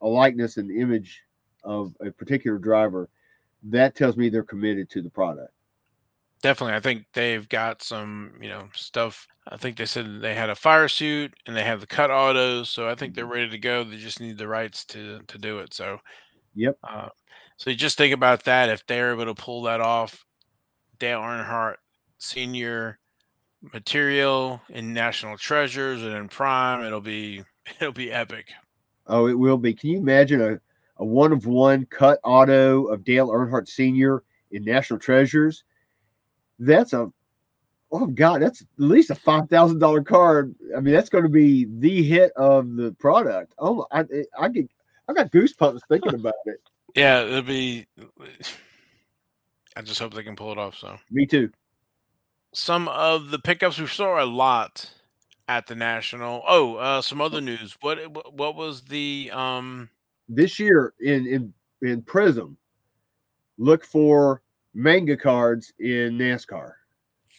a 0.00 0.06
likeness 0.06 0.56
and 0.56 0.70
image 0.70 1.22
of 1.64 1.94
a 2.00 2.10
particular 2.10 2.58
driver, 2.58 3.08
that 3.64 3.94
tells 3.94 4.16
me 4.16 4.28
they're 4.28 4.42
committed 4.42 4.88
to 4.90 5.02
the 5.02 5.10
product. 5.10 5.52
Definitely. 6.42 6.74
I 6.76 6.80
think 6.80 7.06
they've 7.12 7.46
got 7.48 7.82
some, 7.82 8.32
you 8.40 8.48
know, 8.48 8.68
stuff. 8.74 9.26
I 9.48 9.56
think 9.56 9.76
they 9.76 9.84
said 9.86 10.20
they 10.22 10.34
had 10.34 10.48
a 10.50 10.54
fire 10.54 10.88
suit 10.88 11.34
and 11.46 11.54
they 11.56 11.64
have 11.64 11.80
the 11.80 11.86
cut 11.86 12.10
autos. 12.10 12.70
So 12.70 12.88
I 12.88 12.94
think 12.94 13.14
they're 13.14 13.26
ready 13.26 13.48
to 13.50 13.58
go. 13.58 13.84
They 13.84 13.96
just 13.96 14.20
need 14.20 14.38
the 14.38 14.48
rights 14.48 14.84
to 14.86 15.20
to 15.26 15.38
do 15.38 15.58
it. 15.58 15.74
So 15.74 15.98
Yep. 16.54 16.78
uh, 16.88 17.08
so 17.56 17.70
you 17.70 17.76
just 17.76 17.98
think 17.98 18.14
about 18.14 18.44
that. 18.44 18.68
If 18.70 18.86
they're 18.86 19.12
able 19.12 19.26
to 19.26 19.34
pull 19.34 19.62
that 19.64 19.80
off, 19.80 20.24
Dale 20.98 21.20
Earnhardt 21.20 21.76
Senior 22.18 22.98
material 23.72 24.62
in 24.70 24.92
National 24.94 25.36
Treasures 25.38 26.02
and 26.02 26.14
in 26.14 26.28
Prime, 26.28 26.84
it'll 26.84 27.00
be 27.00 27.44
it'll 27.80 27.92
be 27.92 28.12
epic. 28.12 28.48
Oh, 29.06 29.26
it 29.26 29.38
will 29.38 29.58
be. 29.58 29.74
Can 29.74 29.90
you 29.90 29.98
imagine 29.98 30.40
a, 30.40 30.60
a 30.98 31.04
one 31.04 31.32
of 31.32 31.46
one 31.46 31.86
cut 31.86 32.18
auto 32.24 32.86
of 32.86 33.04
Dale 33.04 33.28
Earnhardt 33.28 33.68
Sr. 33.68 34.22
in 34.50 34.64
National 34.64 34.98
Treasures? 34.98 35.64
That's 36.60 36.92
a 36.92 37.10
oh 37.90 38.06
god, 38.06 38.42
that's 38.42 38.60
at 38.62 38.68
least 38.76 39.10
a 39.10 39.14
five 39.16 39.48
thousand 39.48 39.78
dollar 39.80 40.02
card. 40.02 40.54
I 40.76 40.80
mean, 40.80 40.94
that's 40.94 41.08
going 41.08 41.24
to 41.24 41.30
be 41.30 41.66
the 41.78 42.02
hit 42.04 42.32
of 42.36 42.76
the 42.76 42.92
product. 42.98 43.54
Oh, 43.58 43.86
I 43.90 44.04
I 44.38 44.48
get 44.48 44.68
I 45.08 45.12
got 45.14 45.32
goosebumps 45.32 45.80
thinking 45.88 46.14
about 46.20 46.34
it. 46.44 46.60
Yeah, 46.94 47.22
it'll 47.22 47.42
be. 47.42 47.86
I 49.76 49.82
just 49.82 49.98
hope 50.00 50.14
they 50.14 50.22
can 50.22 50.36
pull 50.36 50.52
it 50.52 50.58
off. 50.58 50.76
So 50.76 50.96
Me 51.10 51.26
too. 51.26 51.50
some 52.52 52.88
of 52.88 53.30
the 53.30 53.38
pickups 53.38 53.78
we 53.78 53.86
saw 53.86 54.22
a 54.22 54.26
lot 54.26 54.88
at 55.48 55.66
the 55.66 55.74
national. 55.74 56.42
Oh, 56.46 56.76
uh, 56.76 57.02
some 57.02 57.20
other 57.20 57.40
news. 57.40 57.76
What 57.80 57.98
what- 58.12 58.34
what 58.34 58.54
was 58.56 58.82
the 58.82 59.30
um? 59.32 59.88
This 60.28 60.58
year 60.60 60.92
in 61.00 61.26
in 61.26 61.54
in 61.82 62.02
Prism, 62.02 62.56
look 63.58 63.84
for 63.84 64.42
manga 64.74 65.16
cards 65.16 65.72
in 65.78 66.18
NASCAR. 66.18 66.72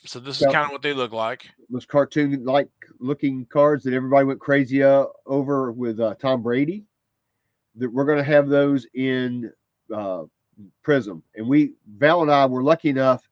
So 0.05 0.19
this 0.19 0.41
is 0.41 0.47
kind 0.47 0.65
of 0.65 0.71
what 0.71 0.81
they 0.81 0.93
look 0.93 1.11
like. 1.11 1.47
Those 1.69 1.85
cartoon 1.85 2.43
like 2.43 2.69
looking 2.99 3.45
cards 3.45 3.83
that 3.83 3.93
everybody 3.93 4.25
went 4.25 4.39
crazy 4.39 4.81
uh, 4.81 5.05
over 5.27 5.71
with 5.71 5.99
uh, 5.99 6.15
Tom 6.15 6.41
Brady. 6.41 6.85
That 7.75 7.91
we're 7.93 8.05
going 8.05 8.17
to 8.17 8.23
have 8.23 8.49
those 8.49 8.87
in 8.95 9.51
uh, 9.93 10.23
Prism, 10.83 11.23
and 11.35 11.47
we 11.47 11.73
Val 11.97 12.23
and 12.23 12.31
I 12.31 12.45
were 12.47 12.63
lucky 12.63 12.89
enough 12.89 13.27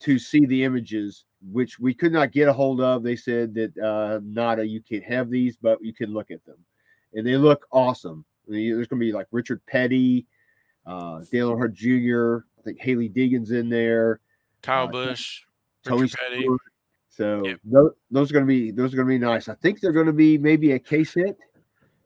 to 0.00 0.18
see 0.18 0.44
the 0.46 0.64
images, 0.64 1.24
which 1.52 1.78
we 1.78 1.94
could 1.94 2.12
not 2.12 2.32
get 2.32 2.48
a 2.48 2.52
hold 2.52 2.80
of. 2.80 3.02
They 3.02 3.16
said 3.16 3.54
that 3.54 3.78
uh, 3.78 4.20
Nada, 4.22 4.66
you 4.66 4.82
can't 4.82 5.04
have 5.04 5.30
these, 5.30 5.56
but 5.56 5.78
you 5.80 5.94
can 5.94 6.12
look 6.12 6.30
at 6.30 6.44
them, 6.44 6.58
and 7.14 7.26
they 7.26 7.36
look 7.36 7.64
awesome. 7.70 8.24
I 8.46 8.52
mean, 8.52 8.74
There's 8.74 8.88
going 8.88 9.00
to 9.00 9.06
be 9.06 9.12
like 9.12 9.28
Richard 9.30 9.64
Petty, 9.66 10.26
uh, 10.84 11.20
Dale 11.30 11.52
Earnhardt 11.52 11.74
Jr. 11.74 12.44
I 12.58 12.62
think 12.62 12.80
Hailie 12.80 13.08
Deegan's 13.08 13.50
in 13.52 13.68
there. 13.68 14.20
Kyle 14.62 14.84
Uh, 14.84 14.90
Busch, 14.90 15.42
Tony 15.84 16.08
Petty. 16.08 16.40
Stewart. 16.42 16.60
So 17.10 17.42
Yep. 17.44 17.60
tho- 17.64 17.96
those 18.10 18.30
are 18.30 18.34
going 18.34 18.44
to 18.44 18.48
be 18.48 18.70
those 18.70 18.92
are 18.92 18.96
going 18.96 19.08
to 19.08 19.14
be 19.14 19.18
nice. 19.18 19.48
I 19.48 19.54
think 19.56 19.80
they're 19.80 19.92
going 19.92 20.06
to 20.06 20.12
be 20.12 20.38
maybe 20.38 20.72
a 20.72 20.78
case 20.78 21.14
hit. 21.14 21.36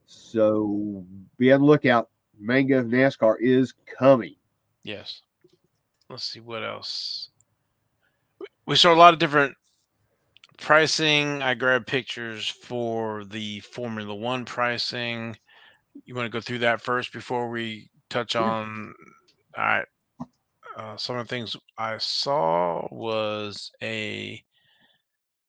So 0.07 1.05
be 1.39 1.53
on 1.53 1.61
the 1.61 1.67
lookout. 1.67 2.09
Manga 2.39 2.83
NASCAR 2.83 3.37
is 3.41 3.73
coming. 3.99 4.35
Yes. 4.83 5.23
Let's 6.11 6.25
see 6.25 6.41
what 6.41 6.63
else. 6.65 7.31
We- 8.67 8.77
saw 8.77 8.93
a 8.93 8.97
lot 8.97 9.13
of 9.15 9.19
different 9.21 9.55
pricing. 10.59 11.43
I 11.43 11.55
grabbed 11.55 11.87
pictures 11.87 12.49
for 12.49 13.25
the 13.25 13.61
Formula 13.61 14.15
One 14.15 14.45
pricing. 14.45 15.37
You 16.05 16.15
want 16.15 16.27
to 16.27 16.31
go 16.31 16.41
through 16.41 16.59
that 16.61 16.81
first 16.81 17.13
before 17.13 17.49
we 17.51 17.91
touch 18.09 18.33
Sure. 18.33 18.43
on? 18.43 18.95
All 19.57 19.65
right. 19.65 19.87
Uh, 20.77 20.97
some 20.97 21.17
of 21.17 21.29
the 21.29 21.35
things 21.35 21.57
I 21.77 21.99
saw 21.99 22.87
was 22.91 23.71
a 23.83 24.43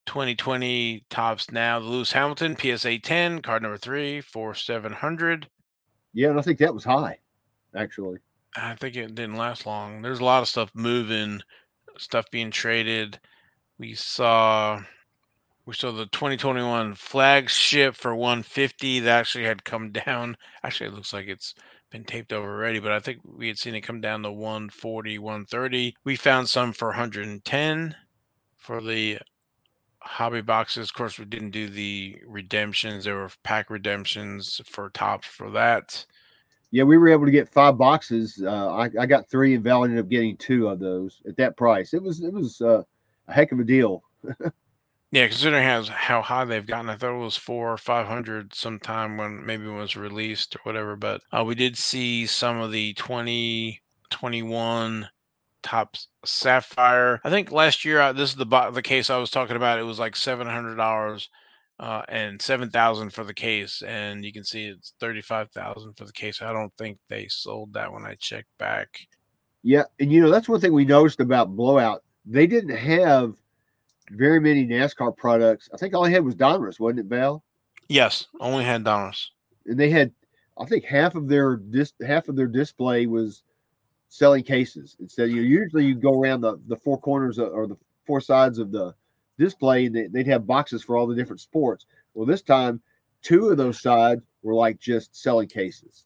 2020 0.06 1.06
Topps 1.10 1.52
now 1.52 1.80
Lewis 1.80 2.12
Hamilton 2.12 2.58
PSA 2.58 3.00
10 3.00 3.42
card 3.42 3.62
number 3.62 3.78
three 3.78 4.22
for 4.22 4.54
700. 4.54 5.48
Yeah, 6.14 6.30
and 6.30 6.40
I 6.40 6.42
think 6.42 6.60
that 6.60 6.74
was 6.74 6.84
high, 6.84 7.18
actually. 7.76 8.20
I 8.56 8.76
think 8.76 8.96
it 8.96 9.16
didn't 9.16 9.36
last 9.36 9.66
long. 9.66 10.02
There's 10.02 10.20
a 10.20 10.26
lot 10.26 10.42
of 10.42 10.48
stuff 10.48 10.70
moving, 10.76 11.42
stuff 11.98 12.26
being 12.32 12.52
traded. 12.52 13.20
We 13.80 13.96
saw 13.96 14.82
we 15.66 15.74
saw 15.74 15.92
the 15.92 16.06
2021 16.08 16.94
flagship 16.96 17.96
for 17.96 18.16
150 18.16 19.00
that 19.02 19.20
actually 19.20 19.46
had 19.46 19.64
come 19.64 19.92
down. 20.06 20.38
Actually, 20.64 20.88
it 20.88 20.94
looks 20.94 21.14
like 21.14 21.28
it's 21.28 21.56
been 21.94 22.04
taped 22.04 22.34
over 22.34 22.52
already, 22.56 22.80
but 22.80 22.92
I 22.92 23.00
think 23.00 23.20
we 23.24 23.48
had 23.48 23.60
seen 23.60 23.76
it 23.76 23.82
come 23.82 24.02
down 24.02 24.24
to 24.24 24.32
140, 24.32 25.20
130. 25.20 25.96
We 26.04 26.16
found 26.16 26.50
some 26.50 26.74
for 26.74 26.88
110 26.88 27.96
for 28.58 28.82
the 28.82 29.20
hobby 30.00 30.42
boxes. 30.42 30.90
Of 30.90 30.96
course, 30.96 31.20
we 31.20 31.26
didn't 31.26 31.52
do 31.52 31.70
the 31.70 32.18
redemptions. 32.26 33.06
There 33.06 33.16
were 33.16 33.30
pack 33.44 33.70
redemptions 33.70 34.60
for 34.66 34.90
Topps 34.90 35.28
for 35.28 35.52
that. 35.52 36.04
Yeah, 36.72 36.84
we 36.84 36.98
were 36.98 37.10
able 37.10 37.26
to 37.26 37.32
get 37.32 37.48
five 37.48 37.78
boxes. 37.78 38.42
Uh, 38.44 38.74
I, 38.74 38.90
I 39.00 39.06
got 39.06 39.30
three, 39.30 39.54
and 39.54 39.64
Val 39.64 39.84
ended 39.84 40.00
up 40.00 40.10
getting 40.10 40.36
two 40.36 40.70
of 40.70 40.80
those 40.80 41.22
at 41.28 41.38
that 41.38 41.56
price. 41.56 41.94
It 41.94 42.02
was 42.02 42.22
it 42.22 42.34
was 42.34 42.60
uh, 42.60 42.82
a 43.28 43.34
heck 43.34 43.52
of 43.52 43.60
a 43.60 43.64
deal. 43.64 44.02
Yeah, 45.14 45.28
considering 45.28 45.64
how 45.64 45.84
how 45.84 46.22
high 46.24 46.44
they've 46.46 46.66
gotten, 46.66 46.90
I 46.90 46.96
thought 46.96 47.14
it 47.14 47.24
was 47.24 47.38
four 47.38 47.72
or 47.72 47.78
five 47.78 48.08
hundred 48.08 48.56
sometime 48.56 49.16
when 49.16 49.46
maybe 49.46 49.68
it 49.68 49.72
was 49.72 49.96
released 49.96 50.56
or 50.56 50.60
whatever. 50.64 50.96
But 50.96 51.22
uh, 51.32 51.44
we 51.46 51.54
did 51.54 51.78
see 51.78 52.26
some 52.26 52.60
of 52.60 52.72
the 52.72 52.96
twenty 52.96 53.84
twenty 54.10 54.42
one 54.42 55.08
top 55.62 55.98
sapphire. 56.26 57.22
I 57.24 57.30
think 57.30 57.52
last 57.52 57.86
year 57.86 58.02
uh, 58.02 58.14
this 58.14 58.32
is 58.32 58.36
the 58.38 58.72
the 58.74 58.82
case 58.82 59.12
I 59.12 59.18
was 59.18 59.30
talking 59.30 59.56
about. 59.56 59.78
It 59.78 59.84
was 59.84 60.00
like 60.00 60.16
seven 60.16 60.48
hundred 60.48 60.78
dollars. 60.78 61.30
Uh, 61.80 62.02
and 62.10 62.42
seven 62.42 62.72
thousand 62.72 63.12
for 63.12 63.24
the 63.24 63.34
case, 63.34 63.84
and 63.86 64.26
you 64.26 64.34
can 64.34 64.44
see 64.44 64.66
it's 64.66 64.94
thirty-five 65.00 65.52
thousand 65.52 65.94
for 65.94 66.06
the 66.06 66.14
case. 66.14 66.42
I 66.42 66.54
don't 66.54 66.74
think 66.78 66.98
they 67.10 67.28
sold 67.30 67.74
that 67.74 67.92
when 67.92 68.06
I 68.06 68.16
checked 68.16 68.58
back. 68.58 69.00
Yeah, 69.62 69.84
and 70.00 70.12
you 70.12 70.22
know 70.22 70.32
that's 70.32 70.50
one 70.50 70.60
thing 70.62 70.74
we 70.74 70.86
noticed 70.86 71.20
about 71.20 71.56
Blowout. 71.56 72.04
They 72.26 72.48
didn't 72.48 72.78
have 72.78 73.34
very 74.12 74.40
many 74.40 74.66
NASCAR 74.66 75.16
products. 75.16 75.70
I 75.74 75.78
think 75.78 75.94
all 75.94 76.06
I 76.06 76.10
had 76.10 76.26
was 76.26 76.36
Donruss, 76.36 76.80
wasn't 76.80 77.00
it, 77.02 77.06
Val? 77.06 77.44
Yes, 77.88 78.28
only 78.40 78.64
had 78.64 78.84
dollars. 78.84 79.32
And 79.66 79.80
they 79.80 79.90
had, 79.90 80.12
I 80.58 80.66
think 80.66 80.84
half 80.84 81.16
of 81.16 81.28
their 81.28 81.58
dis 81.58 81.94
half 82.06 82.28
of 82.28 82.36
their 82.36 82.48
display 82.48 83.06
was 83.06 83.44
selling 84.10 84.44
cases. 84.44 84.96
Instead, 85.00 85.32
you 85.32 85.42
usually 85.42 85.86
you 85.86 85.96
go 85.96 86.20
around 86.20 86.42
the 86.42 86.60
the 86.68 86.78
four 86.78 87.00
corners 87.00 87.38
of, 87.38 87.52
or 87.52 87.68
the 87.68 87.78
four 88.06 88.22
sides 88.22 88.60
of 88.60 88.72
the 88.72 88.94
display, 89.38 89.86
and 89.86 89.96
they, 89.96 90.08
they'd 90.08 90.28
have 90.28 90.48
boxes 90.48 90.84
for 90.84 90.98
all 90.98 91.08
the 91.08 91.16
different 91.16 91.42
sports. 91.42 91.86
Well, 92.14 92.26
this 92.26 92.42
time, 92.42 92.82
two 93.22 93.50
of 93.50 93.58
those 93.58 93.82
sides 93.82 94.22
were 94.44 94.54
like 94.54 94.80
just 94.80 95.16
selling 95.16 95.48
cases. 95.48 96.06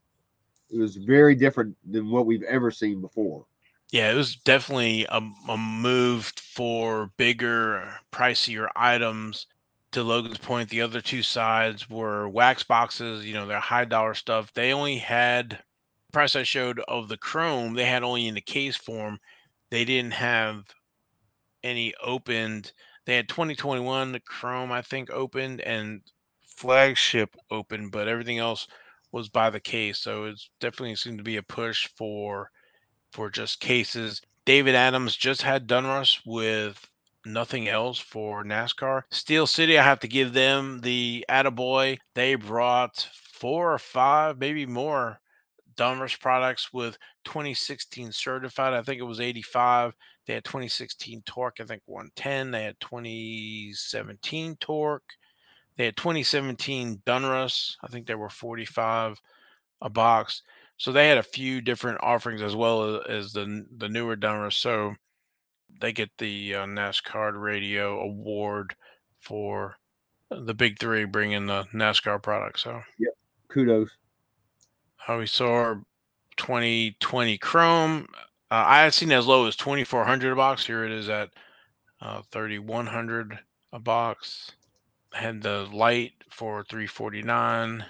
It 0.70 0.78
was 0.78 0.98
very 0.98 1.36
different 1.36 1.76
than 1.90 2.10
what 2.10 2.26
we've 2.26 2.44
ever 2.44 2.72
seen 2.72 3.02
before. 3.02 3.46
Yeah, 3.91 4.12
it 4.12 4.15
was 4.15 4.36
definitely 4.38 5.06
a, 5.10 5.17
a 5.50 5.58
move 5.58 6.32
for 6.38 7.08
bigger, 7.17 8.00
pricier 8.13 8.69
items. 8.78 9.45
To 9.91 10.04
Logan's 10.04 10.38
point, 10.38 10.69
the 10.69 10.82
other 10.82 11.02
two 11.02 11.21
sides 11.23 11.89
were 11.89 12.28
wax 12.30 12.63
boxes, 12.63 13.26
you 13.26 13.34
know, 13.34 13.45
they're 13.45 13.60
high 13.60 13.86
dollar 13.86 14.13
stuff. 14.13 14.54
They 14.54 14.71
only 14.73 14.97
had 15.00 15.63
price 16.13 16.36
I 16.36 16.43
showed 16.43 16.80
of 16.88 17.08
the 17.10 17.17
chrome, 17.17 17.73
they 17.73 17.86
had 17.86 18.04
only 18.04 18.28
in 18.28 18.36
the 18.36 18.41
case 18.41 18.76
form. 18.78 19.19
They 19.69 19.84
didn't 19.86 20.13
have 20.13 20.65
any 21.63 21.93
opened. 22.02 22.73
They 23.06 23.15
had 23.15 23.30
2021 23.30 24.12
the 24.12 24.19
chrome, 24.19 24.71
I 24.71 24.82
think, 24.82 25.10
opened 25.12 25.62
and 25.62 26.02
flagship 26.41 27.36
open, 27.52 27.89
but 27.89 28.08
everything 28.08 28.38
else 28.39 28.67
was 29.12 29.30
by 29.30 29.50
the 29.50 29.60
case. 29.60 30.00
So 30.00 30.26
it's 30.26 30.50
definitely 30.60 30.95
seemed 30.95 31.17
to 31.19 31.23
be 31.23 31.38
a 31.38 31.43
push 31.43 31.88
for 31.95 32.52
for 33.12 33.30
just 33.30 33.60
cases. 33.60 34.22
David 34.46 34.76
Adams 34.76 35.15
just 35.15 35.41
had 35.41 35.67
Donruss 35.67 36.20
with 36.26 36.88
nothing 37.26 37.67
else 37.67 38.00
for 38.00 38.43
NASCAR. 38.43 39.04
Steel 39.12 39.48
City, 39.48 39.78
I 39.78 39.84
have 39.84 40.00
to 40.00 40.08
give 40.08 40.34
them 40.34 40.80
the 40.82 41.26
attaboy. 41.30 41.98
They 42.15 42.36
brought 42.36 43.08
four 43.13 43.74
or 43.74 43.80
five, 43.80 44.38
maybe 44.38 44.65
more 44.65 45.20
Donruss 45.76 46.20
products 46.20 46.74
with 46.74 46.98
2016 47.26 48.12
certified. 48.12 48.74
I 48.74 48.82
think 48.82 49.00
it 49.00 49.04
was 49.06 49.20
85. 49.20 49.93
They 50.26 50.34
had 50.34 50.43
2016 50.43 51.22
torque, 51.26 51.58
I 51.62 51.65
think 51.65 51.84
110. 51.86 52.52
They 52.52 52.63
had 52.63 52.80
2017 52.80 54.58
torque. 54.58 55.13
They 55.78 55.86
had 55.86 55.98
2017 55.98 57.02
Donruss. 57.06 57.76
I 57.84 57.88
think 57.88 58.08
they 58.08 58.15
were 58.15 58.30
45 58.30 59.22
a 59.82 59.89
box. 59.89 60.41
So 60.78 60.92
they 60.92 61.10
had 61.10 61.18
a 61.18 61.24
few 61.24 61.60
different 61.62 62.00
offerings 62.02 62.42
as 62.42 62.56
well 62.56 63.02
as 63.10 63.34
the 63.34 63.66
the 63.78 63.90
newer 63.90 64.16
Donruss. 64.16 64.54
So 64.54 64.96
they 65.82 65.92
get 65.92 66.10
the 66.18 66.56
uh, 66.56 66.66
NASCAR 66.66 67.40
Radio 67.40 68.00
Award 68.00 68.76
for 69.20 69.78
the 70.30 70.54
big 70.54 70.80
three 70.80 71.06
bringing 71.06 71.48
the 71.48 71.66
NASCAR 71.74 72.22
product. 72.22 72.60
So 72.60 72.82
yep, 73.00 73.13
kudos. 73.50 73.90
Uh, 75.08 75.18
we 75.18 75.26
saw 75.26 75.76
2020 76.38 77.38
Chrome. 77.40 78.08
Uh, 78.52 78.63
I 78.68 78.84
had 78.84 78.94
seen 78.94 79.12
as 79.12 79.26
low 79.26 79.48
as 79.48 79.56
2400 79.56 80.32
a 80.32 80.36
box. 80.36 80.66
Here 80.66 80.86
it 80.86 80.92
is 80.92 81.10
at 81.10 81.30
uh, 82.02 82.22
3100 82.32 83.40
a 83.74 83.80
box. 83.80 84.52
Had 85.13 85.42
the 85.42 85.68
light 85.72 86.13
for 86.30 86.63
349 86.63 87.86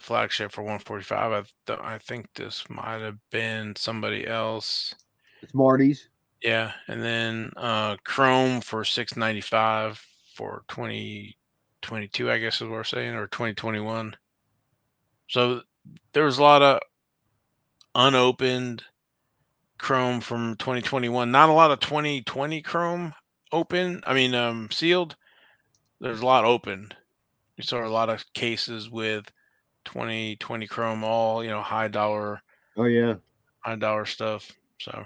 flagship 0.00 0.52
for 0.52 0.62
145. 0.62 1.32
I, 1.32 1.42
th- 1.66 1.78
I 1.82 1.98
think 1.98 2.26
this 2.34 2.64
might 2.68 3.00
have 3.00 3.18
been 3.30 3.74
somebody 3.76 4.26
else. 4.26 4.94
It's 5.42 5.54
Marty's. 5.54 6.08
Yeah, 6.42 6.72
and 6.88 7.02
then 7.02 7.52
uh, 7.56 7.96
Chrome 8.04 8.60
for 8.60 8.84
695 8.84 10.04
for 10.34 10.64
2022, 10.68 12.30
I 12.30 12.38
guess 12.38 12.56
is 12.56 12.62
what 12.62 12.70
we're 12.70 12.84
saying, 12.84 13.14
or 13.14 13.26
2021. 13.28 14.14
So 15.28 15.62
there 16.12 16.24
was 16.24 16.38
a 16.38 16.42
lot 16.42 16.62
of 16.62 16.80
unopened 17.94 18.84
Chrome 19.78 20.20
from 20.20 20.56
2021. 20.56 21.30
Not 21.30 21.48
a 21.48 21.52
lot 21.52 21.70
of 21.70 21.80
2020 21.80 22.62
Chrome 22.62 23.14
open. 23.52 24.02
I 24.06 24.14
mean, 24.14 24.34
um, 24.34 24.68
sealed. 24.70 25.16
There's 26.00 26.20
a 26.20 26.26
lot 26.26 26.44
opened. 26.44 26.94
We 27.56 27.64
saw 27.64 27.86
a 27.86 27.88
lot 27.88 28.10
of 28.10 28.24
cases 28.34 28.90
with 28.90 29.30
2020 29.84 30.66
Chrome, 30.66 31.04
all 31.04 31.42
you 31.42 31.50
know, 31.50 31.62
high 31.62 31.88
dollar. 31.88 32.40
Oh 32.76 32.84
yeah, 32.84 33.14
high 33.60 33.76
dollar 33.76 34.06
stuff. 34.06 34.50
So, 34.80 35.04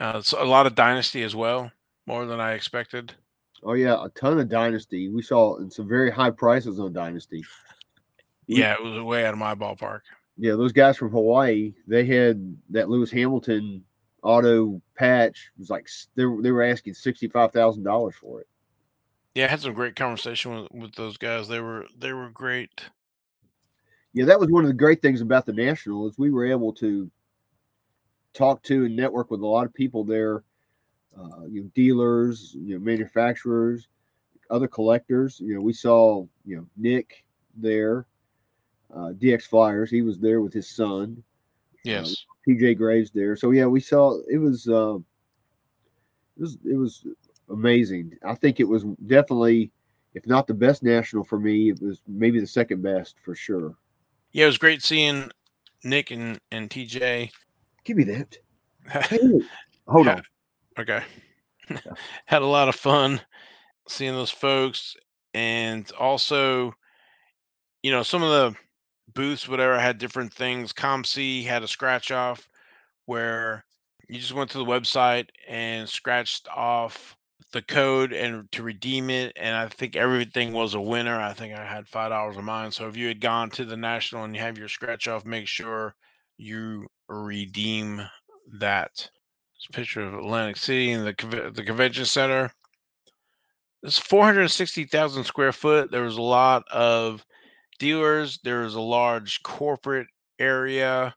uh, 0.00 0.14
it's 0.16 0.32
a 0.32 0.44
lot 0.44 0.66
of 0.66 0.74
Dynasty 0.74 1.22
as 1.22 1.34
well, 1.34 1.70
more 2.06 2.26
than 2.26 2.40
I 2.40 2.52
expected. 2.52 3.14
Oh 3.62 3.74
yeah, 3.74 4.02
a 4.02 4.08
ton 4.10 4.38
of 4.38 4.48
Dynasty. 4.48 5.08
We 5.08 5.22
saw 5.22 5.58
some 5.68 5.88
very 5.88 6.10
high 6.10 6.30
prices 6.30 6.80
on 6.80 6.92
Dynasty. 6.92 7.44
Yeah, 8.46 8.74
it 8.74 8.82
was 8.82 9.02
way 9.02 9.24
out 9.24 9.34
of 9.34 9.38
my 9.38 9.54
ballpark. 9.54 10.00
Yeah, 10.36 10.52
those 10.52 10.72
guys 10.72 10.96
from 10.96 11.10
Hawaii, 11.10 11.74
they 11.86 12.06
had 12.06 12.56
that 12.70 12.88
Lewis 12.88 13.10
Hamilton 13.10 13.84
auto 14.22 14.80
patch. 14.96 15.50
It 15.56 15.60
was 15.60 15.70
like 15.70 15.88
they 16.14 16.24
were, 16.24 16.42
they 16.42 16.50
were 16.50 16.62
asking 16.62 16.94
sixty 16.94 17.28
five 17.28 17.52
thousand 17.52 17.84
dollars 17.84 18.14
for 18.16 18.40
it. 18.40 18.48
Yeah, 19.34 19.44
I 19.44 19.48
had 19.48 19.60
some 19.60 19.74
great 19.74 19.96
conversation 19.96 20.62
with, 20.62 20.72
with 20.72 20.94
those 20.94 21.16
guys. 21.16 21.46
They 21.46 21.60
were 21.60 21.86
they 21.98 22.12
were 22.12 22.30
great 22.30 22.82
yeah, 24.12 24.24
that 24.24 24.40
was 24.40 24.50
one 24.50 24.64
of 24.64 24.68
the 24.68 24.74
great 24.74 25.00
things 25.02 25.20
about 25.20 25.46
the 25.46 25.52
national 25.52 26.08
is 26.08 26.18
we 26.18 26.30
were 26.30 26.46
able 26.46 26.72
to 26.74 27.10
talk 28.34 28.62
to 28.64 28.84
and 28.84 28.96
network 28.96 29.30
with 29.30 29.40
a 29.40 29.46
lot 29.46 29.66
of 29.66 29.74
people 29.74 30.04
there, 30.04 30.42
uh, 31.16 31.44
you 31.48 31.62
know, 31.62 31.70
dealers, 31.74 32.56
you 32.58 32.74
know, 32.74 32.80
manufacturers, 32.80 33.88
other 34.50 34.66
collectors. 34.66 35.40
You 35.40 35.54
know, 35.54 35.60
we 35.60 35.72
saw 35.72 36.26
you 36.44 36.56
know 36.56 36.66
Nick 36.76 37.24
there, 37.54 38.06
uh, 38.92 39.12
DX 39.12 39.44
Flyers. 39.44 39.90
He 39.90 40.02
was 40.02 40.18
there 40.18 40.40
with 40.40 40.52
his 40.52 40.68
son. 40.68 41.22
Yes. 41.84 42.10
Uh, 42.10 42.50
PJ 42.50 42.76
Graves 42.76 43.10
there. 43.12 43.36
So 43.36 43.52
yeah, 43.52 43.66
we 43.66 43.80
saw 43.80 44.18
it 44.28 44.38
was 44.38 44.68
uh, 44.68 44.96
it 44.96 46.40
was 46.40 46.58
it 46.64 46.76
was 46.76 47.06
amazing. 47.48 48.16
I 48.24 48.34
think 48.34 48.58
it 48.58 48.68
was 48.68 48.84
definitely, 49.06 49.70
if 50.14 50.26
not 50.26 50.48
the 50.48 50.54
best 50.54 50.82
national 50.82 51.22
for 51.22 51.38
me, 51.38 51.70
it 51.70 51.80
was 51.80 52.00
maybe 52.08 52.40
the 52.40 52.46
second 52.46 52.82
best 52.82 53.14
for 53.22 53.36
sure 53.36 53.76
yeah, 54.32 54.44
it 54.44 54.48
was 54.48 54.58
great 54.58 54.82
seeing 54.82 55.30
Nick 55.84 56.10
and, 56.10 56.38
and 56.50 56.70
TJ. 56.70 57.30
Give 57.84 57.96
me 57.96 58.04
that. 58.04 58.36
Hey, 58.90 59.18
hold 59.86 60.08
on. 60.08 60.22
Okay. 60.78 61.02
Had 62.24 62.42
a 62.42 62.46
lot 62.46 62.68
of 62.68 62.74
fun 62.74 63.20
seeing 63.86 64.14
those 64.14 64.30
folks. 64.30 64.96
And 65.34 65.90
also, 65.98 66.72
you 67.82 67.92
know, 67.92 68.02
some 68.02 68.22
of 68.22 68.30
the 68.30 68.58
booths, 69.14 69.48
whatever, 69.48 69.78
had 69.78 69.98
different 69.98 70.32
things. 70.32 70.72
ComC 70.72 71.44
had 71.44 71.62
a 71.62 71.68
scratch 71.68 72.10
off 72.10 72.48
where 73.06 73.64
you 74.08 74.18
just 74.18 74.34
went 74.34 74.50
to 74.50 74.58
the 74.58 74.64
website 74.64 75.28
and 75.48 75.88
scratched 75.88 76.48
off 76.48 77.16
the 77.52 77.62
code 77.62 78.12
and 78.12 78.50
to 78.52 78.62
redeem 78.62 79.10
it 79.10 79.32
and 79.36 79.56
i 79.56 79.66
think 79.68 79.96
everything 79.96 80.52
was 80.52 80.74
a 80.74 80.80
winner. 80.80 81.20
I 81.20 81.32
think 81.32 81.54
i 81.54 81.64
had 81.64 81.88
five 81.88 82.10
dollars 82.10 82.36
of 82.36 82.44
mine. 82.44 82.70
So 82.70 82.88
if 82.88 82.96
you 82.96 83.08
had 83.08 83.20
gone 83.20 83.50
to 83.50 83.64
the 83.64 83.76
national 83.76 84.24
and 84.24 84.34
you 84.34 84.40
have 84.40 84.58
your 84.58 84.68
scratch 84.68 85.08
off 85.08 85.24
make 85.24 85.48
sure 85.48 85.94
you 86.36 86.86
redeem 87.08 88.02
that. 88.58 88.90
It's 89.56 89.66
a 89.68 89.72
picture 89.72 90.02
of 90.02 90.14
atlantic 90.14 90.56
city 90.56 90.92
and 90.92 91.06
the, 91.06 91.50
the 91.54 91.64
convention 91.64 92.06
center. 92.06 92.50
It's 93.82 93.98
460000 93.98 95.24
square 95.24 95.52
foot. 95.52 95.90
There 95.90 96.02
was 96.02 96.16
a 96.16 96.22
lot 96.22 96.64
of 96.70 97.24
dealers. 97.78 98.38
There 98.44 98.60
was 98.60 98.74
a 98.74 98.80
large 98.80 99.42
corporate 99.42 100.06
area. 100.38 101.14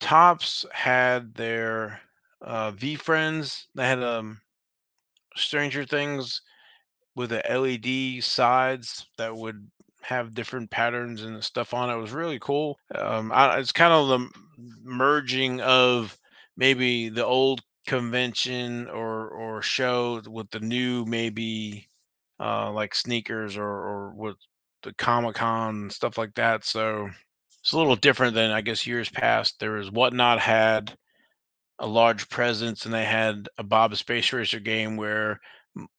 Topps 0.00 0.64
had 0.72 1.34
their 1.34 2.00
uh, 2.40 2.72
friends. 2.98 3.66
they 3.74 3.86
had 3.86 4.02
um 4.02 4.40
Stranger 5.36 5.84
Things 5.84 6.42
with 7.14 7.30
the 7.30 7.42
LED 7.48 8.22
sides 8.22 9.06
that 9.16 9.36
would 9.36 9.68
have 10.02 10.34
different 10.34 10.70
patterns 10.70 11.22
and 11.22 11.42
stuff 11.42 11.74
on 11.74 11.90
it. 11.90 11.94
it 11.94 12.00
was 12.00 12.12
really 12.12 12.38
cool. 12.38 12.78
Um, 12.94 13.32
I, 13.32 13.58
it's 13.58 13.72
kind 13.72 13.92
of 13.92 14.08
the 14.08 14.28
merging 14.82 15.60
of 15.60 16.16
maybe 16.56 17.08
the 17.08 17.24
old 17.24 17.62
convention 17.86 18.86
or 18.88 19.28
or 19.28 19.62
show 19.62 20.20
with 20.28 20.50
the 20.50 20.60
new 20.60 21.04
maybe 21.06 21.88
uh, 22.38 22.70
like 22.70 22.94
sneakers 22.94 23.56
or 23.56 23.66
or 23.66 24.10
with 24.10 24.36
the 24.82 24.92
Comic 24.94 25.34
Con 25.36 25.90
stuff 25.90 26.18
like 26.18 26.34
that. 26.34 26.64
So 26.64 27.08
it's 27.60 27.72
a 27.72 27.78
little 27.78 27.96
different 27.96 28.34
than 28.34 28.50
I 28.50 28.60
guess 28.60 28.86
years 28.86 29.08
past. 29.08 29.58
There 29.58 29.72
was 29.72 29.90
whatnot 29.90 30.38
had 30.38 30.96
a 31.78 31.86
large 31.86 32.28
presence, 32.28 32.84
and 32.84 32.94
they 32.94 33.04
had 33.04 33.48
a 33.58 33.62
Bob 33.62 33.94
Space 33.96 34.32
Racer 34.32 34.60
game 34.60 34.96
where 34.96 35.40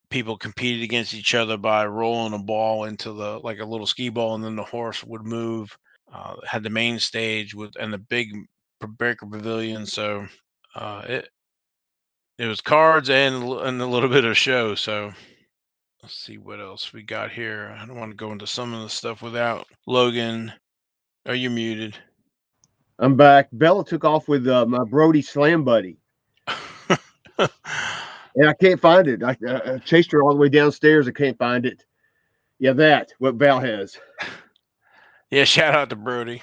people 0.09 0.37
competed 0.37 0.83
against 0.83 1.13
each 1.13 1.35
other 1.35 1.57
by 1.57 1.85
rolling 1.85 2.33
a 2.33 2.39
ball 2.39 2.85
into 2.85 3.13
the 3.13 3.39
like 3.39 3.59
a 3.59 3.65
little 3.65 3.87
skee 3.87 4.09
ball, 4.09 4.35
and 4.35 4.43
then 4.43 4.55
the 4.55 4.63
horse 4.63 5.03
would 5.03 5.23
move. 5.23 5.75
Uh, 6.11 6.35
had 6.45 6.63
the 6.63 6.69
main 6.69 6.97
stage 6.97 7.53
with 7.53 7.71
and 7.79 7.93
the 7.93 7.97
big 7.97 8.29
Baker 8.97 9.25
Pavilion, 9.25 9.85
so 9.85 10.25
uh, 10.75 11.03
it 11.07 11.29
it 12.37 12.47
was 12.47 12.61
cards 12.61 13.09
and 13.09 13.43
and 13.43 13.81
a 13.81 13.85
little 13.85 14.09
bit 14.17 14.25
of 14.25 14.37
show. 14.37 14.75
So 14.75 15.13
let's 16.01 16.15
see 16.15 16.37
what 16.37 16.59
else 16.59 16.93
we 16.93 17.03
got 17.03 17.31
here. 17.31 17.75
I 17.79 17.85
don't 17.85 17.99
want 17.99 18.11
to 18.11 18.17
go 18.17 18.31
into 18.31 18.47
some 18.47 18.73
of 18.73 18.81
the 18.81 18.89
stuff 18.89 19.21
without 19.21 19.67
Logan. 19.85 20.53
Are 21.25 21.35
you 21.35 21.49
muted? 21.49 21.97
I'm 23.01 23.15
back. 23.15 23.47
Bella 23.53 23.85
took 23.85 24.03
off 24.03 24.27
with 24.27 24.47
uh, 24.47 24.65
my 24.65 24.83
Brody 24.83 25.21
Slam 25.21 25.63
Buddy. 25.63 25.97
and 27.37 27.49
I 28.47 28.53
can't 28.59 28.79
find 28.79 29.07
it. 29.07 29.23
I, 29.23 29.37
I, 29.47 29.77
chased 29.79 30.11
her 30.11 30.21
all 30.21 30.33
the 30.33 30.39
way 30.39 30.49
downstairs. 30.49 31.07
I 31.07 31.11
can't 31.11 31.37
find 31.37 31.65
it. 31.65 31.85
Yeah, 32.59 32.73
that, 32.73 33.13
what 33.19 33.35
Val 33.35 33.59
has. 33.59 33.97
Yeah, 35.31 35.43
shout 35.43 35.75
out 35.75 35.91
to 35.91 35.95
Brody. 35.95 36.41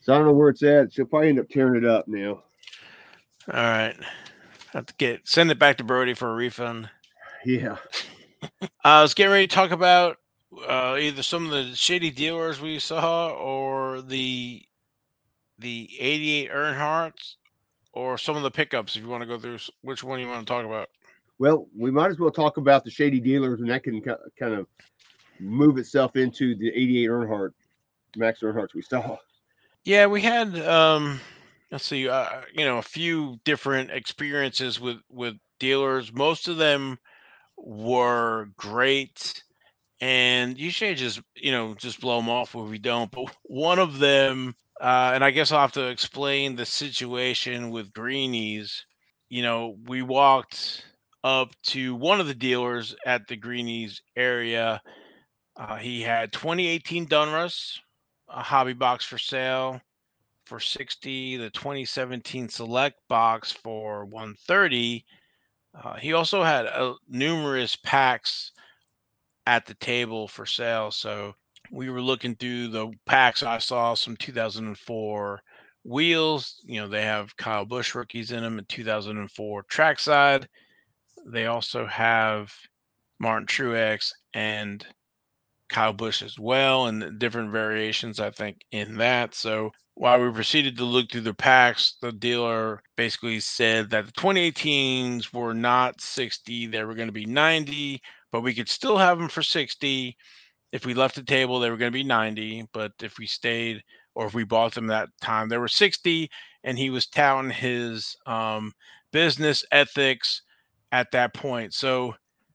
So 0.00 0.12
I 0.12 0.18
don't 0.18 0.26
know 0.26 0.32
where 0.32 0.48
it's 0.48 0.64
at. 0.64 0.92
She'll 0.92 1.04
probably 1.06 1.28
end 1.28 1.38
up 1.38 1.48
tearing 1.48 1.80
it 1.80 1.88
up 1.88 2.08
now. 2.08 2.42
All 3.52 3.62
right. 3.62 3.94
Have 4.72 4.86
to 4.86 4.94
get 4.94 5.20
send 5.22 5.52
it 5.52 5.58
back 5.60 5.76
to 5.76 5.84
Brody 5.84 6.14
for 6.14 6.32
a 6.32 6.34
refund. 6.34 6.90
Yeah. 7.44 7.76
I 8.84 9.02
was 9.02 9.14
getting 9.14 9.30
ready 9.30 9.46
to 9.46 9.54
talk 9.54 9.70
about 9.70 10.16
uh, 10.68 10.96
either 10.98 11.22
some 11.22 11.46
of 11.46 11.50
the 11.50 11.74
shady 11.74 12.10
dealers 12.10 12.60
we 12.60 12.78
saw 12.78 13.30
or 13.30 14.02
the 14.02 14.62
the 15.58 15.88
88 15.98 16.50
Earnhardts 16.50 17.36
or 17.92 18.18
some 18.18 18.36
of 18.36 18.42
the 18.42 18.50
pickups 18.50 18.94
if 18.94 19.02
you 19.02 19.08
want 19.08 19.22
to 19.22 19.26
go 19.26 19.38
through 19.38 19.58
which 19.80 20.04
one 20.04 20.20
you 20.20 20.28
want 20.28 20.46
to 20.46 20.52
talk 20.52 20.66
about. 20.66 20.88
Well, 21.38 21.66
we 21.76 21.90
might 21.90 22.10
as 22.10 22.18
well 22.18 22.30
talk 22.30 22.58
about 22.58 22.84
the 22.84 22.90
shady 22.90 23.20
dealers 23.20 23.60
and 23.60 23.70
that 23.70 23.82
can 23.82 24.00
kind 24.02 24.54
of 24.54 24.66
move 25.40 25.78
itself 25.78 26.16
into 26.16 26.54
the 26.56 26.68
88 26.68 27.08
Earnhardt 27.08 27.52
Max 28.16 28.40
Earnhardts 28.40 28.74
we 28.74 28.82
saw. 28.82 29.16
Yeah, 29.84 30.06
we 30.06 30.20
had 30.20 30.58
um 30.60 31.20
let's 31.70 31.86
see 31.86 32.08
uh, 32.08 32.42
you 32.52 32.64
know 32.64 32.78
a 32.78 32.82
few 32.82 33.38
different 33.44 33.90
experiences 33.90 34.80
with 34.80 34.98
with 35.10 35.34
dealers. 35.58 36.12
Most 36.12 36.48
of 36.48 36.56
them 36.56 36.98
were 37.56 38.48
great 38.56 39.42
and 40.00 40.58
usually 40.58 40.90
I 40.90 40.94
just 40.94 41.20
you 41.34 41.52
know 41.52 41.74
just 41.74 42.00
blow 42.00 42.18
them 42.18 42.28
off 42.28 42.54
where 42.54 42.64
we 42.64 42.78
don't. 42.78 43.10
But 43.10 43.34
one 43.42 43.78
of 43.78 43.98
them, 43.98 44.54
uh, 44.80 45.12
and 45.14 45.24
I 45.24 45.30
guess 45.30 45.52
I'll 45.52 45.60
have 45.60 45.72
to 45.72 45.88
explain 45.88 46.56
the 46.56 46.66
situation 46.66 47.70
with 47.70 47.92
Greenies. 47.92 48.84
You 49.28 49.42
know, 49.42 49.76
we 49.86 50.02
walked 50.02 50.84
up 51.24 51.50
to 51.64 51.94
one 51.94 52.20
of 52.20 52.28
the 52.28 52.34
dealers 52.34 52.94
at 53.04 53.26
the 53.26 53.36
Greenies 53.36 54.00
area. 54.16 54.80
Uh, 55.56 55.76
he 55.76 56.02
had 56.02 56.32
2018 56.32 57.06
Donruss, 57.06 57.78
a 58.28 58.42
hobby 58.42 58.74
box 58.74 59.04
for 59.04 59.18
sale 59.18 59.80
for 60.46 60.60
60, 60.60 61.36
the 61.38 61.50
2017 61.50 62.48
Select 62.48 62.96
box 63.08 63.50
for 63.50 64.04
130. 64.04 65.04
Uh, 65.74 65.94
he 65.96 66.12
also 66.12 66.42
had 66.42 66.66
uh, 66.66 66.94
numerous 67.08 67.76
packs 67.76 68.52
at 69.46 69.66
the 69.66 69.74
table 69.74 70.28
for 70.28 70.46
sale. 70.46 70.90
So 70.90 71.34
we 71.70 71.90
were 71.90 72.02
looking 72.02 72.34
through 72.34 72.68
the 72.68 72.90
packs. 73.06 73.42
I 73.42 73.58
saw 73.58 73.94
some 73.94 74.16
2004 74.16 75.40
wheels. 75.84 76.60
You 76.64 76.80
know, 76.80 76.88
they 76.88 77.02
have 77.02 77.36
Kyle 77.36 77.64
Busch 77.64 77.94
rookies 77.94 78.32
in 78.32 78.42
them 78.42 78.58
in 78.58 78.64
2004 78.66 79.62
trackside. 79.68 80.48
They 81.26 81.46
also 81.46 81.86
have 81.86 82.52
Martin 83.18 83.46
Truex 83.46 84.10
and 84.34 84.86
Kyle 85.68 85.92
Busch 85.92 86.22
as 86.22 86.38
well, 86.38 86.86
and 86.86 87.18
different 87.18 87.50
variations, 87.50 88.20
I 88.20 88.30
think, 88.30 88.58
in 88.70 88.96
that. 88.98 89.34
So 89.34 89.70
while 89.94 90.20
we 90.20 90.30
proceeded 90.30 90.76
to 90.76 90.84
look 90.84 91.10
through 91.10 91.22
the 91.22 91.34
packs, 91.34 91.96
the 92.00 92.12
dealer 92.12 92.82
basically 92.96 93.40
said 93.40 93.90
that 93.90 94.06
the 94.06 94.12
2018s 94.12 95.32
were 95.32 95.54
not 95.54 96.00
60, 96.00 96.68
they 96.68 96.84
were 96.84 96.94
going 96.94 97.08
to 97.08 97.12
be 97.12 97.26
90, 97.26 98.00
but 98.32 98.42
we 98.42 98.54
could 98.54 98.68
still 98.68 98.98
have 98.98 99.18
them 99.18 99.28
for 99.28 99.42
60. 99.42 100.16
If 100.72 100.84
we 100.84 100.94
left 100.94 101.14
the 101.14 101.22
table, 101.22 101.58
they 101.58 101.70
were 101.70 101.76
going 101.76 101.92
to 101.92 101.96
be 101.98 102.04
90, 102.04 102.68
but 102.72 102.92
if 103.02 103.18
we 103.18 103.26
stayed 103.26 103.82
or 104.14 104.26
if 104.26 104.34
we 104.34 104.44
bought 104.44 104.74
them 104.74 104.86
that 104.88 105.08
time, 105.20 105.48
they 105.48 105.58
were 105.58 105.68
60, 105.68 106.30
and 106.64 106.78
he 106.78 106.90
was 106.90 107.06
touting 107.06 107.50
his 107.50 108.16
um, 108.26 108.72
business 109.12 109.64
ethics 109.72 110.42
at 110.92 111.10
that 111.12 111.34
point. 111.34 111.74
So 111.74 112.14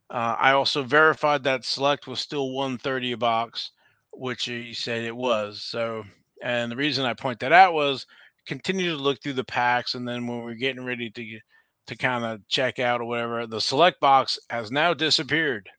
uh, 0.09 0.36
I 0.39 0.51
also 0.51 0.84
verified 0.84 1.43
that 1.43 1.63
select 1.63 2.07
was 2.07 2.19
still 2.19 2.51
130 2.51 3.13
a 3.13 3.17
box, 3.17 3.72
which 4.11 4.45
he 4.45 4.74
said 4.74 5.03
it 5.03 5.15
was. 5.15 5.63
So, 5.63 6.03
and 6.43 6.72
the 6.72 6.76
reason 6.76 7.05
I 7.05 7.13
point 7.13 7.39
that 7.39 7.53
out 7.53 7.74
was 7.74 8.05
continue 8.45 8.89
to 8.89 8.97
look 9.01 9.22
through 9.22 9.34
the 9.34 9.43
packs, 9.43 9.95
and 9.95 10.07
then 10.07 10.28
when 10.28 10.41
we're 10.43 10.55
getting 10.55 10.84
ready 10.84 11.09
to 11.11 11.39
to 11.88 11.97
kind 11.97 12.23
of 12.23 12.47
check 12.47 12.79
out 12.79 13.01
or 13.01 13.05
whatever, 13.05 13.47
the 13.47 13.61
select 13.61 13.99
box 13.99 14.39
has 14.49 14.71
now 14.71 14.93
disappeared, 14.93 15.69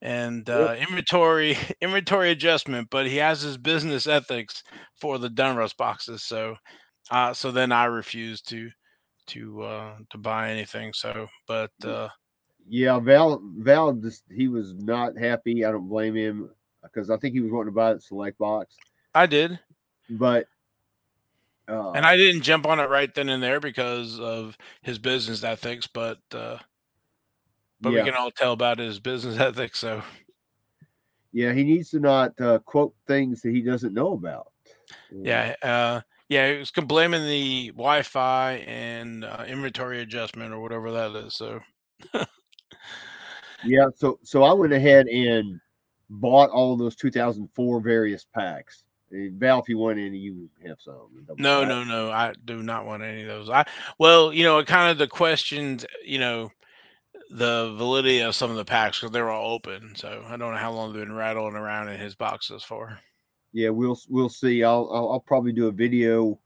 and 0.00 0.48
uh, 0.48 0.74
yep. 0.78 0.88
inventory 0.88 1.56
inventory 1.80 2.30
adjustment. 2.30 2.88
But 2.90 3.06
he 3.06 3.16
has 3.16 3.40
his 3.40 3.56
business 3.56 4.06
ethics 4.06 4.62
for 5.00 5.18
the 5.18 5.30
Donruss 5.30 5.76
boxes, 5.76 6.24
so 6.24 6.56
uh, 7.10 7.32
so 7.32 7.50
then 7.50 7.72
I 7.72 7.84
refuse 7.84 8.40
to 8.42 8.70
to 9.28 9.62
uh, 9.62 9.96
to 10.10 10.18
buy 10.18 10.50
anything. 10.50 10.92
So, 10.92 11.26
but 11.46 11.70
uh, 11.84 12.08
yeah, 12.68 12.98
Val 12.98 13.40
Val 13.58 13.92
just 13.92 14.24
he 14.30 14.48
was 14.48 14.74
not 14.74 15.16
happy. 15.16 15.64
I 15.64 15.70
don't 15.70 15.88
blame 15.88 16.14
him 16.14 16.50
because 16.82 17.10
I 17.10 17.16
think 17.16 17.34
he 17.34 17.40
was 17.40 17.52
wanting 17.52 17.72
to 17.72 17.76
buy 17.76 17.94
the 17.94 18.00
select 18.00 18.38
box. 18.38 18.74
I 19.14 19.26
did, 19.26 19.58
but 20.10 20.46
uh, 21.68 21.92
and 21.92 22.06
I 22.06 22.16
didn't 22.16 22.42
jump 22.42 22.66
on 22.66 22.80
it 22.80 22.88
right 22.88 23.12
then 23.14 23.28
and 23.28 23.42
there 23.42 23.60
because 23.60 24.18
of 24.18 24.56
his 24.82 24.98
business 24.98 25.44
ethics. 25.44 25.86
But 25.86 26.18
uh, 26.32 26.58
but 27.80 27.92
yeah. 27.92 28.02
we 28.02 28.10
can 28.10 28.18
all 28.18 28.30
tell 28.30 28.52
about 28.52 28.78
his 28.78 28.98
business 28.98 29.38
ethics. 29.40 29.78
So 29.78 30.02
yeah, 31.32 31.52
he 31.52 31.64
needs 31.64 31.90
to 31.90 32.00
not 32.00 32.40
uh, 32.40 32.58
quote 32.60 32.94
things 33.06 33.42
that 33.42 33.50
he 33.50 33.60
doesn't 33.60 33.94
know 33.94 34.12
about. 34.12 34.52
Yeah, 35.10 35.54
uh, 35.62 36.00
yeah, 36.28 36.52
he 36.52 36.58
was 36.58 36.70
blaming 36.70 37.26
the 37.26 37.68
Wi-Fi 37.68 38.52
and 38.66 39.24
uh, 39.24 39.44
inventory 39.46 40.00
adjustment 40.00 40.52
or 40.52 40.60
whatever 40.60 40.90
that 40.92 41.14
is. 41.16 41.34
So. 41.34 41.60
Yeah, 43.64 43.88
so 43.94 44.18
so 44.22 44.42
I 44.42 44.52
went 44.52 44.72
ahead 44.72 45.06
and 45.08 45.60
bought 46.10 46.50
all 46.50 46.76
those 46.76 46.96
2004 46.96 47.80
various 47.80 48.24
packs. 48.24 48.84
Val, 49.10 49.60
if 49.60 49.68
you 49.68 49.78
want 49.78 49.98
any, 49.98 50.18
you 50.18 50.48
have 50.66 50.78
some. 50.80 51.26
No, 51.38 51.64
no, 51.64 51.82
no. 51.84 52.10
I 52.10 52.34
do 52.44 52.62
not 52.62 52.86
want 52.86 53.02
any 53.02 53.22
of 53.22 53.28
those. 53.28 53.48
I 53.48 53.64
well, 53.98 54.32
you 54.32 54.44
know, 54.44 54.62
kind 54.64 54.90
of 54.90 54.98
the 54.98 55.06
questions, 55.06 55.86
you 56.04 56.18
know, 56.18 56.50
the 57.30 57.74
validity 57.76 58.20
of 58.20 58.34
some 58.34 58.50
of 58.50 58.56
the 58.56 58.64
packs 58.64 59.00
because 59.00 59.12
they're 59.12 59.30
all 59.30 59.54
open. 59.54 59.94
So 59.96 60.24
I 60.26 60.36
don't 60.36 60.52
know 60.52 60.58
how 60.58 60.72
long 60.72 60.92
they've 60.92 61.02
been 61.02 61.14
rattling 61.14 61.54
around 61.54 61.88
in 61.88 61.98
his 61.98 62.14
boxes 62.14 62.62
for. 62.62 62.98
Yeah, 63.52 63.70
we'll 63.70 63.98
we'll 64.08 64.28
see. 64.28 64.62
I'll 64.62 64.90
I'll, 64.92 65.12
I'll 65.12 65.20
probably 65.20 65.52
do 65.52 65.68
a 65.68 65.72
video 65.72 66.38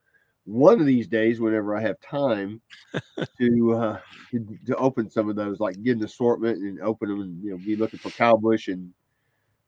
one 0.45 0.81
of 0.81 0.87
these 0.87 1.07
days 1.07 1.41
whenever 1.41 1.77
I 1.77 1.81
have 1.83 2.01
time 2.01 2.61
to, 3.39 3.75
uh, 3.75 3.99
to, 4.33 4.59
to 4.67 4.77
open 4.77 5.09
some 5.09 5.29
of 5.29 5.37
those, 5.37 5.61
like 5.61 5.81
get 5.83 5.97
an 5.97 6.05
assortment 6.05 6.59
and 6.59 6.81
open 6.81 7.09
them, 7.09 7.21
and 7.21 7.45
you 7.45 7.51
know, 7.51 7.59
be 7.59 7.77
looking 7.77 7.99
for 7.99 8.11
Kyle 8.11 8.37
Busch 8.37 8.69
and 8.69 8.93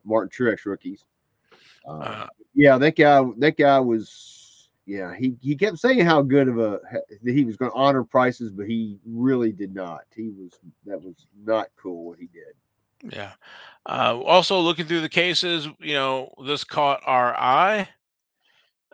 Martin 0.05 0.31
Truex 0.31 0.67
rookies. 0.67 1.05
Uh, 1.87 1.91
uh, 1.91 2.27
yeah, 2.55 2.79
that 2.79 2.97
guy, 2.97 3.23
that 3.39 3.57
guy 3.57 3.81
was, 3.81 4.69
yeah, 4.87 5.15
he 5.15 5.35
he 5.41 5.57
kept 5.57 5.79
saying 5.79 6.05
how 6.05 6.23
good 6.23 6.49
of 6.49 6.59
a 6.59 6.81
that 7.23 7.35
he 7.35 7.45
was 7.45 7.57
going 7.57 7.71
to 7.71 7.77
honor 7.77 8.05
prices, 8.05 8.51
but 8.51 8.67
he 8.67 8.99
really 9.07 9.51
did 9.51 9.75
not. 9.75 10.03
He 10.15 10.31
was 10.31 10.53
that 10.87 11.03
was 11.03 11.27
not 11.45 11.69
cool 11.77 12.05
what 12.05 12.19
he 12.19 12.27
did. 12.27 13.15
Yeah. 13.15 13.33
Uh, 13.87 14.19
also 14.25 14.59
looking 14.61 14.87
through 14.87 15.01
the 15.01 15.09
cases, 15.09 15.69
you 15.79 15.95
know, 15.95 16.33
this 16.47 16.65
caught 16.65 17.01
our 17.05 17.35
eye 17.35 17.89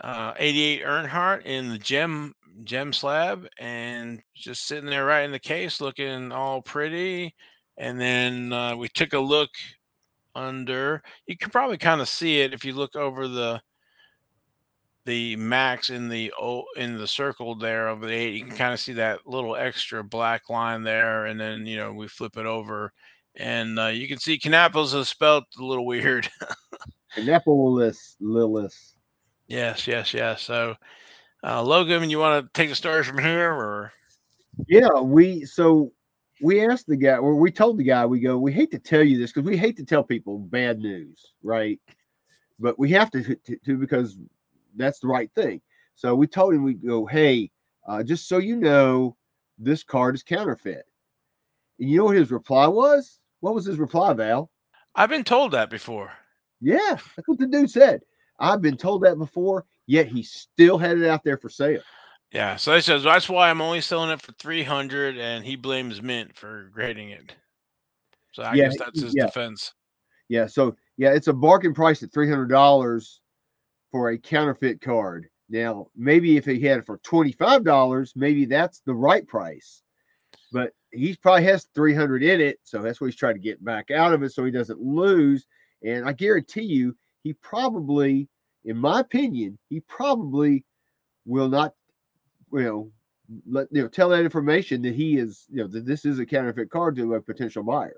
uh, 0.02 0.34
88 0.38 0.82
Earnhardt 0.82 1.44
in 1.44 1.68
the 1.68 1.78
gem 1.78 2.34
gem 2.64 2.92
slab 2.92 3.46
and 3.58 4.22
just 4.34 4.66
sitting 4.66 4.88
there 4.90 5.06
right 5.06 5.22
in 5.22 5.32
the 5.32 5.38
case 5.38 5.80
looking 5.80 6.30
all 6.30 6.60
pretty 6.60 7.34
and 7.78 7.98
then 7.98 8.52
uh, 8.52 8.76
we 8.76 8.86
took 8.88 9.14
a 9.14 9.18
look 9.18 9.50
under 10.34 11.02
you 11.26 11.36
can 11.36 11.50
probably 11.50 11.78
kind 11.78 12.00
of 12.00 12.08
see 12.08 12.40
it 12.40 12.54
if 12.54 12.64
you 12.64 12.72
look 12.72 12.94
over 12.94 13.26
the 13.26 13.60
the 15.06 15.34
max 15.36 15.90
in 15.90 16.08
the 16.08 16.30
in 16.76 16.96
the 16.96 17.06
circle 17.06 17.54
there 17.54 17.88
of 17.88 18.00
the 18.00 18.12
eight 18.12 18.34
you 18.34 18.44
can 18.44 18.56
kind 18.56 18.72
of 18.72 18.78
see 18.78 18.92
that 18.92 19.26
little 19.26 19.56
extra 19.56 20.04
black 20.04 20.48
line 20.48 20.82
there 20.82 21.26
and 21.26 21.40
then 21.40 21.66
you 21.66 21.76
know 21.76 21.92
we 21.92 22.06
flip 22.06 22.36
it 22.36 22.46
over 22.46 22.92
and 23.36 23.78
uh, 23.78 23.86
you 23.86 24.06
can 24.08 24.18
see 24.18 24.38
Canaples 24.38 24.92
is 24.92 25.08
spelled 25.08 25.44
a 25.58 25.64
little 25.64 25.86
weird 25.86 26.28
Canapolis 27.16 28.16
Lillis 28.22 28.94
Yes, 29.50 29.88
yes, 29.88 30.14
yes. 30.14 30.42
So, 30.42 30.76
uh, 31.44 31.60
Logan, 31.60 32.08
you 32.08 32.20
want 32.20 32.46
to 32.46 32.50
take 32.52 32.68
the 32.68 32.76
story 32.76 33.02
from 33.02 33.18
here, 33.18 33.52
or? 33.52 33.92
Yeah, 34.68 35.00
we 35.00 35.44
so 35.44 35.90
we 36.42 36.66
asked 36.66 36.86
the 36.86 36.96
guy, 36.96 37.16
or 37.16 37.34
we 37.34 37.50
told 37.50 37.78
the 37.78 37.84
guy, 37.84 38.06
we 38.06 38.20
go, 38.20 38.38
we 38.38 38.52
hate 38.52 38.70
to 38.72 38.78
tell 38.78 39.02
you 39.02 39.18
this 39.18 39.32
because 39.32 39.48
we 39.48 39.56
hate 39.56 39.76
to 39.76 39.84
tell 39.84 40.02
people 40.02 40.38
bad 40.38 40.78
news, 40.78 41.32
right? 41.42 41.78
But 42.58 42.78
we 42.78 42.90
have 42.90 43.10
to, 43.12 43.22
to, 43.22 43.56
to 43.64 43.76
because 43.76 44.18
that's 44.76 45.00
the 45.00 45.08
right 45.08 45.30
thing. 45.34 45.60
So 45.94 46.14
we 46.14 46.26
told 46.26 46.54
him, 46.54 46.64
we 46.64 46.74
go, 46.74 47.06
hey, 47.06 47.50
uh, 47.86 48.02
just 48.02 48.28
so 48.28 48.38
you 48.38 48.56
know, 48.56 49.16
this 49.58 49.82
card 49.82 50.14
is 50.14 50.22
counterfeit. 50.22 50.84
And 51.78 51.90
you 51.90 51.98
know 51.98 52.04
what 52.04 52.16
his 52.16 52.30
reply 52.30 52.66
was? 52.66 53.20
What 53.40 53.54
was 53.54 53.66
his 53.66 53.78
reply, 53.78 54.12
Val? 54.14 54.50
I've 54.94 55.10
been 55.10 55.24
told 55.24 55.52
that 55.52 55.70
before. 55.70 56.12
Yeah, 56.60 56.96
that's 57.16 57.26
what 57.26 57.38
the 57.38 57.46
dude 57.46 57.70
said. 57.70 58.00
I've 58.38 58.62
been 58.62 58.76
told 58.76 59.02
that 59.02 59.18
before, 59.18 59.66
yet 59.86 60.06
he 60.06 60.22
still 60.22 60.78
had 60.78 60.98
it 60.98 61.06
out 61.06 61.24
there 61.24 61.36
for 61.38 61.48
sale. 61.48 61.82
Yeah, 62.32 62.56
so 62.56 62.74
he 62.74 62.80
says 62.80 63.02
that's 63.02 63.28
why 63.28 63.50
I'm 63.50 63.60
only 63.60 63.80
selling 63.80 64.10
it 64.10 64.22
for 64.22 64.32
three 64.32 64.62
hundred, 64.62 65.18
and 65.18 65.44
he 65.44 65.56
blames 65.56 66.00
Mint 66.00 66.36
for 66.36 66.70
grading 66.72 67.10
it. 67.10 67.34
So 68.32 68.44
I 68.44 68.54
yeah, 68.54 68.68
guess 68.68 68.78
that's 68.78 69.02
his 69.02 69.14
yeah. 69.16 69.26
defense. 69.26 69.74
Yeah, 70.28 70.46
so 70.46 70.76
yeah, 70.96 71.12
it's 71.12 71.26
a 71.26 71.32
bargain 71.32 71.74
price 71.74 72.02
at 72.02 72.12
three 72.12 72.28
hundred 72.28 72.48
dollars 72.48 73.20
for 73.90 74.10
a 74.10 74.18
counterfeit 74.18 74.80
card. 74.80 75.28
Now, 75.48 75.88
maybe 75.96 76.36
if 76.36 76.44
he 76.44 76.60
had 76.60 76.78
it 76.78 76.86
for 76.86 76.98
twenty 76.98 77.32
five 77.32 77.64
dollars, 77.64 78.12
maybe 78.14 78.44
that's 78.44 78.80
the 78.86 78.94
right 78.94 79.26
price. 79.26 79.82
But 80.52 80.72
he 80.92 81.16
probably 81.16 81.44
has 81.44 81.66
three 81.74 81.94
hundred 81.94 82.22
in 82.22 82.40
it, 82.40 82.60
so 82.62 82.80
that's 82.80 83.00
what 83.00 83.08
he's 83.08 83.16
trying 83.16 83.34
to 83.34 83.40
get 83.40 83.64
back 83.64 83.90
out 83.90 84.12
of 84.12 84.22
it, 84.22 84.32
so 84.32 84.44
he 84.44 84.52
doesn't 84.52 84.80
lose. 84.80 85.46
And 85.82 86.08
I 86.08 86.12
guarantee 86.12 86.62
you, 86.62 86.96
he 87.24 87.32
probably, 87.32 88.28
in 88.64 88.76
my 88.76 89.00
opinion, 89.00 89.58
he 89.68 89.80
probably 89.80 90.64
will 91.26 91.48
not, 91.48 91.74
you 92.52 92.62
know, 92.62 92.92
let 93.46 93.68
you 93.70 93.82
know 93.82 93.88
tell 93.88 94.08
that 94.10 94.24
information 94.24 94.82
that 94.82 94.94
he 94.94 95.16
is, 95.16 95.46
you 95.50 95.62
know, 95.62 95.68
that 95.68 95.86
this 95.86 96.04
is 96.04 96.18
a 96.18 96.26
counterfeit 96.26 96.70
card 96.70 96.96
to 96.96 97.14
a 97.14 97.20
potential 97.20 97.62
buyer. 97.62 97.96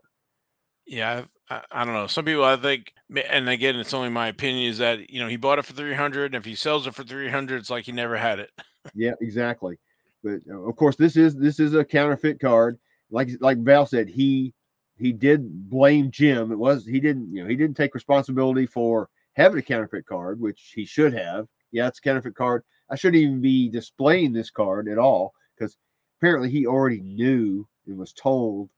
Yeah, 0.87 1.25
I, 1.49 1.63
I, 1.71 1.85
don't 1.85 1.95
know. 1.95 2.07
Some 2.07 2.25
people, 2.25 2.45
I 2.45 2.57
think, 2.57 2.93
and 3.29 3.49
again, 3.49 3.77
it's 3.77 3.95
only 3.95 4.09
my 4.09 4.29
opinion, 4.29 4.71
is 4.71 4.79
that 4.79 5.11
you 5.11 5.21
know 5.21 5.29
he 5.29 5.37
bought 5.37 5.59
it 5.59 5.65
for 5.65 5.73
three 5.73 5.95
hundred, 5.95 6.27
and 6.27 6.35
if 6.35 6.45
he 6.45 6.55
sells 6.55 6.87
it 6.87 6.95
for 6.95 7.05
three 7.05 7.31
hundred, 7.31 7.61
it's 7.61 7.71
like 7.71 7.85
he 7.85 7.93
never 7.93 8.17
had 8.17 8.41
it. 8.41 8.51
yeah, 8.95 9.13
exactly. 9.21 9.79
But 10.25 10.41
of 10.49 10.77
course, 10.77 10.97
this 10.97 11.17
is 11.17 11.35
this 11.37 11.61
is 11.61 11.75
a 11.75 11.85
counterfeit 11.85 12.41
card. 12.41 12.79
Like 13.11 13.31
like 13.41 13.59
Val 13.59 13.87
said, 13.87 14.09
he 14.09 14.55
he 14.99 15.13
did 15.13 15.71
blame 15.71 16.11
Jim. 16.11 16.53
It 16.53 16.59
was 16.59 16.85
he 16.87 17.01
didn't 17.01 17.35
you 17.35 17.43
know 17.43 17.49
he 17.49 17.57
didn't 17.57 17.77
take 17.77 17.95
responsibility 17.95 18.67
for 18.67 19.09
having 19.35 19.59
a 19.59 19.63
counterfeit 19.63 20.07
card, 20.07 20.41
which 20.41 20.73
he 20.75 20.85
should 20.85 21.13
have. 21.15 21.47
Yeah, 21.71 21.89
it's 21.89 21.99
a 21.99 22.03
counterfeit 22.03 22.35
card. 22.35 22.65
I 22.93 22.97
shouldn't 22.97 23.23
even 23.23 23.41
be 23.41 23.71
displaying 23.71 24.33
this 24.33 24.51
card 24.51 24.87
at 24.87 24.99
all 24.99 25.33
because 25.57 25.79
apparently 26.19 26.51
he 26.51 26.67
already 26.67 27.01
knew 27.01 27.67
and 27.87 27.97
was 27.97 28.13
told 28.13 28.69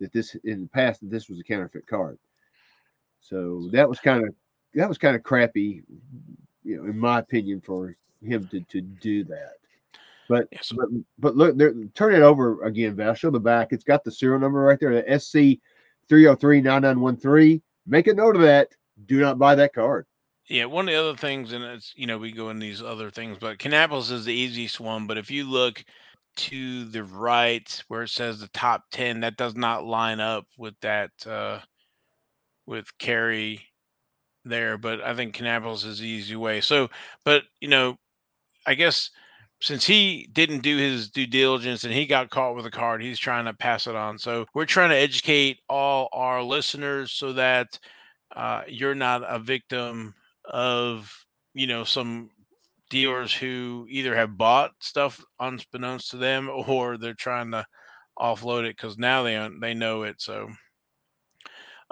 that 0.00 0.12
this 0.12 0.34
in 0.44 0.62
the 0.62 0.68
past 0.68 1.00
that 1.00 1.10
this 1.10 1.28
was 1.28 1.38
a 1.38 1.44
counterfeit 1.44 1.86
card. 1.86 2.18
So 3.20 3.68
that 3.72 3.88
was 3.88 4.00
kind 4.00 4.26
of 4.26 4.34
that 4.74 4.88
was 4.88 4.98
kind 4.98 5.14
of 5.14 5.22
crappy, 5.22 5.82
you 6.64 6.76
know, 6.76 6.84
in 6.84 6.98
my 6.98 7.20
opinion, 7.20 7.60
for 7.60 7.96
him 8.22 8.48
to 8.48 8.60
to 8.60 8.80
do 8.80 9.22
that. 9.24 9.54
But 10.28 10.48
yes. 10.50 10.72
but, 10.74 10.88
but 11.18 11.36
look, 11.36 11.56
there, 11.56 11.74
turn 11.94 12.14
it 12.14 12.22
over 12.22 12.64
again, 12.64 12.96
Val. 12.96 13.14
Show 13.14 13.30
the 13.30 13.40
back. 13.40 13.68
It's 13.72 13.84
got 13.84 14.02
the 14.02 14.12
serial 14.12 14.40
number 14.40 14.60
right 14.60 14.78
there, 14.80 14.94
the 14.94 15.18
SC 15.18 15.60
3039913. 16.08 17.62
Make 17.86 18.06
a 18.08 18.14
note 18.14 18.36
of 18.36 18.42
that. 18.42 18.68
Do 19.06 19.20
not 19.20 19.38
buy 19.38 19.54
that 19.54 19.74
card. 19.74 20.06
Yeah, 20.50 20.64
one 20.64 20.88
of 20.88 20.92
the 20.92 21.00
other 21.00 21.16
things, 21.16 21.52
and 21.52 21.62
it's 21.62 21.92
you 21.96 22.08
know 22.08 22.18
we 22.18 22.32
go 22.32 22.50
in 22.50 22.58
these 22.58 22.82
other 22.82 23.08
things, 23.08 23.38
but 23.40 23.58
Kannapolis 23.58 24.10
is 24.10 24.24
the 24.24 24.34
easiest 24.34 24.80
one. 24.80 25.06
But 25.06 25.16
if 25.16 25.30
you 25.30 25.48
look 25.48 25.84
to 26.38 26.86
the 26.86 27.04
right 27.04 27.84
where 27.86 28.02
it 28.02 28.10
says 28.10 28.40
the 28.40 28.48
top 28.48 28.82
ten, 28.90 29.20
that 29.20 29.36
does 29.36 29.54
not 29.54 29.84
line 29.84 30.18
up 30.18 30.46
with 30.58 30.74
that 30.82 31.10
uh, 31.24 31.60
with 32.66 32.86
Kerry 32.98 33.64
there. 34.44 34.76
But 34.76 35.00
I 35.02 35.14
think 35.14 35.36
Kannapolis 35.36 35.86
is 35.86 36.00
the 36.00 36.08
easy 36.08 36.34
way. 36.34 36.60
So, 36.60 36.88
but 37.24 37.44
you 37.60 37.68
know, 37.68 37.96
I 38.66 38.74
guess 38.74 39.10
since 39.62 39.86
he 39.86 40.28
didn't 40.32 40.62
do 40.62 40.76
his 40.78 41.10
due 41.10 41.28
diligence 41.28 41.84
and 41.84 41.94
he 41.94 42.06
got 42.06 42.30
caught 42.30 42.56
with 42.56 42.66
a 42.66 42.72
card, 42.72 43.02
he's 43.02 43.20
trying 43.20 43.44
to 43.44 43.54
pass 43.54 43.86
it 43.86 43.94
on. 43.94 44.18
So 44.18 44.46
we're 44.54 44.66
trying 44.66 44.90
to 44.90 44.96
educate 44.96 45.60
all 45.68 46.08
our 46.12 46.42
listeners 46.42 47.12
so 47.12 47.32
that 47.34 47.78
uh, 48.34 48.62
you're 48.66 48.96
not 48.96 49.22
a 49.28 49.38
victim 49.38 50.14
of 50.50 51.12
you 51.54 51.66
know 51.66 51.84
some 51.84 52.30
dealers 52.90 53.32
who 53.32 53.86
either 53.88 54.14
have 54.16 54.36
bought 54.36 54.72
stuff 54.80 55.24
unbeknownst 55.38 56.10
to 56.10 56.16
them 56.16 56.48
or 56.68 56.98
they're 56.98 57.14
trying 57.14 57.50
to 57.52 57.64
offload 58.18 58.64
it 58.64 58.76
because 58.76 58.98
now 58.98 59.22
they 59.22 59.48
they 59.60 59.74
know 59.74 60.02
it. 60.02 60.20
So. 60.20 60.48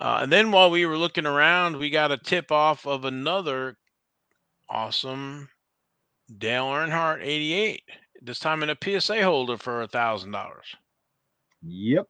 Uh, 0.00 0.20
and 0.22 0.32
then 0.32 0.52
while 0.52 0.70
we 0.70 0.86
were 0.86 0.96
looking 0.96 1.26
around, 1.26 1.76
we 1.76 1.90
got 1.90 2.12
a 2.12 2.18
tip 2.18 2.52
off 2.52 2.86
of 2.86 3.04
another 3.04 3.76
awesome 4.68 5.48
Dale 6.36 6.66
Earnhardt 6.66 7.22
88. 7.22 7.82
This 8.20 8.38
time 8.38 8.62
in 8.62 8.70
a 8.70 8.76
PSA 9.00 9.22
holder 9.22 9.56
for 9.56 9.82
a 9.82 9.88
thousand 9.88 10.32
dollars. 10.32 10.66
Yep. 11.62 12.06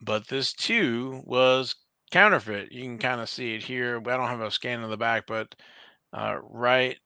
But 0.00 0.28
this 0.28 0.52
too 0.52 1.22
was 1.24 1.74
counterfeit. 2.14 2.70
You 2.70 2.84
can 2.84 2.98
kind 2.98 3.20
of 3.20 3.28
see 3.28 3.56
it 3.56 3.62
here. 3.64 3.96
I 3.98 4.16
don't 4.16 4.28
have 4.28 4.40
a 4.40 4.48
scan 4.48 4.84
of 4.84 4.90
the 4.90 4.96
back, 4.96 5.26
but 5.26 5.52
uh, 6.12 6.36
right 6.44 6.96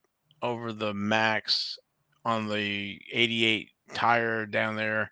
over 0.42 0.70
the 0.70 0.92
max 0.92 1.78
on 2.26 2.46
the 2.46 3.00
88 3.10 3.70
tire 3.94 4.44
down 4.44 4.76
there, 4.76 5.10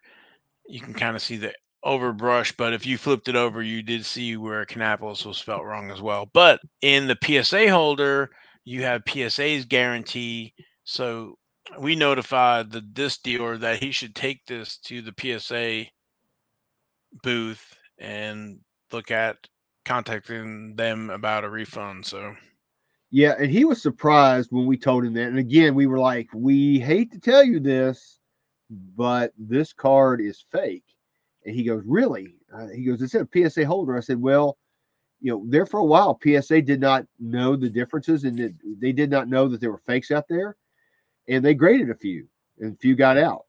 you 0.69 0.81
can 0.81 0.93
kind 0.93 1.17
of 1.17 1.23
see 1.23 1.39
the 1.39 1.55
overbrush. 1.83 2.55
But 2.59 2.75
if 2.75 2.85
you 2.85 2.99
flipped 2.99 3.29
it 3.29 3.37
over, 3.37 3.63
you 3.63 3.83
did 3.83 4.05
see 4.05 4.37
where 4.37 4.67
Canapolis 4.67 5.25
was 5.25 5.41
felt 5.41 5.65
wrong 5.65 5.91
as 5.91 6.03
well. 6.03 6.29
But 6.31 6.61
in 6.83 7.09
the 7.09 7.17
PSA 7.25 7.71
holder, 7.71 8.29
you 8.67 8.83
have 8.83 9.01
PSA's 9.09 9.65
guarantee. 9.65 10.53
So 10.85 11.39
we 11.81 11.97
notified 11.97 12.71
the 12.71 12.83
this 12.93 13.17
dealer 13.17 13.57
that 13.57 13.83
he 13.83 13.93
should 13.93 14.15
take 14.15 14.45
this 14.45 14.77
to 14.85 15.01
the 15.01 15.15
PSA 15.19 15.87
booth 17.23 17.75
and 17.99 18.59
look 18.93 19.11
at 19.11 19.39
contacting 19.87 20.75
them 20.75 21.09
about 21.09 21.45
a 21.45 21.49
refund. 21.49 22.05
So 22.05 22.35
yeah, 23.11 23.35
and 23.39 23.51
he 23.51 23.65
was 23.65 23.81
surprised 23.81 24.51
when 24.51 24.67
we 24.67 24.77
told 24.77 25.05
him 25.05 25.15
that. 25.15 25.29
And 25.29 25.39
again, 25.39 25.75
we 25.75 25.87
were 25.87 25.99
like, 25.99 26.29
we 26.35 26.79
hate 26.79 27.13
to 27.13 27.21
tell 27.21 27.43
you 27.43 27.61
this, 27.61 28.19
but 28.69 29.33
this 29.39 29.73
card 29.73 30.21
is 30.21 30.45
fake. 30.53 30.85
And 31.45 31.55
he 31.55 31.63
goes, 31.63 31.83
really? 31.87 32.35
Uh, 32.53 32.67
he 32.69 32.85
goes, 32.85 33.01
it's 33.01 33.15
a 33.15 33.29
PSA 33.33 33.65
holder. 33.65 33.97
I 33.97 34.01
said, 34.01 34.21
well, 34.21 34.59
you 35.21 35.33
know, 35.33 35.45
there 35.47 35.65
for 35.65 35.79
a 35.79 35.85
while, 35.85 36.19
PSA 36.23 36.63
did 36.63 36.81
not 36.81 37.07
know 37.19 37.57
the 37.57 37.71
differences 37.71 38.25
and 38.25 38.55
they 38.81 38.93
did 38.93 39.11
not 39.11 39.29
know 39.29 39.49
that 39.49 39.61
there 39.61 39.71
were 39.71 39.83
fakes 39.87 40.11
out 40.11 40.27
there. 40.29 40.57
And 41.29 41.45
they 41.45 41.55
graded 41.55 41.91
a 41.91 41.95
few 41.95 42.27
and 42.59 42.75
a 42.75 42.77
few 42.77 42.97
got 42.97 43.17
out. 43.17 43.47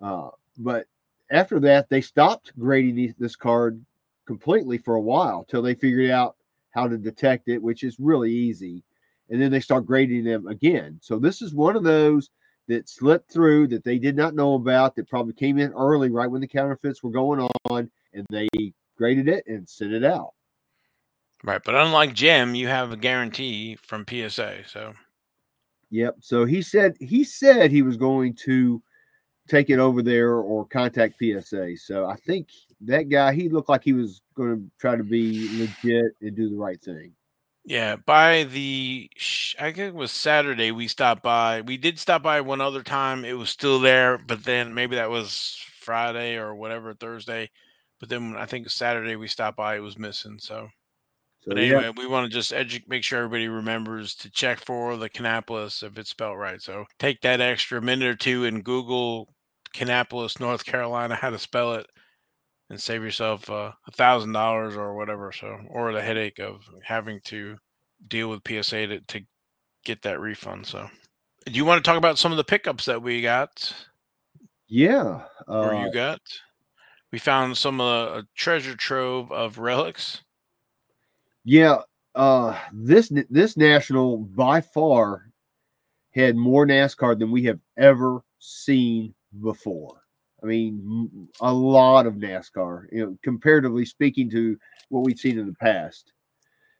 Uh, 0.00 0.30
but 0.56 0.86
after 1.30 1.58
that, 1.60 1.88
they 1.88 2.00
stopped 2.00 2.56
grading 2.58 2.94
these, 2.94 3.14
this 3.18 3.36
card 3.36 3.84
completely 4.26 4.78
for 4.78 4.94
a 4.94 5.00
while 5.00 5.44
till 5.44 5.62
they 5.62 5.74
figured 5.74 6.10
out 6.10 6.36
how 6.70 6.88
to 6.88 6.98
detect 6.98 7.48
it, 7.48 7.62
which 7.62 7.84
is 7.84 8.00
really 8.00 8.32
easy. 8.32 8.82
And 9.30 9.40
then 9.40 9.50
they 9.50 9.60
start 9.60 9.86
grading 9.86 10.24
them 10.24 10.46
again. 10.46 10.98
So 11.02 11.18
this 11.18 11.40
is 11.40 11.54
one 11.54 11.76
of 11.76 11.82
those 11.82 12.30
that 12.68 12.88
slipped 12.88 13.30
through 13.30 13.68
that 13.68 13.84
they 13.84 13.98
did 13.98 14.16
not 14.16 14.34
know 14.34 14.54
about 14.54 14.96
that 14.96 15.08
probably 15.08 15.34
came 15.34 15.58
in 15.58 15.72
early, 15.72 16.10
right 16.10 16.30
when 16.30 16.40
the 16.40 16.48
counterfeits 16.48 17.02
were 17.02 17.10
going 17.10 17.46
on, 17.70 17.90
and 18.12 18.26
they 18.30 18.48
graded 18.96 19.28
it 19.28 19.46
and 19.46 19.68
sent 19.68 19.92
it 19.92 20.04
out. 20.04 20.32
Right, 21.42 21.62
but 21.62 21.74
unlike 21.74 22.14
Jim, 22.14 22.54
you 22.54 22.68
have 22.68 22.92
a 22.92 22.96
guarantee 22.96 23.76
from 23.76 24.06
PSA. 24.08 24.64
So, 24.66 24.94
yep. 25.90 26.16
So 26.20 26.46
he 26.46 26.62
said 26.62 26.96
he 27.00 27.22
said 27.22 27.70
he 27.70 27.82
was 27.82 27.98
going 27.98 28.34
to 28.44 28.82
take 29.46 29.68
it 29.68 29.78
over 29.78 30.02
there 30.02 30.36
or 30.36 30.66
contact 30.66 31.18
PSA. 31.18 31.76
So 31.76 32.06
I 32.06 32.16
think 32.16 32.48
that 32.86 33.08
guy 33.08 33.34
he 33.34 33.48
looked 33.48 33.68
like 33.68 33.84
he 33.84 33.92
was 33.92 34.20
going 34.34 34.56
to 34.56 34.70
try 34.78 34.96
to 34.96 35.04
be 35.04 35.48
legit 35.58 36.12
and 36.20 36.36
do 36.36 36.50
the 36.50 36.56
right 36.56 36.80
thing. 36.82 37.12
Yeah, 37.64 37.96
by 37.96 38.44
the 38.44 39.10
I 39.58 39.64
think 39.64 39.78
it 39.78 39.94
was 39.94 40.12
Saturday 40.12 40.70
we 40.70 40.86
stopped 40.86 41.22
by. 41.22 41.62
We 41.62 41.76
did 41.76 41.98
stop 41.98 42.22
by 42.22 42.40
one 42.42 42.60
other 42.60 42.82
time. 42.82 43.24
It 43.24 43.38
was 43.38 43.48
still 43.48 43.80
there, 43.80 44.18
but 44.18 44.44
then 44.44 44.74
maybe 44.74 44.96
that 44.96 45.10
was 45.10 45.58
Friday 45.80 46.36
or 46.36 46.54
whatever 46.54 46.92
Thursday. 46.92 47.50
But 48.00 48.10
then 48.10 48.36
I 48.36 48.44
think 48.44 48.68
Saturday 48.68 49.16
we 49.16 49.28
stopped 49.28 49.56
by, 49.56 49.76
it 49.76 49.80
was 49.80 49.98
missing. 49.98 50.38
So 50.38 50.68
so, 51.44 51.50
but 51.50 51.58
anyway, 51.58 51.82
yeah. 51.82 51.92
we 51.94 52.06
want 52.06 52.30
to 52.30 52.34
just 52.34 52.52
edu- 52.52 52.88
make 52.88 53.04
sure 53.04 53.18
everybody 53.18 53.48
remembers 53.48 54.14
to 54.16 54.30
check 54.30 54.64
for 54.64 54.96
the 54.96 55.10
Kannapolis 55.10 55.82
if 55.82 55.98
it's 55.98 56.08
spelled 56.08 56.38
right. 56.38 56.60
So 56.60 56.86
take 56.98 57.20
that 57.20 57.42
extra 57.42 57.82
minute 57.82 58.08
or 58.08 58.16
two 58.16 58.46
and 58.46 58.64
Google 58.64 59.28
Kannapolis, 59.74 60.40
North 60.40 60.64
Carolina, 60.64 61.14
how 61.14 61.28
to 61.28 61.38
spell 61.38 61.74
it, 61.74 61.86
and 62.70 62.80
save 62.80 63.02
yourself 63.02 63.48
uh, 63.50 63.72
a 63.86 63.90
thousand 63.92 64.32
dollars 64.32 64.76
or 64.76 64.96
whatever. 64.96 65.32
So 65.32 65.58
or 65.68 65.92
the 65.92 66.02
headache 66.02 66.38
of 66.38 66.62
having 66.82 67.20
to 67.24 67.56
deal 68.08 68.28
with 68.28 68.42
PSA 68.46 68.86
to, 68.86 69.00
to 69.00 69.20
get 69.84 70.02
that 70.02 70.20
refund. 70.20 70.66
So, 70.66 70.88
do 71.46 71.52
you 71.52 71.64
want 71.64 71.84
to 71.84 71.88
talk 71.88 71.98
about 71.98 72.18
some 72.18 72.32
of 72.32 72.36
the 72.36 72.44
pickups 72.44 72.86
that 72.86 73.02
we 73.02 73.22
got? 73.22 73.72
Yeah, 74.66 75.22
uh, 75.48 75.60
or 75.60 75.74
you 75.74 75.92
got? 75.92 76.20
We 77.12 77.18
found 77.18 77.56
some 77.56 77.80
uh, 77.80 78.18
a 78.18 78.22
treasure 78.34 78.74
trove 78.74 79.30
of 79.30 79.58
relics. 79.58 80.22
Yeah, 81.44 81.78
uh, 82.14 82.58
this 82.72 83.12
this 83.30 83.56
national 83.56 84.18
by 84.18 84.60
far 84.60 85.30
had 86.12 86.36
more 86.36 86.66
NASCAR 86.66 87.18
than 87.18 87.30
we 87.30 87.44
have 87.44 87.58
ever 87.76 88.22
seen 88.38 89.14
before. 89.42 90.03
I 90.44 90.46
mean, 90.46 91.28
a 91.40 91.52
lot 91.52 92.06
of 92.06 92.14
NASCAR, 92.14 92.84
you 92.92 93.04
know, 93.04 93.18
comparatively 93.24 93.86
speaking 93.86 94.28
to 94.30 94.58
what 94.90 95.04
we'd 95.04 95.18
seen 95.18 95.38
in 95.38 95.46
the 95.46 95.54
past. 95.54 96.12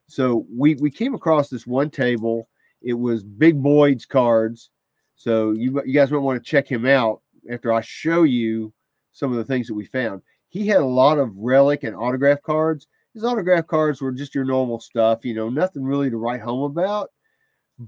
So 0.07 0.47
we 0.55 0.75
we 0.75 0.91
came 0.91 1.15
across 1.15 1.49
this 1.49 1.67
one 1.67 1.89
table. 1.89 2.49
It 2.83 2.93
was 2.93 3.25
Big 3.25 3.61
Boyd's 3.63 4.05
cards. 4.05 4.71
So 5.17 5.53
you 5.53 5.83
you 5.87 5.95
guys 5.95 6.11
might 6.11 6.19
want 6.19 6.45
to 6.45 6.51
check 6.51 6.71
him 6.71 6.85
out 6.85 7.23
after 7.51 7.73
I 7.73 7.81
show 7.81 8.25
you 8.25 8.73
some 9.13 9.31
of 9.31 9.39
the 9.39 9.45
things 9.45 9.67
that 9.69 9.75
we 9.75 9.87
found. 9.87 10.21
He 10.51 10.67
had 10.67 10.81
a 10.81 10.87
lot 10.87 11.19
of 11.19 11.35
relic 11.35 11.85
and 11.85 11.97
autograph 11.97 12.43
cards, 12.43 12.87
his 13.15 13.25
autograph 13.25 13.69
cards 13.69 14.03
were 14.03 14.13
just 14.13 14.35
your 14.35 14.45
normal 14.45 14.81
stuff, 14.81 15.25
you 15.25 15.35
know, 15.35 15.49
nothing 15.49 15.85
really 15.85 16.11
to 16.11 16.17
write 16.17 16.41
home 16.41 16.63
about. 16.63 17.11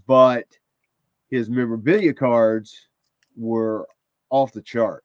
But 0.06 0.46
his 1.28 1.50
memorabilia 1.50 2.14
cards 2.14 2.88
were 3.36 3.88
off 4.30 4.52
the 4.52 4.62
chart. 4.62 5.04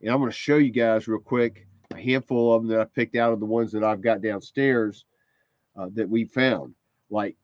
And 0.00 0.10
I'm 0.10 0.18
going 0.18 0.30
to 0.30 0.36
show 0.36 0.56
you 0.56 0.70
guys 0.70 1.08
real 1.08 1.18
quick 1.18 1.66
a 1.92 2.00
handful 2.00 2.54
of 2.54 2.62
them 2.62 2.70
that 2.70 2.80
I 2.80 2.84
picked 2.84 3.16
out 3.16 3.32
of 3.32 3.40
the 3.40 3.46
ones 3.46 3.72
that 3.72 3.84
I've 3.84 4.02
got 4.02 4.22
downstairs 4.22 5.04
uh, 5.76 5.88
that 5.94 6.08
we 6.08 6.24
found. 6.24 6.74
Like 7.10 7.36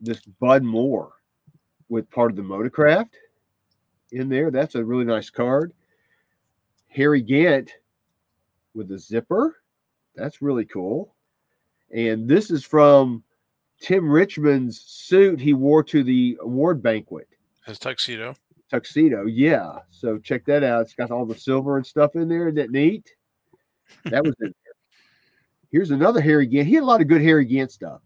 this 0.00 0.20
Bud 0.40 0.62
Moore 0.62 1.12
with 1.88 2.10
part 2.10 2.30
of 2.30 2.36
the 2.36 2.42
Motorcraft 2.42 3.10
in 4.12 4.28
there. 4.28 4.50
That's 4.50 4.74
a 4.74 4.84
really 4.84 5.04
nice 5.04 5.30
card. 5.30 5.72
Harry 6.88 7.22
Gant 7.22 7.72
with 8.74 8.90
a 8.92 8.98
zipper. 8.98 9.56
That's 10.14 10.42
really 10.42 10.64
cool. 10.64 11.14
And 11.92 12.28
this 12.28 12.50
is 12.50 12.64
from 12.64 13.22
Tim 13.80 14.08
Richmond's 14.08 14.80
suit 14.80 15.40
he 15.40 15.54
wore 15.54 15.82
to 15.84 16.02
the 16.02 16.38
award 16.40 16.82
banquet. 16.82 17.28
His 17.66 17.78
tuxedo. 17.78 18.34
Tuxedo, 18.70 19.26
yeah. 19.26 19.78
So 19.90 20.18
check 20.18 20.44
that 20.46 20.64
out. 20.64 20.82
It's 20.82 20.94
got 20.94 21.10
all 21.10 21.26
the 21.26 21.36
silver 21.36 21.76
and 21.76 21.86
stuff 21.86 22.16
in 22.16 22.28
there. 22.28 22.48
Isn't 22.48 22.56
that 22.56 22.70
neat? 22.70 23.08
That 24.06 24.24
was 24.24 24.34
it. 24.40 24.56
Here's 25.70 25.90
another 25.90 26.20
Harry 26.20 26.46
Gant. 26.46 26.66
He 26.66 26.74
had 26.74 26.82
a 26.82 26.86
lot 26.86 27.00
of 27.00 27.08
good 27.08 27.22
Harry 27.22 27.44
Gant 27.44 27.70
stuff. 27.70 28.00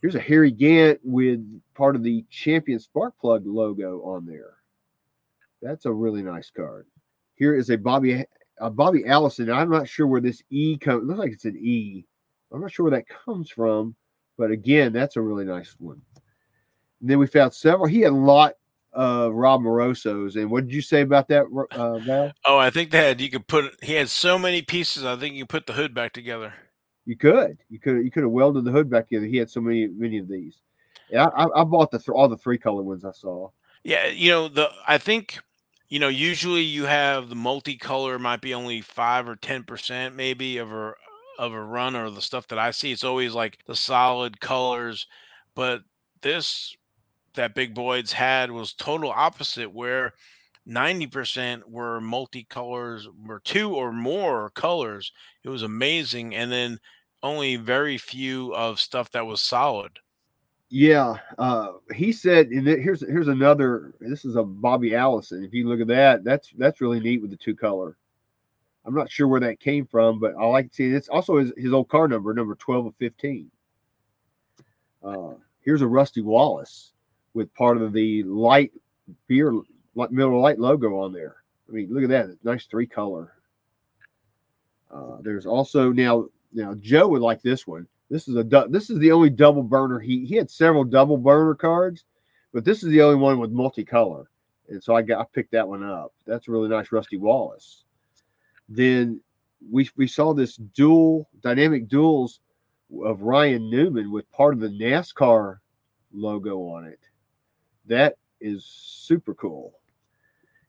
Here's 0.00 0.14
a 0.14 0.20
Harry 0.20 0.50
Gant 0.50 1.00
with 1.02 1.40
part 1.74 1.96
of 1.96 2.02
the 2.02 2.24
Champion 2.30 2.78
Spark 2.78 3.18
Plug 3.18 3.46
logo 3.46 4.02
on 4.02 4.26
there. 4.26 4.54
That's 5.62 5.84
a 5.84 5.92
really 5.92 6.22
nice 6.22 6.50
card. 6.50 6.86
Here 7.34 7.54
is 7.54 7.70
a 7.70 7.76
Bobby 7.76 8.24
Bobby 8.72 9.06
Allison. 9.06 9.50
I'm 9.50 9.70
not 9.70 9.88
sure 9.88 10.06
where 10.06 10.20
this 10.20 10.42
E 10.50 10.76
comes. 10.78 11.06
Looks 11.06 11.18
like 11.18 11.32
it's 11.32 11.44
an 11.46 11.56
E. 11.56 12.06
I'm 12.52 12.60
not 12.60 12.72
sure 12.72 12.84
where 12.84 12.98
that 12.98 13.08
comes 13.08 13.50
from, 13.50 13.94
but 14.36 14.50
again, 14.50 14.92
that's 14.92 15.16
a 15.16 15.22
really 15.22 15.44
nice 15.44 15.74
one. 15.78 16.00
And 17.00 17.08
then 17.08 17.18
we 17.18 17.26
found 17.26 17.54
several. 17.54 17.86
He 17.86 18.00
had 18.00 18.12
a 18.12 18.16
lot 18.16 18.54
of 18.92 19.34
Rob 19.34 19.62
Morosos. 19.62 20.36
And 20.36 20.50
what 20.50 20.66
did 20.66 20.74
you 20.74 20.82
say 20.82 21.02
about 21.02 21.28
that, 21.28 21.44
uh, 21.72 21.98
Val? 21.98 22.32
Oh, 22.44 22.58
I 22.58 22.70
think 22.70 22.90
that 22.90 23.20
you 23.20 23.30
could 23.30 23.46
put. 23.46 23.76
He 23.82 23.94
had 23.94 24.08
so 24.08 24.38
many 24.38 24.62
pieces. 24.62 25.04
I 25.04 25.16
think 25.16 25.34
you 25.34 25.46
put 25.46 25.66
the 25.66 25.72
hood 25.72 25.94
back 25.94 26.12
together. 26.12 26.52
You 27.06 27.16
could. 27.16 27.58
You 27.68 27.78
could. 27.78 28.04
You 28.04 28.10
could 28.10 28.22
have 28.22 28.32
welded 28.32 28.64
the 28.64 28.72
hood 28.72 28.90
back 28.90 29.08
together. 29.08 29.26
He 29.26 29.36
had 29.36 29.50
so 29.50 29.60
many, 29.60 29.86
many 29.86 30.18
of 30.18 30.28
these. 30.28 30.58
Yeah, 31.10 31.28
I, 31.36 31.46
I 31.60 31.64
bought 31.64 31.90
the 31.90 31.98
th- 31.98 32.08
all 32.08 32.28
the 32.28 32.36
three 32.36 32.58
color 32.58 32.82
ones 32.82 33.04
I 33.04 33.12
saw. 33.12 33.50
Yeah, 33.82 34.06
you 34.06 34.30
know 34.30 34.48
the. 34.48 34.70
I 34.86 34.98
think 34.98 35.38
you 35.88 35.98
know 35.98 36.08
usually 36.08 36.62
you 36.62 36.86
have 36.86 37.28
the 37.28 37.34
multicolor 37.34 38.20
might 38.20 38.40
be 38.40 38.54
only 38.54 38.80
five 38.80 39.28
or 39.28 39.36
ten 39.36 39.64
percent 39.64 40.14
maybe 40.14 40.58
of 40.58 40.72
a 40.72 40.94
of 41.38 41.52
a 41.52 41.62
run 41.62 41.96
or 41.96 42.10
the 42.10 42.22
stuff 42.22 42.46
that 42.48 42.58
I 42.58 42.70
see. 42.70 42.92
It's 42.92 43.04
always 43.04 43.34
like 43.34 43.58
the 43.66 43.74
solid 43.74 44.40
colors, 44.40 45.06
but 45.54 45.82
this 46.20 46.76
that 47.34 47.54
Big 47.54 47.74
Boyd's 47.74 48.12
had 48.12 48.50
was 48.50 48.72
total 48.72 49.10
opposite 49.10 49.72
where 49.72 50.12
90% 50.68 51.64
were 51.68 52.00
multicolors 52.00 53.06
were 53.26 53.40
two 53.40 53.74
or 53.74 53.92
more 53.92 54.50
colors. 54.50 55.12
It 55.42 55.48
was 55.48 55.62
amazing 55.62 56.34
and 56.34 56.50
then 56.52 56.78
only 57.22 57.56
very 57.56 57.98
few 57.98 58.54
of 58.54 58.80
stuff 58.80 59.10
that 59.12 59.26
was 59.26 59.42
solid. 59.42 59.98
Yeah 60.72 61.16
uh 61.38 61.72
he 61.94 62.12
said 62.12 62.48
and 62.48 62.66
here's 62.66 63.00
here's 63.00 63.26
another 63.28 63.92
this 64.00 64.24
is 64.24 64.36
a 64.36 64.44
bobby 64.44 64.94
allison 64.94 65.44
if 65.44 65.52
you 65.52 65.68
look 65.68 65.80
at 65.80 65.88
that 65.88 66.22
that's 66.22 66.50
that's 66.58 66.80
really 66.80 67.00
neat 67.00 67.20
with 67.20 67.30
the 67.30 67.36
two 67.36 67.56
color. 67.56 67.96
I'm 68.86 68.94
not 68.94 69.10
sure 69.10 69.26
where 69.26 69.40
that 69.40 69.58
came 69.58 69.84
from 69.84 70.20
but 70.20 70.34
i 70.38 70.46
like 70.46 70.70
to 70.70 70.74
see 70.74 70.86
it's 70.86 71.08
also 71.08 71.38
his, 71.38 71.52
his 71.56 71.72
old 71.72 71.88
car 71.88 72.06
number 72.06 72.32
number 72.32 72.54
12 72.54 72.86
of 72.86 72.94
15 72.96 73.50
uh 75.02 75.34
here's 75.60 75.82
a 75.82 75.88
rusty 75.88 76.20
wallace 76.22 76.92
with 77.34 77.52
part 77.54 77.80
of 77.80 77.92
the 77.92 78.22
light 78.24 78.72
beer 79.26 79.52
like 79.94 80.10
Miller 80.10 80.36
Lite 80.36 80.58
logo 80.58 81.00
on 81.00 81.12
there. 81.12 81.36
I 81.68 81.72
mean, 81.72 81.92
look 81.92 82.04
at 82.04 82.10
that. 82.10 82.36
Nice 82.44 82.66
three 82.66 82.86
color. 82.86 83.32
Uh, 84.90 85.18
there's 85.20 85.46
also 85.46 85.92
now 85.92 86.26
now 86.52 86.74
Joe 86.74 87.08
would 87.08 87.22
like 87.22 87.42
this 87.42 87.66
one. 87.66 87.86
This 88.10 88.26
is 88.26 88.36
a 88.36 88.66
this 88.68 88.90
is 88.90 88.98
the 88.98 89.12
only 89.12 89.30
double 89.30 89.62
burner. 89.62 90.00
He 90.00 90.24
he 90.24 90.34
had 90.34 90.50
several 90.50 90.84
double 90.84 91.16
burner 91.16 91.54
cards, 91.54 92.04
but 92.52 92.64
this 92.64 92.82
is 92.82 92.90
the 92.90 93.02
only 93.02 93.16
one 93.16 93.38
with 93.38 93.54
multicolor. 93.54 94.24
And 94.68 94.82
so 94.82 94.94
I 94.94 95.02
got 95.02 95.20
I 95.20 95.24
picked 95.32 95.52
that 95.52 95.68
one 95.68 95.84
up. 95.84 96.12
That's 96.26 96.48
really 96.48 96.68
nice 96.68 96.90
Rusty 96.90 97.18
Wallace. 97.18 97.84
Then 98.68 99.20
we 99.70 99.88
we 99.96 100.08
saw 100.08 100.34
this 100.34 100.56
dual 100.56 101.28
dynamic 101.40 101.88
duels 101.88 102.40
of 103.04 103.22
Ryan 103.22 103.70
Newman 103.70 104.10
with 104.10 104.30
part 104.32 104.54
of 104.54 104.60
the 104.60 104.68
NASCAR 104.68 105.58
logo 106.12 106.62
on 106.68 106.86
it. 106.86 106.98
That 107.90 108.16
is 108.40 108.64
super 108.64 109.34
cool. 109.34 109.74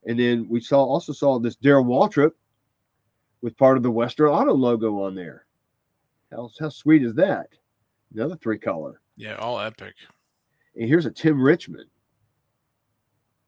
And 0.07 0.19
then 0.19 0.47
we 0.49 0.59
saw 0.59 0.84
also 0.84 1.13
saw 1.13 1.38
this 1.38 1.55
Darrell 1.55 1.86
Waltrip 1.86 2.32
with 3.41 3.55
part 3.57 3.78
of 3.78 3.84
the 3.84 3.91
Western 3.91 4.30
Auto 4.30 4.53
logo 4.53 5.03
on 5.03 5.13
there. 5.13 5.45
How, 6.32 6.49
how 6.59 6.69
sweet 6.69 7.03
is 7.03 7.13
that? 7.15 7.47
Another 8.13 8.36
three 8.36 8.57
color. 8.57 8.99
Yeah, 9.15 9.36
all 9.36 9.59
epic. 9.59 9.93
And 10.76 10.89
here's 10.89 11.05
a 11.05 11.11
Tim 11.11 11.39
Richmond 11.39 11.89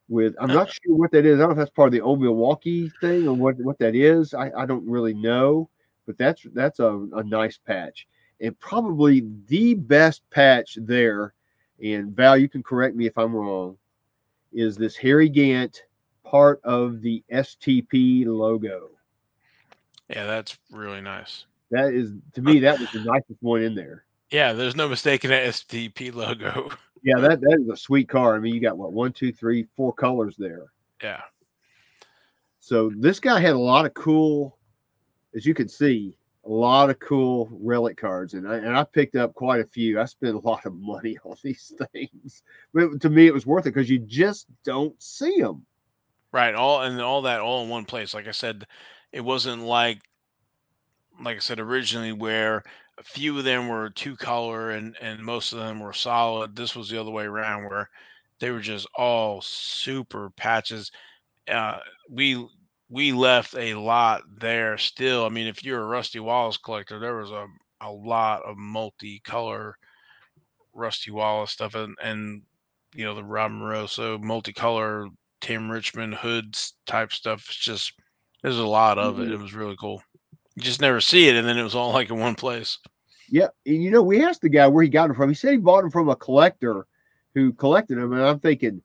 with 0.07 0.35
I'm 0.39 0.51
uh, 0.51 0.53
not 0.53 0.69
sure 0.71 0.95
what 0.95 1.11
that 1.11 1.25
is. 1.25 1.39
I 1.39 1.39
don't 1.39 1.49
know 1.49 1.53
if 1.53 1.57
that's 1.57 1.71
part 1.71 1.87
of 1.87 1.93
the 1.93 2.01
old 2.01 2.21
Milwaukee 2.21 2.91
thing 3.01 3.27
or 3.27 3.33
what, 3.33 3.55
what 3.57 3.79
that 3.79 3.95
is. 3.95 4.35
I, 4.35 4.51
I 4.55 4.65
don't 4.67 4.87
really 4.87 5.15
know, 5.15 5.67
but 6.05 6.17
that's 6.19 6.45
that's 6.53 6.79
a, 6.79 7.07
a 7.13 7.23
nice 7.23 7.57
patch. 7.57 8.07
And 8.39 8.59
probably 8.59 9.23
the 9.47 9.73
best 9.73 10.21
patch 10.29 10.77
there, 10.79 11.33
and 11.83 12.15
Val, 12.15 12.37
you 12.37 12.47
can 12.47 12.63
correct 12.63 12.95
me 12.95 13.05
if 13.05 13.17
I'm 13.17 13.35
wrong, 13.35 13.77
is 14.53 14.77
this 14.77 14.95
Harry 14.95 15.29
Gant 15.29 15.83
part 16.23 16.61
of 16.63 17.01
the 17.01 17.23
STP 17.31 18.25
logo. 18.25 18.89
Yeah, 20.09 20.25
that's 20.25 20.57
really 20.71 21.01
nice. 21.01 21.45
That 21.71 21.93
is 21.93 22.11
to 22.33 22.41
me 22.41 22.59
that 22.59 22.79
was 22.79 22.91
the 22.91 22.99
nicest 22.99 23.41
one 23.41 23.61
in 23.61 23.75
there. 23.75 24.05
Yeah, 24.29 24.53
there's 24.53 24.75
no 24.75 24.87
mistaking 24.87 25.29
that 25.29 25.47
STP 25.47 26.13
logo. 26.13 26.69
Yeah, 27.05 27.19
that 27.19 27.41
that 27.41 27.59
is 27.59 27.67
a 27.67 27.75
sweet 27.75 28.07
car. 28.07 28.33
I 28.33 28.39
mean, 28.39 28.55
you 28.55 28.61
got 28.61 28.77
what 28.77 28.93
one, 28.93 29.11
two, 29.11 29.33
three, 29.33 29.67
four 29.75 29.91
colors 29.91 30.37
there. 30.39 30.67
Yeah. 31.03 31.19
So 32.61 32.93
this 32.95 33.19
guy 33.19 33.41
had 33.41 33.55
a 33.55 33.59
lot 33.59 33.85
of 33.85 33.93
cool, 33.93 34.57
as 35.35 35.45
you 35.45 35.53
can 35.53 35.67
see, 35.67 36.15
a 36.45 36.49
lot 36.49 36.89
of 36.89 36.99
cool 36.99 37.49
relic 37.51 37.97
cards, 37.97 38.33
and 38.33 38.47
I 38.47 38.57
and 38.57 38.77
I 38.77 38.83
picked 38.83 39.15
up 39.15 39.33
quite 39.33 39.61
a 39.61 39.65
few. 39.65 39.99
I 39.99 40.05
spent 40.05 40.35
a 40.35 40.39
lot 40.47 40.65
of 40.65 40.73
money 40.75 41.17
on 41.23 41.35
these 41.43 41.73
things, 41.93 42.43
but 42.73 43.01
to 43.01 43.09
me 43.09 43.27
it 43.27 43.33
was 43.33 43.45
worth 43.45 43.65
it 43.65 43.73
because 43.73 43.89
you 43.89 43.99
just 43.99 44.47
don't 44.63 45.01
see 45.01 45.39
them. 45.39 45.65
Right, 46.31 46.55
all 46.55 46.81
and 46.81 46.99
all 46.99 47.21
that 47.23 47.41
all 47.41 47.63
in 47.63 47.69
one 47.69 47.85
place. 47.85 48.13
Like 48.13 48.27
I 48.27 48.31
said, 48.31 48.65
it 49.11 49.21
wasn't 49.21 49.63
like 49.63 49.99
like 51.23 51.37
I 51.37 51.39
said 51.39 51.59
originally 51.59 52.11
where 52.11 52.63
a 52.97 53.03
few 53.03 53.37
of 53.37 53.43
them 53.43 53.67
were 53.67 53.89
two 53.89 54.15
color 54.15 54.71
and 54.71 54.95
and 55.01 55.23
most 55.23 55.53
of 55.53 55.59
them 55.59 55.79
were 55.79 55.93
solid. 55.93 56.55
This 56.55 56.75
was 56.75 56.89
the 56.89 56.99
other 56.99 57.11
way 57.11 57.25
around 57.25 57.65
where 57.65 57.89
they 58.39 58.51
were 58.51 58.59
just 58.59 58.87
all 58.95 59.41
super 59.41 60.29
patches. 60.31 60.91
Uh, 61.47 61.79
we 62.09 62.45
we 62.93 63.11
left 63.11 63.55
a 63.55 63.73
lot 63.73 64.21
there 64.39 64.77
still. 64.77 65.25
I 65.25 65.29
mean, 65.29 65.47
if 65.47 65.63
you're 65.63 65.81
a 65.81 65.85
Rusty 65.85 66.19
Wallace 66.19 66.57
collector, 66.57 66.99
there 66.99 67.15
was 67.15 67.31
a 67.31 67.47
a 67.81 67.91
lot 67.91 68.43
of 68.43 68.55
multicolor 68.55 69.73
Rusty 70.73 71.11
Wallace 71.11 71.51
stuff 71.51 71.75
and 71.75 71.97
and 72.01 72.43
you 72.93 73.03
know 73.03 73.15
the 73.15 73.23
Rob 73.23 73.51
Moroso 73.51 74.23
multicolor 74.23 75.09
Tim 75.41 75.71
Richmond 75.71 76.13
hoods 76.13 76.75
type 76.85 77.11
stuff. 77.11 77.45
It's 77.49 77.57
just 77.57 77.93
there's 78.43 78.59
a 78.59 78.65
lot 78.65 78.99
of 78.99 79.19
it. 79.19 79.23
Mm-hmm. 79.23 79.33
It 79.33 79.39
was 79.39 79.55
really 79.55 79.75
cool. 79.79 80.03
You 80.55 80.61
just 80.61 80.81
never 80.81 81.01
see 81.01 81.27
it, 81.27 81.35
and 81.35 81.47
then 81.47 81.57
it 81.57 81.63
was 81.63 81.75
all 81.75 81.91
like 81.93 82.11
in 82.11 82.19
one 82.19 82.35
place. 82.35 82.77
Yeah, 83.27 83.47
and 83.65 83.83
you 83.83 83.89
know, 83.89 84.03
we 84.03 84.23
asked 84.23 84.41
the 84.41 84.49
guy 84.49 84.67
where 84.67 84.83
he 84.83 84.89
got 84.89 85.07
them 85.07 85.15
from. 85.15 85.29
He 85.29 85.35
said 85.35 85.51
he 85.51 85.57
bought 85.57 85.81
them 85.81 85.89
from 85.89 86.09
a 86.09 86.15
collector 86.15 86.85
who 87.33 87.53
collected 87.53 87.97
them, 87.97 88.13
and 88.13 88.21
I'm 88.21 88.39
thinking 88.39 88.83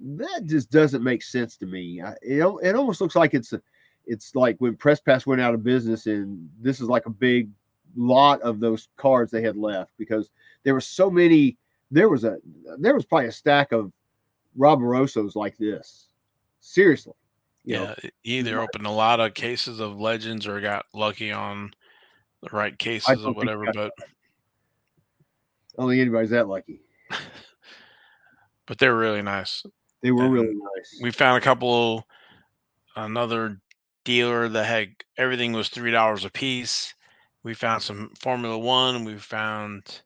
that 0.00 0.44
just 0.46 0.70
doesn't 0.70 1.02
make 1.02 1.22
sense 1.22 1.56
to 1.58 1.66
me. 1.66 2.02
I, 2.02 2.12
it 2.22 2.44
it 2.62 2.74
almost 2.74 3.00
looks 3.00 3.16
like 3.16 3.34
it's 3.34 3.52
a, 3.52 3.62
it's 4.06 4.34
like 4.34 4.56
when 4.58 4.76
Press 4.76 5.00
Pass 5.00 5.26
went 5.26 5.40
out 5.40 5.54
of 5.54 5.62
business, 5.62 6.06
and 6.06 6.48
this 6.60 6.80
is 6.80 6.88
like 6.88 7.06
a 7.06 7.10
big 7.10 7.50
lot 7.96 8.40
of 8.42 8.60
those 8.60 8.88
cards 8.96 9.30
they 9.30 9.42
had 9.42 9.56
left 9.56 9.92
because 9.98 10.30
there 10.64 10.74
were 10.74 10.80
so 10.80 11.10
many. 11.10 11.56
There 11.90 12.08
was 12.08 12.24
a 12.24 12.38
there 12.78 12.94
was 12.94 13.04
probably 13.04 13.28
a 13.28 13.32
stack 13.32 13.72
of 13.72 13.92
Rob 14.56 14.80
Moroso's 14.80 15.36
like 15.36 15.56
this. 15.56 16.08
Seriously. 16.60 17.12
yeah, 17.64 17.78
know, 17.84 17.94
either 18.24 18.60
opened 18.60 18.86
a 18.86 18.90
lot 18.90 19.20
of 19.20 19.34
cases 19.34 19.80
of 19.80 20.00
legends 20.00 20.46
or 20.46 20.60
got 20.60 20.86
lucky 20.94 21.30
on 21.30 21.72
the 22.42 22.50
right 22.50 22.76
cases 22.78 23.24
or 23.24 23.32
whatever. 23.32 23.66
But 23.72 23.92
I 23.98 25.82
don't 25.82 25.90
think 25.90 26.00
anybody's 26.00 26.30
that 26.30 26.48
lucky. 26.48 26.80
but 28.66 28.78
they're 28.78 28.96
really 28.96 29.22
nice. 29.22 29.64
They 30.04 30.12
were 30.12 30.24
and 30.24 30.32
really 30.34 30.54
nice. 30.54 31.00
We 31.00 31.10
found 31.10 31.38
a 31.38 31.40
couple 31.40 32.06
another 32.94 33.58
dealer 34.04 34.50
that 34.50 34.66
had 34.66 34.90
everything 35.16 35.54
was 35.54 35.70
three 35.70 35.90
dollars 35.90 36.26
a 36.26 36.30
piece. 36.30 36.92
We 37.42 37.54
found 37.54 37.82
some 37.82 38.12
Formula 38.20 38.58
One. 38.58 39.06
We 39.06 39.16
found 39.16 40.02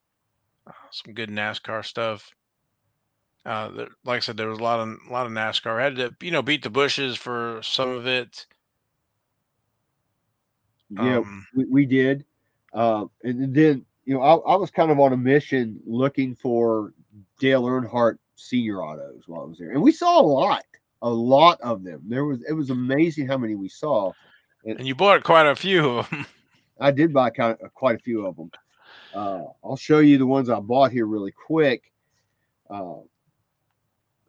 uh, 0.68 0.72
some 0.92 1.14
good 1.14 1.30
NASCAR 1.30 1.84
stuff. 1.84 2.30
Uh, 3.44 3.70
there, 3.70 3.88
like 4.04 4.18
I 4.18 4.20
said, 4.20 4.36
there 4.36 4.46
was 4.46 4.60
a 4.60 4.62
lot 4.62 4.78
of 4.78 4.88
a 4.88 5.12
lot 5.12 5.26
of 5.26 5.32
NASCAR. 5.32 5.80
I 5.80 5.84
had 5.84 5.96
to 5.96 6.14
you 6.20 6.30
know 6.30 6.42
beat 6.42 6.62
the 6.62 6.70
bushes 6.70 7.16
for 7.16 7.58
some 7.64 7.90
of 7.90 8.06
it. 8.06 8.46
Yeah, 10.90 11.18
um, 11.18 11.44
we, 11.56 11.64
we 11.64 11.86
did, 11.86 12.24
uh, 12.72 13.06
and 13.24 13.52
then 13.52 13.84
you 14.04 14.14
know 14.14 14.22
I, 14.22 14.36
I 14.36 14.56
was 14.56 14.70
kind 14.70 14.92
of 14.92 15.00
on 15.00 15.12
a 15.12 15.16
mission 15.16 15.80
looking 15.84 16.36
for 16.36 16.92
Dale 17.40 17.64
Earnhardt 17.64 18.18
senior 18.38 18.82
autos 18.82 19.24
while 19.26 19.42
I 19.42 19.44
was 19.44 19.58
there, 19.58 19.70
and 19.70 19.82
we 19.82 19.92
saw 19.92 20.20
a 20.20 20.22
lot, 20.22 20.64
a 21.02 21.10
lot 21.10 21.60
of 21.60 21.84
them. 21.84 22.02
There 22.06 22.24
was 22.24 22.42
it 22.48 22.52
was 22.52 22.70
amazing 22.70 23.26
how 23.26 23.36
many 23.36 23.54
we 23.54 23.68
saw. 23.68 24.12
And, 24.64 24.78
and 24.78 24.88
you 24.88 24.94
bought 24.94 25.22
quite 25.24 25.46
a 25.46 25.56
few 25.56 25.98
of 25.98 26.10
them. 26.10 26.26
I 26.80 26.90
did 26.90 27.12
buy 27.12 27.30
kind 27.30 27.56
of, 27.60 27.74
quite 27.74 27.96
a 27.96 28.02
few 28.02 28.26
of 28.26 28.36
them. 28.36 28.50
Uh, 29.14 29.44
I'll 29.64 29.76
show 29.76 29.98
you 29.98 30.18
the 30.18 30.26
ones 30.26 30.48
I 30.48 30.60
bought 30.60 30.92
here 30.92 31.06
really 31.06 31.32
quick. 31.32 31.90
Uh, 32.70 32.98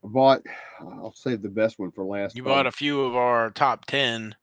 I 0.04 0.08
bought. 0.08 0.42
I'll 0.80 1.14
save 1.16 1.42
the 1.42 1.50
best 1.50 1.78
one 1.78 1.92
for 1.92 2.04
last. 2.04 2.36
You 2.36 2.44
bought 2.44 2.68
a 2.68 2.72
few 2.72 3.02
of 3.02 3.16
our 3.16 3.52
top 3.52 3.86
ten 3.86 4.36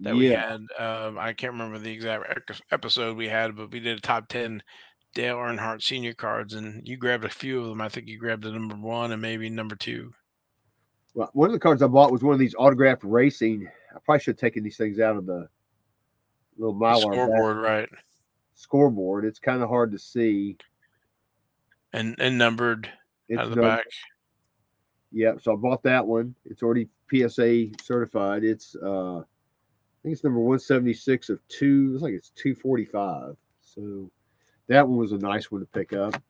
that 0.00 0.14
we 0.14 0.26
had. 0.26 0.66
Um, 0.78 1.18
I 1.18 1.32
can't 1.32 1.52
remember 1.52 1.78
the 1.78 1.92
exact 1.92 2.50
episode 2.70 3.16
we 3.16 3.28
had, 3.28 3.56
but 3.56 3.70
we 3.70 3.80
did 3.80 3.98
a 3.98 4.00
top 4.00 4.28
ten 4.28 4.62
Dale 5.14 5.36
Earnhardt 5.36 5.82
senior 5.82 6.12
cards, 6.14 6.54
and 6.54 6.86
you 6.86 6.96
grabbed 6.96 7.24
a 7.24 7.28
few 7.28 7.60
of 7.60 7.68
them. 7.68 7.80
I 7.80 7.88
think 7.88 8.08
you 8.08 8.18
grabbed 8.18 8.42
the 8.42 8.50
number 8.50 8.74
one 8.74 9.12
and 9.12 9.22
maybe 9.22 9.48
number 9.48 9.76
two. 9.76 10.12
Well, 11.14 11.30
one 11.32 11.48
of 11.48 11.52
the 11.52 11.60
cards 11.60 11.82
I 11.82 11.86
bought 11.86 12.10
was 12.10 12.22
one 12.24 12.34
of 12.34 12.40
these 12.40 12.56
autographed 12.58 13.04
racing. 13.04 13.68
I 13.94 13.98
probably 14.04 14.20
should 14.20 14.34
have 14.34 14.40
taken 14.40 14.64
these 14.64 14.76
things 14.76 14.98
out 14.98 15.16
of 15.16 15.26
the 15.26 15.48
little 16.58 16.74
mylar 16.74 17.00
Scoreboard, 17.00 17.56
right? 17.58 17.88
scoreboard. 18.54 19.24
It's 19.24 19.38
kind 19.38 19.62
of 19.62 19.68
hard 19.68 19.92
to 19.92 19.98
see. 19.98 20.56
And 21.92 22.16
and 22.18 22.36
numbered 22.36 22.90
It's 23.28 23.38
out 23.38 23.44
of 23.46 23.50
the 23.50 23.56
no- 23.56 23.62
back. 23.62 23.84
Yep. 25.12 25.42
So 25.42 25.52
I 25.52 25.56
bought 25.56 25.84
that 25.84 26.04
one. 26.04 26.34
It's 26.44 26.64
already 26.64 26.88
PSA 27.12 27.66
certified. 27.84 28.42
It's 28.42 28.74
uh, 28.82 29.18
I 29.18 29.22
think 30.02 30.14
it's 30.14 30.24
number 30.24 30.40
one 30.40 30.58
seventy 30.58 30.92
six 30.94 31.28
of 31.28 31.38
two. 31.46 31.92
It's 31.94 32.02
like 32.02 32.14
it's 32.14 32.30
two 32.30 32.56
forty 32.56 32.84
five. 32.84 33.36
So 33.60 34.10
that 34.68 34.88
one 34.88 34.98
was 34.98 35.12
a 35.12 35.18
nice 35.18 35.50
one 35.50 35.60
to 35.60 35.66
pick 35.66 35.92
up. 35.92 36.20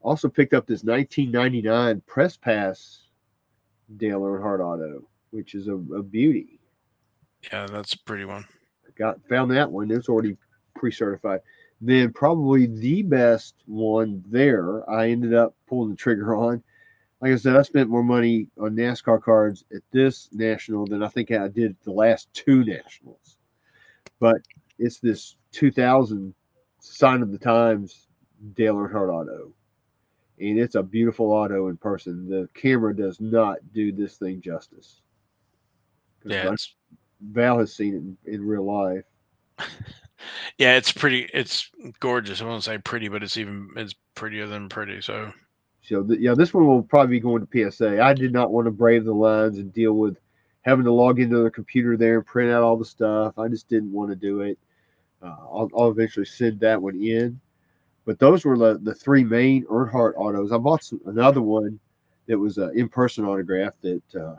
Also 0.00 0.28
picked 0.28 0.54
up 0.54 0.66
this 0.66 0.84
nineteen 0.84 1.30
ninety 1.30 1.62
nine 1.62 2.02
press 2.06 2.36
pass 2.36 3.02
Dale 3.96 4.20
Earnhardt 4.20 4.60
auto, 4.60 5.08
which 5.30 5.54
is 5.54 5.68
a, 5.68 5.74
a 5.74 6.02
beauty. 6.02 6.60
Yeah, 7.52 7.66
that's 7.66 7.94
a 7.94 7.98
pretty 8.00 8.24
one. 8.24 8.46
got 8.96 9.18
found 9.28 9.50
that 9.50 9.70
one. 9.70 9.90
It's 9.90 10.08
already 10.08 10.36
pre-certified. 10.76 11.40
Then 11.80 12.12
probably 12.12 12.66
the 12.66 13.02
best 13.02 13.54
one 13.66 14.22
there. 14.28 14.88
I 14.88 15.08
ended 15.10 15.34
up 15.34 15.54
pulling 15.66 15.90
the 15.90 15.96
trigger 15.96 16.34
on. 16.36 16.62
Like 17.20 17.32
I 17.32 17.36
said, 17.36 17.56
I 17.56 17.62
spent 17.62 17.90
more 17.90 18.02
money 18.02 18.48
on 18.58 18.70
NASCAR 18.74 19.22
cards 19.22 19.64
at 19.74 19.82
this 19.92 20.30
national 20.32 20.86
than 20.86 21.02
I 21.02 21.08
think 21.08 21.30
I 21.30 21.48
did 21.48 21.76
the 21.82 21.92
last 21.92 22.32
two 22.32 22.64
nationals. 22.64 23.36
But 24.18 24.40
it's 24.78 25.00
this 25.00 25.36
2000 25.52 26.34
sign 26.80 27.22
of 27.22 27.32
the 27.32 27.38
times 27.38 28.08
Dale 28.54 28.74
Earnhardt 28.74 29.12
auto, 29.12 29.52
and 30.38 30.58
it's 30.58 30.74
a 30.74 30.82
beautiful 30.82 31.30
auto 31.32 31.68
in 31.68 31.76
person. 31.76 32.28
The 32.28 32.48
camera 32.54 32.94
does 32.94 33.20
not 33.20 33.58
do 33.72 33.92
this 33.92 34.16
thing 34.16 34.40
justice. 34.40 35.02
Yeah, 36.24 36.54
Val 37.20 37.58
has 37.58 37.74
seen 37.74 37.94
it 37.94 38.30
in, 38.30 38.34
in 38.34 38.46
real 38.46 38.64
life. 38.64 39.04
yeah, 40.58 40.76
it's 40.76 40.92
pretty. 40.92 41.28
It's 41.32 41.70
gorgeous. 42.00 42.40
I 42.40 42.46
won't 42.46 42.64
say 42.64 42.78
pretty, 42.78 43.08
but 43.08 43.22
it's 43.22 43.36
even 43.36 43.70
it's 43.76 43.94
prettier 44.14 44.46
than 44.46 44.68
pretty. 44.68 45.00
So 45.02 45.32
So 45.82 46.02
th- 46.02 46.20
yeah, 46.20 46.34
this 46.34 46.54
one 46.54 46.66
will 46.66 46.82
probably 46.82 47.16
be 47.16 47.20
going 47.20 47.46
to 47.46 47.70
PSA. 47.70 48.02
I 48.02 48.14
did 48.14 48.32
not 48.32 48.52
want 48.52 48.66
to 48.66 48.70
brave 48.70 49.04
the 49.04 49.14
lines 49.14 49.58
and 49.58 49.72
deal 49.72 49.94
with 49.94 50.16
having 50.62 50.84
to 50.84 50.92
log 50.92 51.20
into 51.20 51.42
the 51.42 51.50
computer 51.50 51.96
there 51.96 52.16
and 52.16 52.26
print 52.26 52.50
out 52.50 52.62
all 52.62 52.76
the 52.76 52.84
stuff. 52.84 53.38
I 53.38 53.48
just 53.48 53.68
didn't 53.68 53.92
want 53.92 54.10
to 54.10 54.16
do 54.16 54.40
it. 54.42 54.58
Uh, 55.22 55.26
I'll, 55.26 55.70
I'll 55.76 55.90
eventually 55.90 56.26
send 56.26 56.60
that 56.60 56.80
one 56.80 57.00
in. 57.02 57.40
But 58.06 58.18
those 58.18 58.44
were 58.44 58.56
the, 58.56 58.78
the 58.82 58.94
three 58.94 59.24
main 59.24 59.64
Earnhardt 59.66 60.14
autos. 60.16 60.52
I 60.52 60.58
bought 60.58 60.82
some, 60.82 61.00
another 61.06 61.42
one 61.42 61.78
that 62.26 62.38
was 62.38 62.58
an 62.58 62.72
in-person 62.76 63.24
autograph 63.24 63.74
that 63.82 64.02
uh, 64.14 64.36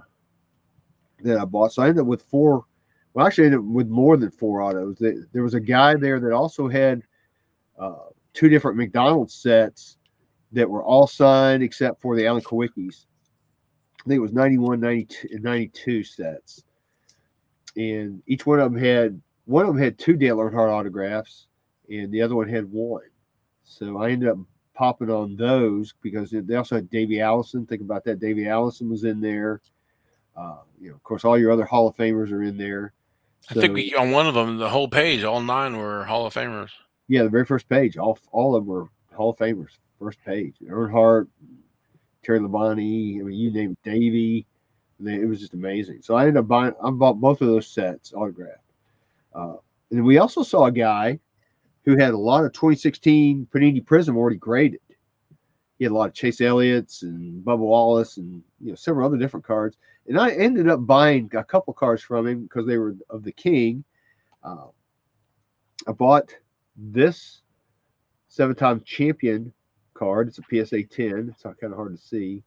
that 1.23 1.38
I 1.38 1.45
bought. 1.45 1.73
So 1.73 1.84
I 1.84 1.88
ended 1.88 2.01
up 2.01 2.07
with 2.07 2.23
four. 2.23 2.65
Well, 3.13 3.27
actually, 3.27 3.45
I 3.45 3.47
ended 3.47 3.59
up 3.59 3.65
with 3.65 3.88
more 3.88 4.17
than 4.17 4.32
four 4.32 4.61
autos. 4.61 4.97
There 4.99 5.43
was 5.43 5.53
a 5.53 5.59
guy 5.59 5.95
there 5.95 6.19
that 6.19 6.32
also 6.32 6.67
had 6.67 7.03
uh, 7.77 8.09
two 8.34 8.49
different 8.49 8.77
McDonald's 8.77 9.34
sets 9.34 9.97
that 10.53 10.69
were 10.69 10.84
all 10.84 11.07
signed 11.07 11.63
except 11.63 12.01
for 12.01 12.15
the 12.15 12.25
Alan 12.25 12.41
Kulwicki's. 12.41 13.07
I 13.99 14.09
think 14.09 14.17
it 14.17 14.21
was 14.21 14.34
91, 14.34 14.79
92, 14.79 15.27
and 15.32 15.43
92 15.43 16.03
sets. 16.03 16.63
And 17.75 18.21
each 18.25 18.45
one 18.45 18.59
of 18.59 18.71
them 18.71 18.82
had 18.82 19.21
one 19.45 19.65
of 19.65 19.73
them 19.73 19.83
had 19.83 19.97
two 19.97 20.15
Dale 20.15 20.37
Earnhardt 20.37 20.71
autographs, 20.71 21.47
and 21.89 22.11
the 22.11 22.21
other 22.21 22.35
one 22.35 22.47
had 22.47 22.71
one. 22.71 23.01
So 23.63 23.97
I 23.97 24.11
ended 24.11 24.29
up 24.29 24.37
popping 24.73 25.09
on 25.09 25.35
those 25.35 25.93
because 26.01 26.31
they 26.31 26.55
also 26.55 26.75
had 26.75 26.89
Davey 26.89 27.21
Allison. 27.21 27.65
Think 27.65 27.81
about 27.81 28.03
that. 28.05 28.19
Davey 28.19 28.47
Allison 28.47 28.89
was 28.89 29.03
in 29.03 29.21
there. 29.21 29.61
Uh, 30.35 30.57
you 30.79 30.89
know, 30.89 30.95
of 30.95 31.03
course, 31.03 31.25
all 31.25 31.37
your 31.37 31.51
other 31.51 31.65
Hall 31.65 31.87
of 31.87 31.95
Famers 31.95 32.31
are 32.31 32.43
in 32.43 32.57
there. 32.57 32.93
I 33.49 33.53
think 33.55 33.73
we 33.73 33.95
on 33.95 34.11
one 34.11 34.27
of 34.27 34.33
them, 34.33 34.57
the 34.57 34.69
whole 34.69 34.87
page, 34.87 35.23
all 35.23 35.41
nine 35.41 35.77
were 35.77 36.05
Hall 36.05 36.25
of 36.25 36.33
Famers. 36.33 36.69
Yeah, 37.07 37.23
the 37.23 37.29
very 37.29 37.45
first 37.45 37.67
page, 37.67 37.97
all 37.97 38.17
all 38.31 38.55
of 38.55 38.63
them 38.63 38.73
were 38.73 38.87
Hall 39.13 39.31
of 39.31 39.37
Famers. 39.37 39.77
First 39.99 40.19
page, 40.25 40.55
Earnhardt, 40.63 41.27
Terry 42.23 42.39
Labonte, 42.39 43.19
I 43.19 43.23
mean, 43.23 43.33
you 43.33 43.51
name 43.51 43.71
it, 43.71 43.89
Davey. 43.89 44.45
It 45.03 45.27
was 45.27 45.39
just 45.39 45.53
amazing. 45.53 46.01
So 46.03 46.15
I 46.15 46.21
ended 46.21 46.37
up 46.37 46.47
buying. 46.47 46.73
I 46.83 46.91
bought 46.91 47.19
both 47.19 47.41
of 47.41 47.47
those 47.47 47.67
sets 47.67 48.13
autographed. 48.13 48.59
Uh, 49.34 49.55
and 49.91 50.03
we 50.03 50.17
also 50.17 50.43
saw 50.43 50.65
a 50.65 50.71
guy 50.71 51.19
who 51.86 51.97
had 51.97 52.13
a 52.13 52.17
lot 52.17 52.45
of 52.45 52.53
2016 52.53 53.47
Panini 53.51 53.86
Prism 53.86 54.17
already 54.17 54.38
graded. 54.38 54.79
He 55.77 55.86
had 55.86 55.91
a 55.91 55.95
lot 55.95 56.09
of 56.09 56.13
Chase 56.13 56.41
Elliott's 56.41 57.01
and 57.01 57.43
Bubba 57.43 57.57
Wallace 57.59 58.17
and 58.17 58.43
you 58.59 58.69
know 58.69 58.75
several 58.75 59.07
other 59.07 59.17
different 59.17 59.45
cards. 59.45 59.77
And 60.07 60.19
I 60.19 60.32
ended 60.32 60.69
up 60.69 60.86
buying 60.86 61.29
a 61.34 61.43
couple 61.43 61.73
cards 61.73 62.03
from 62.03 62.27
him 62.27 62.43
because 62.43 62.67
they 62.67 62.77
were 62.77 62.95
of 63.09 63.23
the 63.23 63.32
King. 63.32 63.84
Uh, 64.43 64.67
I 65.88 65.91
bought 65.91 66.36
this 66.75 67.41
seven-time 68.27 68.82
champion 68.86 69.53
card. 69.93 70.27
It's 70.27 70.39
a 70.39 70.65
PSA 70.65 70.84
10. 70.84 71.29
It's 71.34 71.45
not 71.45 71.59
kind 71.59 71.73
of 71.73 71.77
hard 71.77 71.95
to 71.95 72.01
see, 72.01 72.43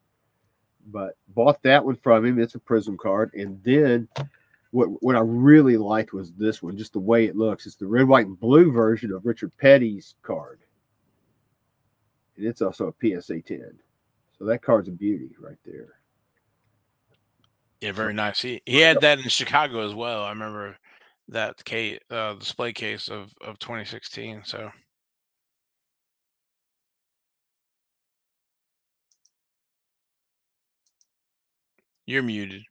but 0.86 1.16
bought 1.28 1.62
that 1.62 1.84
one 1.84 1.96
from 1.96 2.24
him. 2.24 2.38
It's 2.38 2.54
a 2.54 2.60
Prism 2.60 2.96
card, 2.96 3.32
and 3.34 3.60
then 3.64 4.08
what 4.74 4.88
what 5.04 5.14
I 5.14 5.20
really 5.20 5.76
liked 5.76 6.12
was 6.12 6.32
this 6.32 6.60
one, 6.60 6.76
just 6.76 6.94
the 6.94 6.98
way 6.98 7.26
it 7.26 7.36
looks. 7.36 7.64
It's 7.64 7.76
the 7.76 7.86
red, 7.86 8.08
white, 8.08 8.26
and 8.26 8.38
blue 8.38 8.72
version 8.72 9.12
of 9.12 9.24
Richard 9.24 9.56
Petty's 9.56 10.16
card, 10.22 10.58
and 12.36 12.44
it's 12.44 12.60
also 12.60 12.88
a 12.88 13.20
PSA 13.20 13.40
10. 13.42 13.78
So 14.36 14.44
that 14.46 14.62
card's 14.62 14.88
a 14.88 14.92
beauty 14.92 15.30
right 15.38 15.56
there. 15.64 16.00
Yeah, 17.80 17.92
very 17.92 18.14
nice. 18.14 18.42
He 18.42 18.62
he 18.66 18.80
had 18.80 19.00
that 19.02 19.20
in 19.20 19.28
Chicago 19.28 19.86
as 19.86 19.94
well. 19.94 20.24
I 20.24 20.30
remember 20.30 20.76
that 21.28 21.64
case, 21.64 22.00
uh, 22.10 22.34
display 22.34 22.72
case 22.72 23.06
of 23.06 23.32
of 23.42 23.60
2016. 23.60 24.42
So 24.44 24.72
you're 32.06 32.24
muted. 32.24 32.64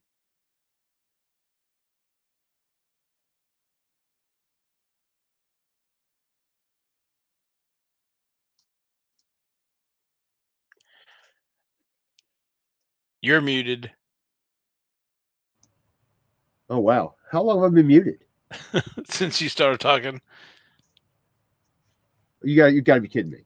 You're 13.23 13.39
muted. 13.39 13.89
Oh 16.69 16.79
wow, 16.79 17.15
how 17.31 17.41
long 17.41 17.63
have 17.63 17.71
I 17.71 17.75
been 17.75 17.87
muted? 17.87 18.19
Since 19.05 19.39
you 19.39 19.47
started 19.47 19.79
talking. 19.79 20.19
You 22.43 22.57
got 22.57 22.73
you 22.73 22.81
got 22.81 22.95
to 22.95 23.01
be 23.01 23.07
kidding 23.07 23.31
me. 23.31 23.45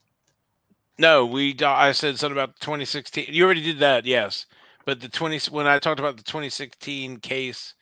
No, 0.98 1.28
we. 1.28 1.54
d- 1.54 1.64
I 1.64 1.92
said 1.92 2.18
something 2.18 2.36
about 2.36 2.60
2016. 2.60 3.28
You 3.30 3.46
already 3.46 3.62
did 3.62 3.78
that, 3.78 4.04
yes. 4.08 4.48
But 4.84 5.00
the 5.00 5.10
20 5.10 5.38
when 5.52 5.68
I 5.68 5.78
talked 5.78 6.00
about 6.00 6.18
the 6.18 6.24
2016 6.24 7.20
case 7.20 7.76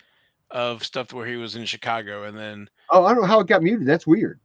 of 0.51 0.83
stuff 0.83 1.13
where 1.13 1.25
he 1.25 1.37
was 1.37 1.55
in 1.55 1.63
Chicago, 1.63 2.25
and 2.25 2.37
then 2.37 2.69
Oh, 2.89 3.05
I 3.05 3.13
don't 3.13 3.21
know 3.21 3.27
how 3.27 3.39
it 3.39 3.47
got 3.47 3.63
muted. 3.63 3.87
That's 3.87 4.05
weird. 4.05 4.41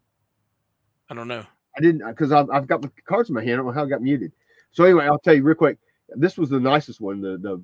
I 1.10 1.14
don't 1.14 1.26
know. 1.26 1.44
I 1.76 1.80
didn't 1.80 2.02
uh, 2.02 2.10
because 2.10 2.30
I've, 2.30 2.48
I've 2.50 2.68
got 2.68 2.80
the 2.80 2.92
cards 3.08 3.28
in 3.28 3.34
my 3.34 3.42
hand. 3.42 3.54
I 3.54 3.56
don't 3.56 3.66
know 3.66 3.72
how 3.72 3.82
it 3.82 3.88
got 3.90 4.02
muted. 4.02 4.30
So 4.70 4.84
anyway, 4.84 5.06
I'll 5.06 5.18
tell 5.18 5.34
you 5.34 5.42
real 5.42 5.56
quick. 5.56 5.78
This 6.16 6.36
was 6.36 6.50
the 6.50 6.60
nicest 6.60 7.00
one, 7.00 7.20
the 7.20 7.36
the 7.38 7.62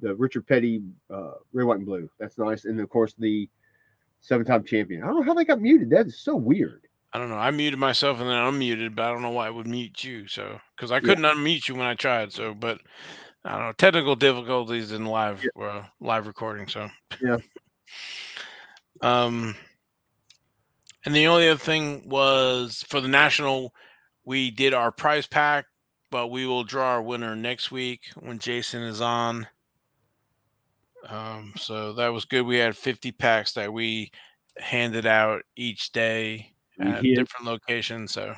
the 0.00 0.14
Richard 0.14 0.46
Petty 0.46 0.82
uh, 1.12 1.32
red, 1.52 1.66
white, 1.66 1.78
and 1.78 1.86
blue. 1.86 2.08
That's 2.18 2.38
nice, 2.38 2.64
and 2.64 2.80
of 2.80 2.88
course 2.88 3.14
the 3.18 3.48
seven-time 4.20 4.64
champion. 4.64 5.02
I 5.02 5.06
don't 5.06 5.16
know 5.16 5.22
how 5.22 5.34
they 5.34 5.44
got 5.44 5.60
muted. 5.60 5.90
That 5.90 6.06
is 6.06 6.20
so 6.20 6.36
weird. 6.36 6.86
I 7.12 7.18
don't 7.18 7.28
know. 7.28 7.36
I 7.36 7.50
muted 7.50 7.78
myself 7.78 8.20
and 8.20 8.28
then 8.28 8.36
unmuted, 8.36 8.94
but 8.94 9.04
I 9.04 9.12
don't 9.12 9.22
know 9.22 9.30
why 9.30 9.48
it 9.48 9.54
would 9.54 9.66
mute 9.66 10.04
you. 10.04 10.28
So 10.28 10.60
because 10.76 10.92
I 10.92 11.00
couldn't 11.00 11.24
unmute 11.24 11.68
you 11.68 11.74
when 11.74 11.86
I 11.86 11.94
tried. 11.94 12.32
So, 12.32 12.54
but 12.54 12.80
I 13.44 13.52
don't 13.52 13.66
know 13.66 13.72
technical 13.72 14.14
difficulties 14.14 14.92
in 14.92 15.04
live 15.06 15.44
uh, 15.60 15.82
live 16.00 16.26
recording. 16.26 16.68
So 16.68 16.88
Yeah. 17.20 17.38
um, 19.02 19.56
and 21.04 21.14
the 21.14 21.26
only 21.26 21.48
other 21.48 21.58
thing 21.58 22.08
was 22.08 22.84
for 22.88 23.00
the 23.00 23.08
national, 23.08 23.72
we 24.24 24.50
did 24.50 24.74
our 24.74 24.92
prize 24.92 25.26
pack, 25.26 25.64
but 26.10 26.28
we 26.28 26.46
will 26.46 26.64
draw 26.64 26.92
our 26.92 27.02
winner 27.02 27.36
next 27.36 27.70
week 27.70 28.00
when 28.20 28.38
Jason 28.38 28.82
is 28.82 29.00
on. 29.00 29.46
Um, 31.08 31.52
so 31.56 31.92
that 31.94 32.08
was 32.08 32.24
good. 32.24 32.42
We 32.42 32.58
had 32.58 32.76
50 32.76 33.12
packs 33.12 33.52
that 33.54 33.72
we 33.72 34.10
handed 34.58 35.06
out 35.06 35.42
each 35.56 35.92
day 35.92 36.52
at 36.80 37.04
hit, 37.04 37.16
different 37.16 37.46
locations. 37.46 38.12
So 38.12 38.34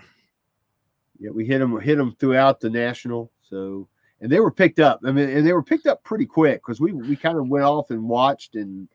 yeah, 1.19 1.31
we 1.31 1.47
hit 1.47 1.59
them 1.59 1.81
hit 1.81 1.97
them 1.97 2.15
throughout 2.19 2.61
the 2.61 2.71
national. 2.71 3.31
So 3.49 3.89
and 4.21 4.31
they 4.31 4.41
were 4.41 4.51
picked 4.51 4.79
up. 4.79 5.01
I 5.05 5.13
mean, 5.13 5.29
and 5.29 5.47
they 5.47 5.53
were 5.53 5.63
picked 5.63 5.87
up 5.87 6.03
pretty 6.05 6.27
quick 6.27 6.63
because 6.65 6.81
we 6.81 6.93
we 6.93 7.17
kind 7.17 7.39
of 7.39 7.49
went 7.49 7.65
off 7.65 7.91
and 7.91 8.09
watched, 8.09 8.55
and 8.55 8.89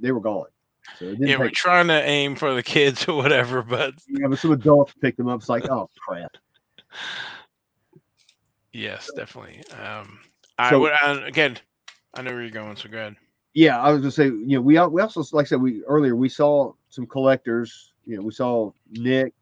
they 0.00 0.12
were 0.12 0.20
gone. 0.20 0.46
So 0.98 1.06
it 1.06 1.18
Yeah, 1.20 1.38
we're 1.38 1.50
trying 1.50 1.88
to 1.88 2.02
aim 2.02 2.36
for 2.36 2.54
the 2.54 2.62
kids 2.74 3.06
or 3.08 3.16
whatever, 3.16 3.62
but 3.62 3.94
yeah, 4.08 4.28
but 4.28 4.38
some 4.38 4.52
adults 4.52 4.94
picked 5.00 5.18
them 5.18 5.28
up. 5.28 5.40
It's 5.40 5.48
like, 5.48 5.68
oh 5.68 5.90
crap. 5.98 6.36
yes, 8.72 9.10
definitely. 9.16 9.62
Um, 9.72 10.20
I 10.58 10.70
So- 10.70 10.80
would 10.80 10.92
again. 11.24 11.58
I 12.14 12.22
know 12.22 12.32
where 12.32 12.42
you're 12.42 12.50
going, 12.50 12.76
so 12.76 12.88
go 12.90 12.98
ahead. 12.98 13.16
Yeah, 13.54 13.80
I 13.80 13.90
was 13.90 14.00
gonna 14.00 14.10
say, 14.10 14.26
you 14.26 14.56
know, 14.56 14.60
we 14.60 14.78
we 14.88 15.00
also 15.00 15.24
like 15.32 15.46
I 15.46 15.48
said 15.48 15.60
we 15.62 15.82
earlier 15.84 16.14
we 16.16 16.28
saw 16.28 16.72
some 16.90 17.06
collectors. 17.06 17.92
You 18.06 18.16
know, 18.16 18.22
we 18.22 18.32
saw 18.32 18.72
Nick, 18.90 19.34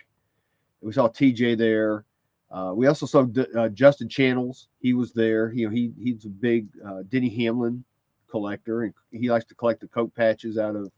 we 0.80 0.92
saw 0.92 1.08
TJ 1.08 1.56
there. 1.56 2.04
Uh, 2.50 2.72
we 2.74 2.86
also 2.88 3.06
saw 3.06 3.22
D- 3.22 3.46
uh, 3.56 3.68
Justin 3.68 4.08
Channels. 4.08 4.68
He 4.80 4.92
was 4.94 5.12
there. 5.12 5.52
You 5.52 5.66
know, 5.68 5.74
he 5.74 5.92
he's 6.00 6.24
a 6.24 6.28
big 6.28 6.66
uh, 6.84 7.02
Denny 7.08 7.28
Hamlin 7.28 7.84
collector, 8.28 8.82
and 8.82 8.94
he 9.12 9.30
likes 9.30 9.44
to 9.46 9.54
collect 9.54 9.80
the 9.80 9.88
Coke 9.88 10.14
patches 10.14 10.58
out 10.58 10.76
of 10.76 10.90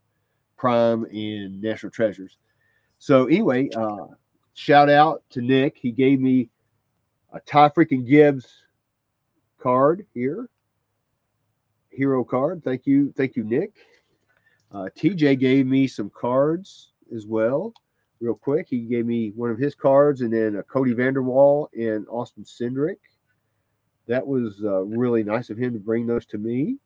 Prime 0.57 1.05
and 1.05 1.61
National 1.61 1.91
Treasures. 1.91 2.37
So 2.99 3.25
anyway, 3.25 3.69
uh, 3.75 4.07
shout 4.53 4.89
out 4.89 5.23
to 5.31 5.41
Nick. 5.41 5.77
He 5.77 5.91
gave 5.91 6.19
me 6.19 6.49
a 7.33 7.39
Ty 7.41 7.69
freaking 7.69 8.07
Gibbs 8.07 8.47
card 9.59 10.05
here 10.13 10.49
hero 11.93 12.23
card. 12.23 12.63
Thank 12.63 12.85
you, 12.85 13.13
thank 13.15 13.35
you, 13.35 13.43
Nick. 13.43 13.73
Uh, 14.71 14.89
TJ 14.97 15.39
gave 15.39 15.67
me 15.67 15.87
some 15.87 16.09
cards 16.09 16.91
as 17.15 17.27
well, 17.27 17.73
real 18.19 18.33
quick. 18.33 18.67
He 18.69 18.79
gave 18.79 19.05
me 19.05 19.31
one 19.35 19.51
of 19.51 19.59
his 19.59 19.75
cards, 19.75 20.21
and 20.21 20.33
then 20.33 20.55
a 20.55 20.63
Cody 20.63 20.93
Vanderwall 20.93 21.67
and 21.73 22.07
Austin 22.09 22.43
Cindric. 22.43 22.97
That 24.07 24.25
was 24.25 24.61
uh, 24.63 24.81
really 24.83 25.23
nice 25.23 25.49
of 25.49 25.57
him 25.57 25.73
to 25.73 25.79
bring 25.79 26.07
those 26.07 26.25
to 26.27 26.37
me. 26.37 26.77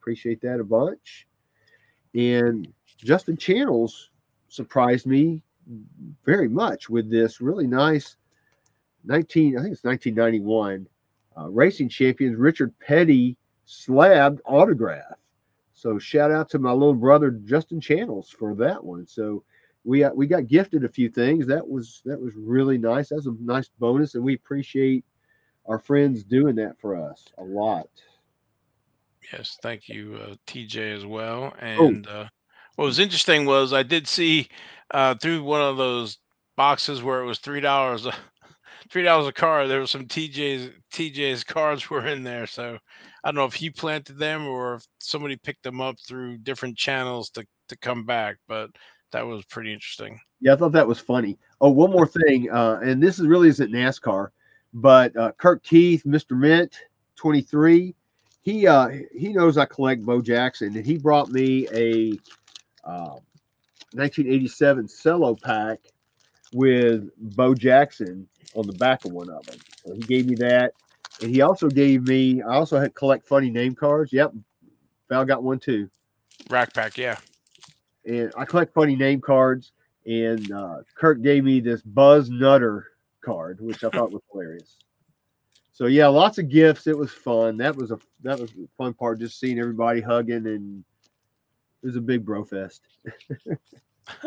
Appreciate 0.00 0.40
that 0.42 0.60
a 0.60 0.64
bunch. 0.64 1.26
And 2.14 2.68
Justin 2.96 3.36
Channels 3.36 4.10
surprised 4.48 5.06
me 5.06 5.42
very 6.24 6.48
much 6.48 6.88
with 6.88 7.10
this 7.10 7.40
really 7.40 7.66
nice 7.66 8.16
19, 9.04 9.58
I 9.58 9.62
think 9.62 9.72
it's 9.72 9.84
1991 9.84 10.86
uh, 11.38 11.48
racing 11.48 11.88
champions 11.88 12.36
Richard 12.36 12.72
Petty 12.78 13.36
slabbed 13.64 14.40
autograph. 14.44 15.16
So 15.72 15.98
shout 15.98 16.30
out 16.30 16.48
to 16.50 16.58
my 16.58 16.72
little 16.72 16.94
brother 16.94 17.30
Justin 17.30 17.80
Channels 17.80 18.30
for 18.30 18.54
that 18.56 18.82
one. 18.82 19.06
So 19.06 19.42
we 19.84 20.00
got, 20.00 20.16
we 20.16 20.26
got 20.26 20.46
gifted 20.46 20.84
a 20.84 20.88
few 20.88 21.08
things. 21.08 21.46
That 21.46 21.66
was 21.66 22.02
that 22.04 22.20
was 22.20 22.34
really 22.36 22.78
nice. 22.78 23.08
That's 23.08 23.26
a 23.26 23.34
nice 23.40 23.68
bonus, 23.80 24.14
and 24.14 24.22
we 24.22 24.34
appreciate 24.34 25.04
our 25.66 25.78
friends 25.78 26.22
doing 26.22 26.54
that 26.56 26.78
for 26.78 26.96
us 26.96 27.24
a 27.38 27.42
lot. 27.42 27.88
Yes, 29.32 29.58
thank 29.62 29.88
you, 29.88 30.18
uh, 30.22 30.34
TJ, 30.46 30.96
as 30.96 31.06
well. 31.06 31.54
Oh. 31.60 31.88
And 31.88 32.06
uh, 32.06 32.26
what 32.76 32.84
was 32.84 32.98
interesting 32.98 33.44
was 33.44 33.72
I 33.72 33.82
did 33.82 34.06
see 34.06 34.48
uh, 34.92 35.14
through 35.14 35.42
one 35.42 35.62
of 35.62 35.76
those 35.76 36.18
boxes 36.56 37.02
where 37.02 37.20
it 37.20 37.26
was 37.26 37.38
three 37.38 37.60
dollars, 37.60 38.06
three 38.92 39.02
dollars 39.02 39.26
a 39.26 39.32
card. 39.32 39.70
There 39.70 39.80
was 39.80 39.90
some 39.90 40.06
TJ's 40.06 40.70
TJ's 40.92 41.42
cards 41.42 41.88
were 41.90 42.06
in 42.06 42.22
there. 42.22 42.46
So 42.46 42.78
I 43.24 43.28
don't 43.28 43.36
know 43.36 43.46
if 43.46 43.54
he 43.54 43.70
planted 43.70 44.18
them 44.18 44.46
or 44.46 44.74
if 44.74 44.86
somebody 44.98 45.36
picked 45.36 45.62
them 45.62 45.80
up 45.80 45.96
through 46.06 46.38
different 46.38 46.76
channels 46.76 47.30
to 47.30 47.44
to 47.68 47.76
come 47.78 48.04
back, 48.04 48.36
but 48.46 48.70
that 49.12 49.26
was 49.26 49.44
pretty 49.46 49.72
interesting. 49.72 50.20
Yeah, 50.40 50.52
I 50.52 50.56
thought 50.56 50.72
that 50.72 50.86
was 50.86 50.98
funny. 50.98 51.38
Oh, 51.60 51.70
one 51.70 51.90
more 51.90 52.06
thing, 52.26 52.50
uh, 52.50 52.80
and 52.82 53.02
this 53.02 53.18
is 53.18 53.26
really 53.26 53.48
isn't 53.48 53.72
NASCAR, 53.72 54.28
but 54.74 55.16
uh, 55.16 55.32
Kirk 55.32 55.62
Keith, 55.62 56.02
Mr. 56.04 56.38
Mint, 56.38 56.76
twenty 57.16 57.40
three. 57.40 57.94
He 58.42 58.66
uh, 58.66 58.90
he 59.16 59.32
knows 59.32 59.56
I 59.56 59.64
collect 59.64 60.04
Bo 60.04 60.20
Jackson, 60.20 60.76
and 60.76 60.84
he 60.84 60.98
brought 60.98 61.30
me 61.30 61.68
a 61.72 62.12
uh, 62.84 63.18
1987 63.94 64.88
cello 64.88 65.36
pack 65.36 65.78
with 66.52 67.10
Bo 67.36 67.54
Jackson 67.54 68.26
on 68.54 68.66
the 68.66 68.72
back 68.74 69.04
of 69.04 69.12
one 69.12 69.30
of 69.30 69.44
them. 69.46 69.58
So 69.84 69.94
he 69.94 70.00
gave 70.00 70.26
me 70.26 70.34
that, 70.36 70.72
and 71.20 71.30
he 71.30 71.40
also 71.40 71.68
gave 71.68 72.06
me. 72.06 72.42
I 72.42 72.54
also 72.54 72.78
had 72.78 72.94
collect 72.94 73.26
funny 73.26 73.50
name 73.50 73.74
cards. 73.74 74.12
Yep, 74.12 74.32
Val 75.08 75.24
got 75.24 75.42
one 75.42 75.58
too 75.58 75.88
Rack 76.50 76.74
pack, 76.74 76.98
yeah. 76.98 77.16
and 78.04 78.32
I 78.36 78.44
collect 78.44 78.74
funny 78.74 78.96
name 78.96 79.20
cards. 79.20 79.72
And 80.04 80.50
uh, 80.50 80.78
Kirk 80.96 81.22
gave 81.22 81.44
me 81.44 81.60
this 81.60 81.80
Buzz 81.82 82.28
Nutter 82.28 82.88
card, 83.24 83.60
which 83.60 83.84
I 83.84 83.90
thought 83.90 84.10
was 84.10 84.22
hilarious. 84.32 84.78
So 85.72 85.86
yeah, 85.86 86.08
lots 86.08 86.38
of 86.38 86.48
gifts. 86.48 86.86
It 86.86 86.96
was 86.96 87.12
fun. 87.12 87.56
That 87.56 87.76
was 87.76 87.92
a 87.92 87.98
that 88.22 88.38
was 88.38 88.50
the 88.52 88.68
fun 88.76 88.94
part, 88.94 89.20
just 89.20 89.38
seeing 89.38 89.58
everybody 89.58 90.00
hugging, 90.00 90.46
and 90.46 90.84
it 91.82 91.86
was 91.86 91.96
a 91.96 92.00
big 92.00 92.24
bro 92.24 92.44
fest. 92.44 92.82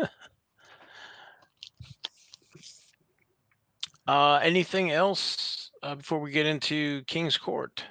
Uh, 4.06 4.36
anything 4.42 4.92
else 4.92 5.70
uh, 5.82 5.94
before 5.94 6.20
we 6.20 6.30
get 6.30 6.46
into 6.46 7.02
King's 7.04 7.36
Court? 7.36 7.82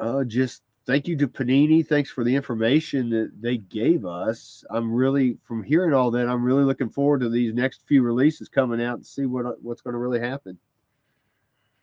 Uh, 0.00 0.24
just 0.24 0.62
thank 0.84 1.06
you 1.06 1.16
to 1.16 1.28
Panini. 1.28 1.86
Thanks 1.86 2.10
for 2.10 2.24
the 2.24 2.34
information 2.34 3.08
that 3.10 3.30
they 3.40 3.58
gave 3.58 4.04
us. 4.04 4.64
I'm 4.70 4.92
really 4.92 5.38
from 5.44 5.62
hearing 5.62 5.94
all 5.94 6.10
that. 6.10 6.28
I'm 6.28 6.42
really 6.42 6.64
looking 6.64 6.90
forward 6.90 7.20
to 7.20 7.28
these 7.28 7.54
next 7.54 7.82
few 7.86 8.02
releases 8.02 8.48
coming 8.48 8.82
out 8.82 8.96
and 8.96 9.06
see 9.06 9.26
what 9.26 9.62
what's 9.62 9.80
going 9.80 9.94
to 9.94 9.98
really 9.98 10.20
happen. 10.20 10.58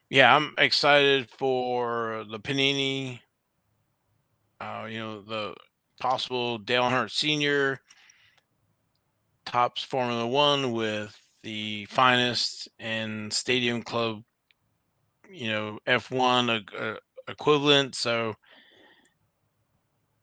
Yeah, 0.09 0.35
I'm 0.35 0.53
excited 0.57 1.29
for 1.29 2.25
the 2.29 2.39
Panini. 2.39 3.19
Uh, 4.59 4.87
you 4.89 4.99
know, 4.99 5.21
the 5.21 5.55
possible 6.01 6.57
Dale 6.57 6.83
Earnhardt 6.83 7.11
Sr. 7.11 7.79
Topps 9.45 9.83
Formula 9.83 10.27
One 10.27 10.73
with 10.73 11.15
the 11.43 11.85
finest 11.85 12.69
and 12.79 13.31
Stadium 13.31 13.81
Club, 13.81 14.23
you 15.29 15.49
know, 15.49 15.79
F1 15.87 16.63
uh, 16.79 16.95
equivalent. 17.27 17.95
So 17.95 18.33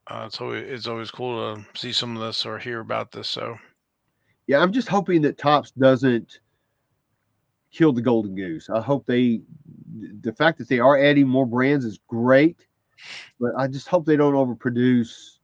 uh, 0.08 0.24
it's 0.26 0.40
always 0.40 0.64
it's 0.68 0.86
always 0.86 1.10
cool 1.10 1.56
to 1.56 1.64
see 1.78 1.92
some 1.92 2.16
of 2.16 2.22
this 2.22 2.46
or 2.46 2.58
hear 2.58 2.80
about 2.80 3.12
this. 3.12 3.28
So 3.28 3.56
Yeah, 4.46 4.58
I'm 4.60 4.72
just 4.72 4.88
hoping 4.88 5.22
that 5.22 5.38
Topps 5.38 5.72
doesn't 5.72 6.40
kill 7.72 7.92
the 7.92 8.02
golden 8.02 8.34
goose. 8.34 8.70
I 8.70 8.80
hope 8.80 9.06
they, 9.06 9.40
the 10.22 10.32
fact 10.32 10.58
that 10.58 10.68
they 10.68 10.78
are 10.78 10.98
adding 10.98 11.28
more 11.28 11.46
brands 11.46 11.84
is 11.84 11.98
great, 12.06 12.66
but 13.40 13.52
I 13.58 13.66
just 13.66 13.88
hope 13.88 14.06
they 14.06 14.16
don't 14.16 14.34
overproduce 14.34 15.38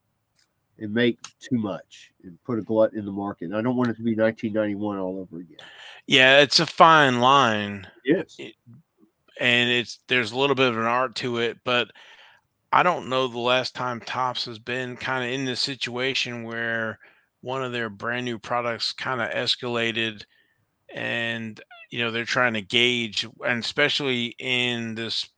and 0.82 0.92
make 0.92 1.18
too 1.40 1.56
much 1.56 2.12
and 2.24 2.36
put 2.44 2.58
a 2.58 2.62
glut 2.62 2.92
in 2.94 3.04
the 3.04 3.12
market. 3.12 3.46
And 3.46 3.56
I 3.56 3.62
don't 3.62 3.76
want 3.76 3.90
it 3.90 3.96
to 3.96 4.02
be 4.02 4.16
1991 4.16 4.98
all 4.98 5.20
over 5.20 5.40
again. 5.40 5.58
yeah, 6.06 6.40
it's 6.40 6.60
a 6.60 6.66
fine 6.66 7.20
line. 7.20 7.86
Yes. 8.04 8.36
and 9.40 9.70
it's 9.70 10.00
there's 10.08 10.32
a 10.32 10.38
little 10.38 10.56
bit 10.56 10.68
of 10.68 10.76
an 10.76 10.84
art 10.84 11.14
to 11.16 11.38
it, 11.38 11.58
but 11.64 11.88
I 12.72 12.82
don't 12.82 13.08
know 13.08 13.28
the 13.28 13.38
last 13.38 13.74
time 13.74 14.00
Topps 14.00 14.44
has 14.46 14.58
been 14.58 14.96
kind 14.96 15.24
of 15.24 15.30
in 15.30 15.44
this 15.44 15.60
situation 15.60 16.42
where 16.42 16.98
one 17.42 17.62
of 17.62 17.72
their 17.72 17.88
brand 17.88 18.24
new 18.24 18.38
products 18.38 18.92
kind 18.92 19.20
of 19.20 19.30
escalated 19.30 20.24
and 20.94 21.60
you 21.90 22.00
know 22.00 22.10
they're 22.10 22.24
trying 22.24 22.54
to 22.54 22.62
gauge 22.62 23.26
and 23.46 23.62
especially 23.62 24.34
in 24.38 24.94
this 24.94 25.28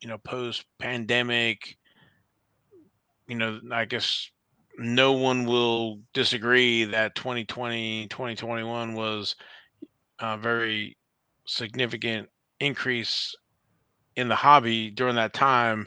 you 0.00 0.08
know 0.08 0.18
post 0.18 0.64
pandemic 0.78 1.76
you 3.28 3.36
know 3.36 3.60
I 3.70 3.84
guess 3.84 4.30
no 4.78 5.12
one 5.12 5.44
will 5.44 6.00
disagree 6.12 6.84
that 6.84 7.14
2020 7.14 8.06
2021 8.08 8.94
was 8.94 9.36
a 10.20 10.36
very 10.36 10.96
significant 11.46 12.28
increase 12.60 13.34
in 14.16 14.28
the 14.28 14.34
hobby 14.34 14.90
during 14.90 15.16
that 15.16 15.32
time 15.32 15.86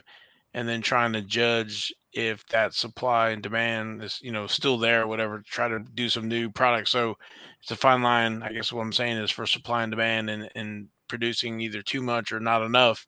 and 0.54 0.68
then 0.68 0.82
trying 0.82 1.12
to 1.12 1.22
judge 1.22 1.92
if 2.12 2.46
that 2.46 2.74
supply 2.74 3.30
and 3.30 3.42
demand 3.42 4.02
is 4.02 4.18
you 4.22 4.32
know 4.32 4.46
still 4.46 4.78
there 4.78 5.06
whatever 5.06 5.42
try 5.46 5.68
to 5.68 5.80
do 5.94 6.08
some 6.08 6.28
new 6.28 6.50
products. 6.50 6.90
So 6.90 7.16
it's 7.62 7.70
a 7.70 7.76
fine 7.76 8.02
line 8.02 8.42
i 8.42 8.52
guess 8.52 8.72
what 8.72 8.82
i'm 8.82 8.92
saying 8.92 9.16
is 9.16 9.30
for 9.30 9.46
supply 9.46 9.82
and 9.82 9.90
demand 9.90 10.30
and, 10.30 10.48
and 10.54 10.88
producing 11.08 11.60
either 11.60 11.82
too 11.82 12.02
much 12.02 12.32
or 12.32 12.40
not 12.40 12.62
enough 12.62 13.06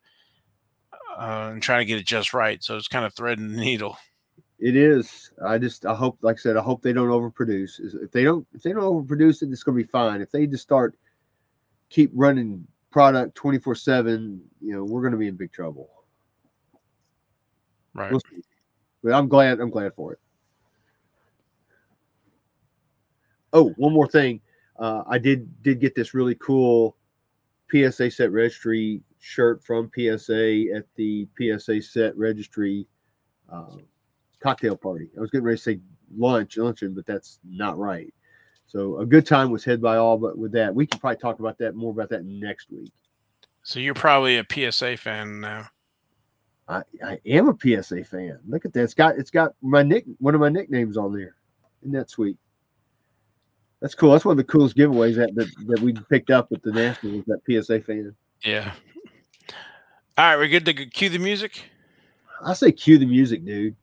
uh, 1.17 1.49
and 1.51 1.61
trying 1.61 1.81
to 1.81 1.85
get 1.85 1.99
it 1.99 2.05
just 2.05 2.33
right. 2.33 2.63
So 2.63 2.77
it's 2.77 2.87
kind 2.87 3.05
of 3.05 3.13
threading 3.13 3.49
the 3.51 3.57
needle 3.61 3.97
It 4.59 4.75
is. 4.75 5.31
I 5.45 5.57
just 5.57 5.85
I 5.85 5.95
hope, 5.95 6.17
like 6.21 6.35
I 6.35 6.39
said, 6.39 6.57
I 6.57 6.61
hope 6.61 6.81
they 6.81 6.91
don't 6.91 7.07
overproduce. 7.07 7.79
If 8.03 8.11
they 8.11 8.23
don't, 8.23 8.45
if 8.53 8.61
they 8.61 8.73
don't 8.73 8.83
overproduce 8.83 9.41
it, 9.41 9.51
it's 9.51 9.63
going 9.63 9.77
to 9.77 9.83
be 9.83 9.89
fine. 9.89 10.21
If 10.21 10.31
they 10.31 10.47
just 10.47 10.63
start 10.63 10.95
keep 11.89 12.11
running 12.13 12.67
product 12.91 13.35
twenty 13.35 13.59
four 13.59 13.73
seven, 13.73 14.41
you 14.61 14.73
know, 14.73 14.83
we're 14.83 15.01
going 15.01 15.13
to 15.13 15.17
be 15.17 15.27
in 15.27 15.35
big 15.35 15.53
trouble. 15.53 15.89
right 17.93 18.11
We'll. 18.11 18.21
But 19.01 19.13
I'm 19.13 19.29
glad. 19.29 19.61
I'm 19.61 19.69
glad 19.69 19.93
for 19.95 20.13
it. 20.13 20.19
Oh, 23.53 23.69
one 23.77 23.93
more 23.93 24.07
thing. 24.07 24.41
Uh, 24.77 25.03
I 25.07 25.19
did 25.19 25.63
did 25.63 25.79
get 25.79 25.95
this 25.95 26.13
really 26.13 26.35
cool 26.35 26.97
PSA 27.71 28.11
set 28.11 28.31
registry 28.31 29.01
shirt 29.19 29.63
from 29.63 29.89
PSA 29.95 30.65
at 30.75 30.85
the 30.95 31.27
PSA 31.37 31.81
set 31.81 32.17
registry 32.17 32.87
uh, 33.51 33.77
cocktail 34.41 34.75
party. 34.75 35.09
I 35.17 35.21
was 35.21 35.29
getting 35.31 35.45
ready 35.45 35.57
to 35.57 35.63
say 35.63 35.79
lunch, 36.15 36.57
luncheon, 36.57 36.93
but 36.93 37.05
that's 37.05 37.39
not 37.43 37.77
right. 37.77 38.13
So 38.67 38.99
a 38.99 39.05
good 39.05 39.25
time 39.25 39.49
was 39.49 39.63
had 39.63 39.81
by 39.81 39.97
all, 39.97 40.17
but 40.17 40.37
with 40.37 40.51
that, 40.51 40.73
we 40.73 40.85
can 40.85 40.99
probably 40.99 41.17
talk 41.17 41.39
about 41.39 41.57
that 41.57 41.75
more 41.75 41.91
about 41.91 42.09
that 42.09 42.23
next 42.23 42.69
week. 42.71 42.91
So 43.63 43.79
you're 43.79 43.93
probably 43.93 44.37
a 44.37 44.45
PSA 44.49 44.97
fan 44.97 45.41
now. 45.41 45.67
I, 46.67 46.83
I 47.03 47.19
am 47.25 47.49
a 47.49 47.57
PSA 47.59 48.03
fan. 48.03 48.39
Look 48.47 48.65
at 48.65 48.73
that. 48.73 48.83
It's 48.83 48.93
got 48.93 49.17
it's 49.17 49.31
got 49.31 49.55
my 49.61 49.81
nick 49.81 50.05
one 50.19 50.35
of 50.35 50.41
my 50.41 50.49
nicknames 50.49 50.97
on 50.97 51.13
there. 51.13 51.35
Isn't 51.81 51.93
that 51.93 52.11
sweet? 52.11 52.37
That's 53.81 53.95
cool. 53.95 54.11
That's 54.11 54.25
one 54.25 54.33
of 54.33 54.37
the 54.37 54.43
coolest 54.43 54.77
giveaways 54.77 55.15
that 55.15 55.33
that, 55.33 55.47
that 55.67 55.79
we 55.79 55.93
picked 55.93 56.29
up 56.29 56.51
at 56.51 56.61
the 56.61 56.71
national 56.71 57.13
Nationals, 57.13 57.41
that 57.47 57.63
PSA 57.63 57.81
fan. 57.81 58.15
Yeah. 58.43 58.71
All 60.17 60.25
right, 60.25 60.37
we're 60.37 60.47
good 60.47 60.65
to 60.65 60.73
cue 60.73 61.09
the 61.09 61.17
music. 61.17 61.63
I 62.43 62.53
say 62.53 62.71
cue 62.71 62.97
the 62.97 63.05
music, 63.05 63.45
dude. 63.45 63.75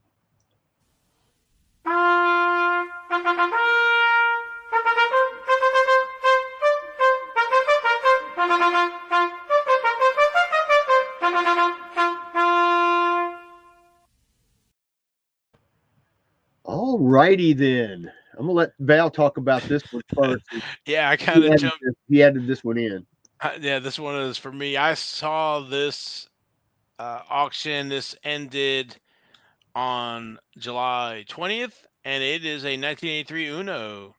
All 16.65 16.99
righty 16.99 17.53
then. 17.53 18.11
I'm 18.39 18.47
gonna 18.47 18.53
let 18.53 18.73
Val 18.81 19.11
talk 19.11 19.37
about 19.37 19.63
this 19.63 19.83
one 19.93 20.03
first. 20.15 20.45
yeah, 20.87 21.09
I 21.11 21.17
kind 21.17 21.45
of 21.45 21.59
jumped. 21.59 21.79
This, 21.83 21.95
he 22.09 22.23
added 22.23 22.47
this 22.47 22.65
one 22.65 22.79
in. 22.79 23.07
Uh, 23.41 23.53
yeah, 23.61 23.79
this 23.79 23.99
one 23.99 24.17
is 24.17 24.37
for 24.37 24.53
me. 24.53 24.77
I 24.77 24.95
saw 24.95 25.61
this 25.61 26.29
uh, 26.99 27.21
auction. 27.29 27.89
This 27.89 28.15
ended 28.25 28.97
on 29.75 30.39
July 30.59 31.25
20th, 31.29 31.85
and 32.05 32.23
it 32.23 32.45
is 32.45 32.65
a 32.65 32.79
1983 32.79 33.49
Uno 33.49 34.15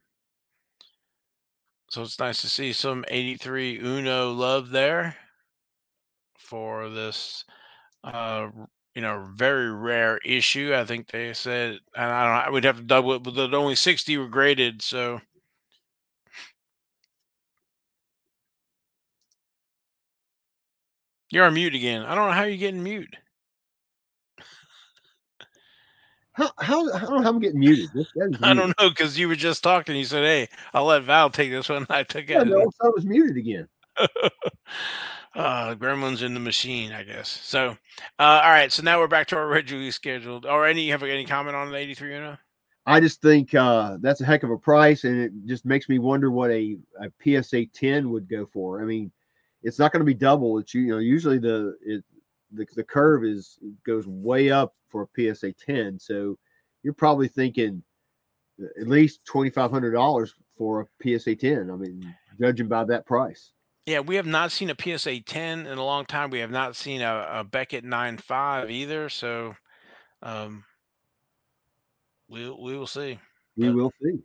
So 1.90 2.02
it's 2.02 2.20
nice 2.20 2.42
to 2.42 2.50
see 2.50 2.74
some 2.74 3.06
83 3.08 3.80
Uno 3.80 4.32
love 4.32 4.70
there 4.70 5.16
for 6.38 6.90
this 6.90 7.44
uh 8.04 8.50
you 8.96 9.02
know 9.02 9.28
very 9.36 9.72
rare 9.72 10.18
issue. 10.20 10.74
I 10.76 10.86
think 10.86 11.08
they 11.08 11.34
said 11.34 11.80
and 11.96 12.12
I 12.12 12.24
don't 12.24 12.34
know, 12.34 12.48
I 12.48 12.50
would 12.50 12.64
have 12.66 12.78
to 12.78 12.84
double 12.84 13.14
it, 13.14 13.24
but 13.24 13.54
only 13.54 13.76
60 13.76 14.18
were 14.18 14.28
graded, 14.28 14.82
so 14.82 15.22
You're 21.30 21.46
on 21.46 21.56
mute 21.56 21.76
again. 21.76 22.04
I 22.04 22.16
don't 22.16 22.28
know 22.28 22.34
how 22.34 22.44
you're 22.44 22.58
getting 22.58 22.84
mute. 22.84 23.16
How, 26.38 26.52
how, 26.60 26.94
I 26.94 27.00
don't 27.00 27.10
know 27.10 27.24
how 27.24 27.30
I'm 27.30 27.40
getting 27.40 27.60
muted. 27.60 27.90
This, 27.96 28.06
I 28.44 28.54
don't 28.54 28.80
know 28.80 28.90
because 28.90 29.18
you 29.18 29.28
were 29.28 29.36
just 29.36 29.64
talking. 29.64 29.96
You 29.96 30.06
said, 30.06 30.24
"Hey, 30.24 30.48
I'll 30.72 30.86
let 30.86 31.02
Val 31.02 31.32
take 31.32 31.50
this 31.50 31.68
one." 31.68 31.88
I 31.90 32.04
took 32.04 32.30
yeah, 32.30 32.42
it. 32.42 32.48
No, 32.48 32.62
I 32.80 32.90
was 32.90 33.08
muted 33.08 33.38
again. 33.38 33.68
uh, 33.98 34.06
gremlins 35.76 36.22
in 36.22 36.36
the 36.36 36.40
machine, 36.40 36.92
I 36.92 37.02
guess. 37.02 37.28
So, 37.28 37.76
uh, 38.20 38.42
all 38.44 38.52
right. 38.52 38.72
So 38.72 38.84
now 38.84 39.00
we're 39.00 39.08
back 39.08 39.26
to 39.30 39.36
our 39.36 39.48
originally 39.48 39.90
scheduled. 39.90 40.46
Or 40.46 40.68
any 40.68 40.84
you 40.84 40.92
have 40.92 41.02
any 41.02 41.26
comment 41.26 41.56
on 41.56 41.72
the 41.72 41.78
83 41.78 42.18
Uno? 42.18 42.38
I 42.86 43.00
just 43.00 43.20
think 43.20 43.56
uh, 43.56 43.98
that's 44.00 44.22
a 44.22 44.26
heck 44.26 44.44
of 44.44 44.52
a 44.52 44.58
price, 44.60 45.06
and 45.06 45.20
it 45.20 45.32
just 45.46 45.66
makes 45.66 45.90
me 45.90 45.98
wonder 45.98 46.30
what 46.30 46.52
a, 46.52 46.78
a 47.02 47.42
PSA 47.42 47.66
10 47.74 48.12
would 48.12 48.30
go 48.30 48.46
for. 48.46 48.80
I 48.80 48.86
mean, 48.86 49.12
it's 49.64 49.80
not 49.80 49.92
going 49.92 50.02
to 50.02 50.06
be 50.06 50.14
double. 50.14 50.60
It's 50.60 50.76
you 50.76 50.86
know 50.86 51.00
usually 51.00 51.40
the 51.40 51.76
it, 51.84 52.04
the, 52.52 52.66
the 52.76 52.84
curve 52.84 53.24
is 53.24 53.58
goes 53.86 54.08
way 54.08 54.52
up 54.52 54.74
for 54.90 55.04
a 55.04 55.34
PSA 55.36 55.54
10. 55.54 56.00
So 56.00 56.38
you're 56.84 56.94
probably 56.94 57.28
thinking 57.28 57.84
at 58.80 58.88
least 58.88 59.22
$2,500 59.26 60.30
for 60.58 60.82
a 60.82 61.20
PSA 61.20 61.36
10. 61.36 61.70
I 61.70 61.76
mean, 61.76 62.16
judging 62.40 62.68
by 62.68 62.84
that 62.86 63.06
price. 63.06 63.52
Yeah, 63.86 64.02
we 64.02 64.16
have 64.16 64.26
not 64.26 64.52
seen 64.52 64.70
a 64.70 64.76
PSA 64.76 65.22
10 65.22 65.66
in 65.66 65.78
a 65.78 65.84
long 65.84 66.06
time. 66.06 66.30
We 66.30 66.40
have 66.40 66.52
not 66.52 66.76
seen 66.76 67.02
a, 67.02 67.28
a 67.32 67.44
Beckett 67.44 67.86
9.5 67.86 68.70
either. 68.70 69.08
So 69.08 69.56
um, 70.22 70.64
we, 72.28 72.50
we 72.50 72.78
will 72.78 72.88
see. 72.88 73.18
We 73.56 73.68
but, 73.68 73.76
will 73.76 73.94
see. 74.02 74.20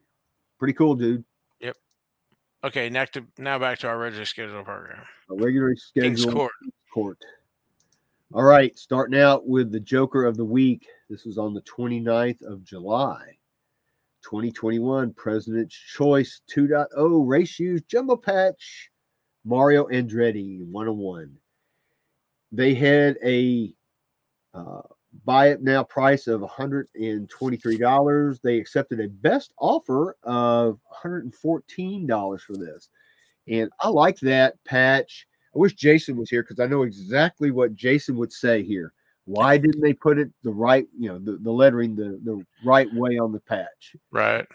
Pretty 0.59 0.75
cool, 0.75 0.95
dude. 0.95 1.25
Yep. 1.61 1.77
Okay, 2.65 2.89
next 2.91 3.13
to, 3.15 3.25
now 3.39 3.59
back 3.59 3.79
to 3.81 3.89
our 3.89 3.99
regular 3.99 4.25
schedule 4.25 4.65
program. 4.65 5.05
A 5.31 5.35
regular 5.35 5.77
schedule 5.77 6.09
King's 6.09 6.27
Court. 6.27 6.53
Court. 6.93 7.19
All 8.35 8.45
right, 8.45 8.79
starting 8.79 9.21
out 9.21 9.47
with 9.47 9.71
the 9.71 9.81
Joker 9.81 10.25
of 10.25 10.39
the 10.39 10.45
Week. 10.45 10.89
This 11.11 11.27
was 11.27 11.37
on 11.37 11.53
the 11.53 11.61
29th 11.63 12.43
of 12.43 12.65
July, 12.65 13.37
2021. 14.23 15.13
President's 15.13 15.75
Choice 15.75 16.41
2.0 16.51 17.29
Race 17.29 17.51
Shoes 17.51 17.83
Jumbo 17.83 18.17
Patch 18.17 18.91
Mario 19.45 19.87
Andretti 19.89 20.65
101. 20.65 21.37
They 22.53 22.75
had 22.75 23.19
a 23.23 23.75
uh, 24.55 24.81
buy 25.27 25.51
it 25.51 25.63
now 25.63 25.85
price 25.85 26.27
of 26.27 26.41
$123. 26.41 28.41
They 28.43 28.57
accepted 28.57 29.01
a 29.01 29.09
best 29.09 29.53
offer 29.59 30.17
of 30.23 30.81
$114 31.05 32.41
for 32.41 32.57
this. 32.57 32.89
And 33.47 33.71
I 33.79 33.89
like 33.89 34.21
that 34.21 34.55
patch 34.65 35.27
I 35.55 35.59
wish 35.59 35.75
Jason 35.75 36.17
was 36.17 36.31
here 36.31 36.43
because 36.43 36.61
I 36.61 36.67
know 36.67 36.83
exactly 36.83 37.51
what 37.51 37.75
Jason 37.75 38.17
would 38.17 38.33
say 38.33 38.63
here. 38.63 38.93
Why 39.25 39.57
didn't 39.57 39.83
they 39.83 39.93
put 39.93 40.19
it 40.19 40.31
the 40.43 40.51
right, 40.51 40.87
you 40.99 41.09
know, 41.09 41.19
the, 41.19 41.39
the 41.39 41.51
lettering 41.53 41.95
the, 41.95 42.19
the 42.25 42.45
right 42.65 42.93
way 42.93 43.19
on 43.19 43.33
the 43.33 43.41
patch? 43.41 43.95
Right. 44.11 44.47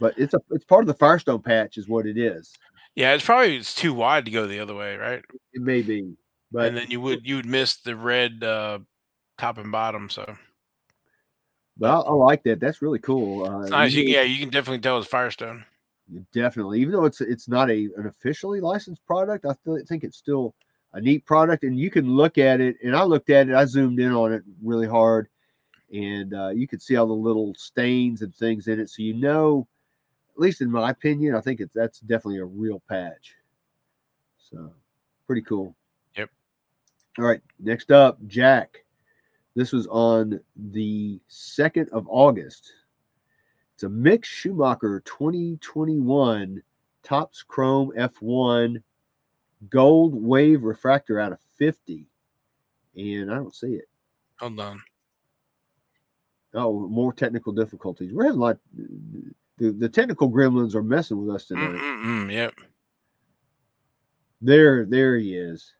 But 0.00 0.18
it's 0.18 0.34
a 0.34 0.40
it's 0.50 0.64
part 0.64 0.82
of 0.82 0.88
the 0.88 0.94
Firestone 0.94 1.40
patch, 1.40 1.78
is 1.78 1.88
what 1.88 2.06
it 2.06 2.18
is. 2.18 2.52
Yeah, 2.94 3.14
it's 3.14 3.24
probably 3.24 3.56
it's 3.56 3.74
too 3.74 3.94
wide 3.94 4.24
to 4.26 4.30
go 4.30 4.46
the 4.46 4.60
other 4.60 4.74
way, 4.74 4.96
right? 4.96 5.24
It 5.52 5.62
may 5.62 5.80
be. 5.80 6.14
But 6.50 6.66
and 6.66 6.76
then 6.76 6.90
you 6.90 7.00
would 7.00 7.26
you 7.26 7.36
would 7.36 7.46
miss 7.46 7.76
the 7.76 7.96
red 7.96 8.44
uh, 8.44 8.80
top 9.38 9.58
and 9.58 9.72
bottom. 9.72 10.10
So, 10.10 10.36
but 11.78 11.90
I, 11.90 12.00
I 12.00 12.12
like 12.12 12.42
that. 12.42 12.60
That's 12.60 12.82
really 12.82 12.98
cool. 12.98 13.46
Uh, 13.46 13.68
nice. 13.68 13.94
You, 13.94 14.02
yeah, 14.02 14.22
you 14.22 14.38
can 14.38 14.50
definitely 14.50 14.80
tell 14.80 14.98
it's 14.98 15.06
Firestone. 15.06 15.64
Definitely, 16.32 16.80
even 16.80 16.92
though 16.92 17.04
it's 17.04 17.20
it's 17.20 17.48
not 17.48 17.70
a 17.70 17.88
an 17.96 18.06
officially 18.06 18.60
licensed 18.60 19.04
product, 19.06 19.46
I 19.46 19.54
think 19.86 20.04
it's 20.04 20.18
still 20.18 20.54
a 20.92 21.00
neat 21.00 21.24
product, 21.24 21.64
and 21.64 21.78
you 21.78 21.90
can 21.90 22.10
look 22.10 22.38
at 22.38 22.60
it. 22.60 22.76
And 22.82 22.94
I 22.94 23.04
looked 23.04 23.30
at 23.30 23.48
it, 23.48 23.54
I 23.54 23.64
zoomed 23.64 23.98
in 23.98 24.12
on 24.12 24.32
it 24.32 24.42
really 24.62 24.86
hard, 24.86 25.28
and 25.92 26.34
uh, 26.34 26.48
you 26.48 26.68
could 26.68 26.82
see 26.82 26.96
all 26.96 27.06
the 27.06 27.12
little 27.12 27.54
stains 27.54 28.22
and 28.22 28.34
things 28.34 28.68
in 28.68 28.80
it. 28.80 28.90
So 28.90 29.02
you 29.02 29.14
know, 29.14 29.66
at 30.34 30.40
least 30.40 30.60
in 30.60 30.70
my 30.70 30.90
opinion, 30.90 31.34
I 31.34 31.40
think 31.40 31.60
it's 31.60 31.74
that's 31.74 32.00
definitely 32.00 32.40
a 32.40 32.44
real 32.44 32.82
patch. 32.88 33.34
So 34.38 34.70
pretty 35.26 35.42
cool. 35.42 35.74
Yep. 36.16 36.30
All 37.18 37.24
right, 37.24 37.40
next 37.58 37.90
up, 37.90 38.18
Jack. 38.26 38.84
This 39.54 39.72
was 39.72 39.86
on 39.86 40.40
the 40.56 41.20
second 41.28 41.88
of 41.90 42.06
August. 42.10 42.72
It's 43.82 43.90
a 43.90 43.92
Mick 43.92 44.24
Schumacher 44.24 45.00
2021 45.04 46.62
Topps 47.02 47.42
Chrome 47.42 47.90
F1 47.98 48.80
gold 49.70 50.14
wave 50.14 50.62
refractor 50.62 51.18
out 51.18 51.32
of 51.32 51.38
50. 51.58 52.06
And 52.94 53.28
I 53.28 53.34
don't 53.34 53.52
see 53.52 53.74
it. 53.74 53.88
Hold 54.38 54.60
on. 54.60 54.80
Oh, 56.54 56.86
more 56.86 57.12
technical 57.12 57.52
difficulties. 57.52 58.12
We're 58.12 58.26
having 58.26 58.38
like 58.38 58.58
the, 59.58 59.72
the 59.72 59.88
technical 59.88 60.30
gremlins 60.30 60.76
are 60.76 60.82
messing 60.84 61.18
with 61.18 61.34
us 61.34 61.46
tonight. 61.46 61.72
Mm-mm-mm, 61.72 62.32
yep. 62.32 62.54
There, 64.40 64.84
there 64.84 65.18
he 65.18 65.34
is. 65.34 65.74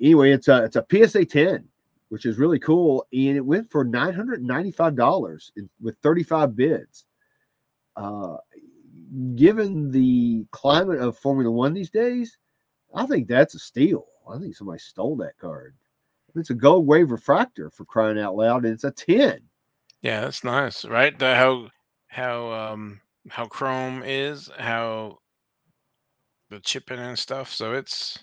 Anyway, 0.00 0.32
it's 0.32 0.48
a 0.48 0.64
it's 0.64 0.76
a 0.76 0.86
PSA 0.90 1.26
10 1.26 1.68
which 2.12 2.26
is 2.26 2.36
really 2.36 2.58
cool. 2.58 3.06
And 3.14 3.38
it 3.38 3.40
went 3.40 3.70
for 3.70 3.86
$995 3.86 5.50
with 5.80 5.96
35 6.02 6.54
bids. 6.54 7.06
Uh, 7.96 8.36
given 9.34 9.90
the 9.90 10.44
climate 10.50 10.98
of 10.98 11.16
Formula 11.16 11.50
One 11.50 11.72
these 11.72 11.88
days, 11.88 12.36
I 12.94 13.06
think 13.06 13.28
that's 13.28 13.54
a 13.54 13.58
steal. 13.58 14.04
I 14.30 14.38
think 14.38 14.54
somebody 14.54 14.78
stole 14.78 15.16
that 15.16 15.38
card. 15.38 15.74
It's 16.34 16.50
a 16.50 16.54
gold 16.54 16.86
wave 16.86 17.12
refractor 17.12 17.70
for 17.70 17.86
crying 17.86 18.18
out 18.18 18.36
loud, 18.36 18.66
and 18.66 18.74
it's 18.74 18.84
a 18.84 18.90
10. 18.90 19.40
Yeah, 20.02 20.20
that's 20.20 20.44
nice, 20.44 20.84
right? 20.84 21.18
The, 21.18 21.34
how 21.34 21.68
how 22.08 22.52
um 22.52 23.00
how 23.30 23.46
chrome 23.46 24.02
is, 24.04 24.50
how 24.58 25.16
the 26.50 26.60
chipping 26.60 26.98
and 26.98 27.18
stuff. 27.18 27.50
So 27.54 27.72
it's 27.72 28.18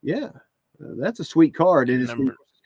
yeah, 0.00 0.30
uh, 0.80 0.94
that's 0.96 1.18
a 1.18 1.24
sweet 1.24 1.56
card, 1.56 1.90
and 1.90 2.02
it's, 2.02 2.12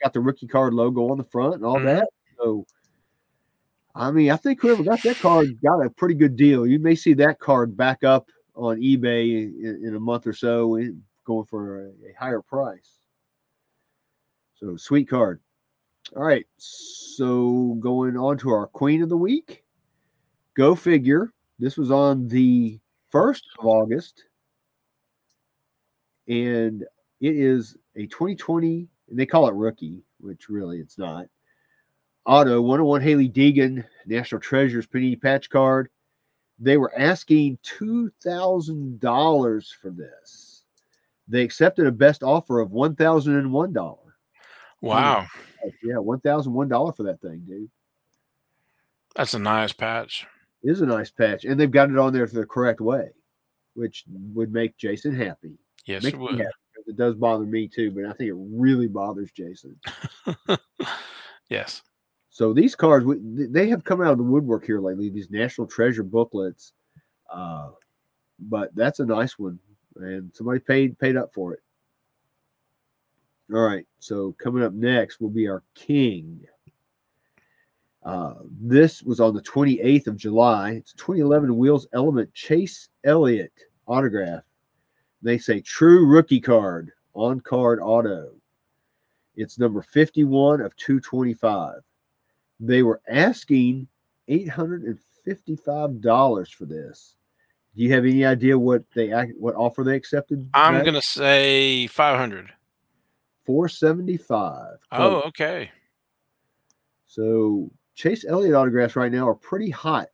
got 0.05 0.13
the 0.13 0.19
rookie 0.19 0.45
card 0.45 0.71
logo 0.71 1.09
on 1.09 1.17
the 1.17 1.23
front 1.23 1.55
and 1.55 1.65
all 1.65 1.77
mm-hmm. 1.77 1.87
that. 1.87 2.07
So 2.37 2.63
I 3.95 4.11
mean, 4.11 4.29
I 4.29 4.35
think 4.35 4.61
whoever 4.61 4.83
got 4.83 5.01
that 5.01 5.17
card 5.17 5.47
got 5.63 5.83
a 5.83 5.89
pretty 5.89 6.13
good 6.13 6.35
deal. 6.35 6.67
You 6.67 6.77
may 6.79 6.93
see 6.93 7.13
that 7.15 7.39
card 7.39 7.75
back 7.75 8.03
up 8.03 8.29
on 8.53 8.77
eBay 8.77 9.31
in, 9.31 9.81
in 9.83 9.95
a 9.95 9.99
month 9.99 10.27
or 10.27 10.33
so, 10.33 10.79
going 11.25 11.45
for 11.45 11.87
a, 11.87 11.87
a 11.87 12.13
higher 12.19 12.41
price. 12.41 12.99
So 14.55 14.77
sweet 14.77 15.09
card. 15.09 15.41
All 16.15 16.23
right. 16.23 16.45
So 16.57 17.77
going 17.79 18.15
on 18.15 18.37
to 18.39 18.51
our 18.51 18.67
queen 18.67 19.01
of 19.01 19.09
the 19.09 19.17
week. 19.17 19.63
Go 20.55 20.75
figure. 20.75 21.33
This 21.57 21.77
was 21.77 21.89
on 21.89 22.27
the 22.27 22.79
1st 23.11 23.41
of 23.57 23.65
August. 23.65 24.23
And 26.27 26.83
it 27.21 27.35
is 27.35 27.75
a 27.95 28.05
2020, 28.05 28.87
they 29.11 29.25
call 29.25 29.47
it 29.47 29.53
rookie, 29.53 30.03
which 30.19 30.49
really 30.49 30.79
it's 30.79 30.97
not. 30.97 31.27
Auto 32.25 32.59
101 32.61 33.01
Hailie 33.01 33.29
Deegan 33.29 33.85
National 34.07 34.41
Treasures 34.41 34.87
Panini 34.87 35.21
Patch 35.21 35.49
card. 35.49 35.89
They 36.57 36.77
were 36.77 36.97
asking 36.97 37.59
$2,000 37.63 39.73
for 39.81 39.89
this. 39.91 40.63
They 41.27 41.43
accepted 41.43 41.87
a 41.87 41.91
best 41.91 42.23
offer 42.23 42.59
of 42.59 42.69
$1,001. 42.69 43.97
Wow. 44.81 45.25
Yeah, 45.83 45.95
$1,001 45.95 46.95
for 46.95 47.03
that 47.03 47.21
thing, 47.21 47.43
dude. 47.47 47.69
That's 49.15 49.33
a 49.33 49.39
nice 49.39 49.73
patch. 49.73 50.25
It 50.63 50.71
is 50.71 50.81
a 50.81 50.85
nice 50.85 51.11
patch. 51.11 51.45
And 51.45 51.59
they've 51.59 51.71
got 51.71 51.89
it 51.89 51.97
on 51.97 52.13
there 52.13 52.25
the 52.27 52.45
correct 52.45 52.81
way, 52.81 53.09
which 53.73 54.03
would 54.33 54.51
make 54.51 54.77
Jason 54.77 55.15
happy. 55.15 55.57
Yes, 55.85 56.03
Makes 56.03 56.15
it 56.15 56.19
would. 56.19 56.39
happy, 56.39 56.51
It 56.87 56.95
does 56.97 57.15
bother 57.15 57.45
me 57.45 57.67
too, 57.67 57.91
but 57.91 58.05
I 58.05 58.13
think 58.13 58.29
it 58.29 58.35
really 58.37 58.87
bothers 58.87 59.31
Jason. 59.31 59.75
yes. 61.49 61.81
So 62.29 62.53
these 62.53 62.75
cards, 62.75 63.05
they 63.17 63.69
have 63.69 63.83
come 63.83 64.01
out 64.01 64.11
of 64.11 64.17
the 64.17 64.23
woodwork 64.23 64.65
here 64.65 64.81
lately. 64.81 65.09
These 65.09 65.31
National 65.31 65.67
Treasure 65.67 66.03
booklets, 66.03 66.73
uh, 67.33 67.69
but 68.39 68.75
that's 68.75 68.99
a 68.99 69.05
nice 69.05 69.39
one, 69.39 69.57
and 69.95 70.31
somebody 70.33 70.59
paid 70.59 70.99
paid 70.99 71.15
up 71.15 71.33
for 71.33 71.53
it. 71.53 71.61
All 73.53 73.61
right, 73.61 73.85
so 73.99 74.35
coming 74.37 74.63
up 74.63 74.73
next 74.73 75.21
will 75.21 75.29
be 75.29 75.47
our 75.47 75.63
king. 75.75 76.41
Uh, 78.03 78.33
this 78.61 79.01
was 79.01 79.19
on 79.19 79.33
the 79.33 79.41
28th 79.41 80.07
of 80.07 80.17
July. 80.17 80.71
It's 80.71 80.93
2011 80.93 81.55
Wheels 81.55 81.87
Element 81.93 82.31
Chase 82.33 82.89
Elliott 83.03 83.53
autograph. 83.87 84.43
They 85.21 85.37
say 85.37 85.61
true 85.61 86.05
rookie 86.05 86.41
card 86.41 86.91
on 87.13 87.39
card 87.39 87.79
auto. 87.81 88.31
It's 89.35 89.59
number 89.59 89.81
51 89.81 90.61
of 90.61 90.75
225 90.75 91.81
they 92.59 92.83
were 92.83 93.01
asking 93.07 93.87
$855 94.29 96.53
for 96.53 96.65
this. 96.65 97.15
Do 97.75 97.83
you 97.83 97.93
have 97.93 98.03
any 98.05 98.25
idea 98.25 98.57
what 98.57 98.83
they 98.93 99.09
what 99.37 99.55
offer 99.55 99.83
they 99.83 99.97
accepted? 99.97 100.49
I'm 100.53 100.85
gonna 100.85 101.01
say 101.01 101.87
500. 101.87 102.53
475. 103.45 104.77
Oh, 104.93 105.21
okay. 105.23 105.69
So 107.05 107.69
Chase 107.93 108.23
Elliott 108.27 108.55
autographs 108.55 108.95
right 108.95 109.11
now 109.11 109.27
are 109.27 109.35
pretty 109.35 109.69
hot. 109.69 110.09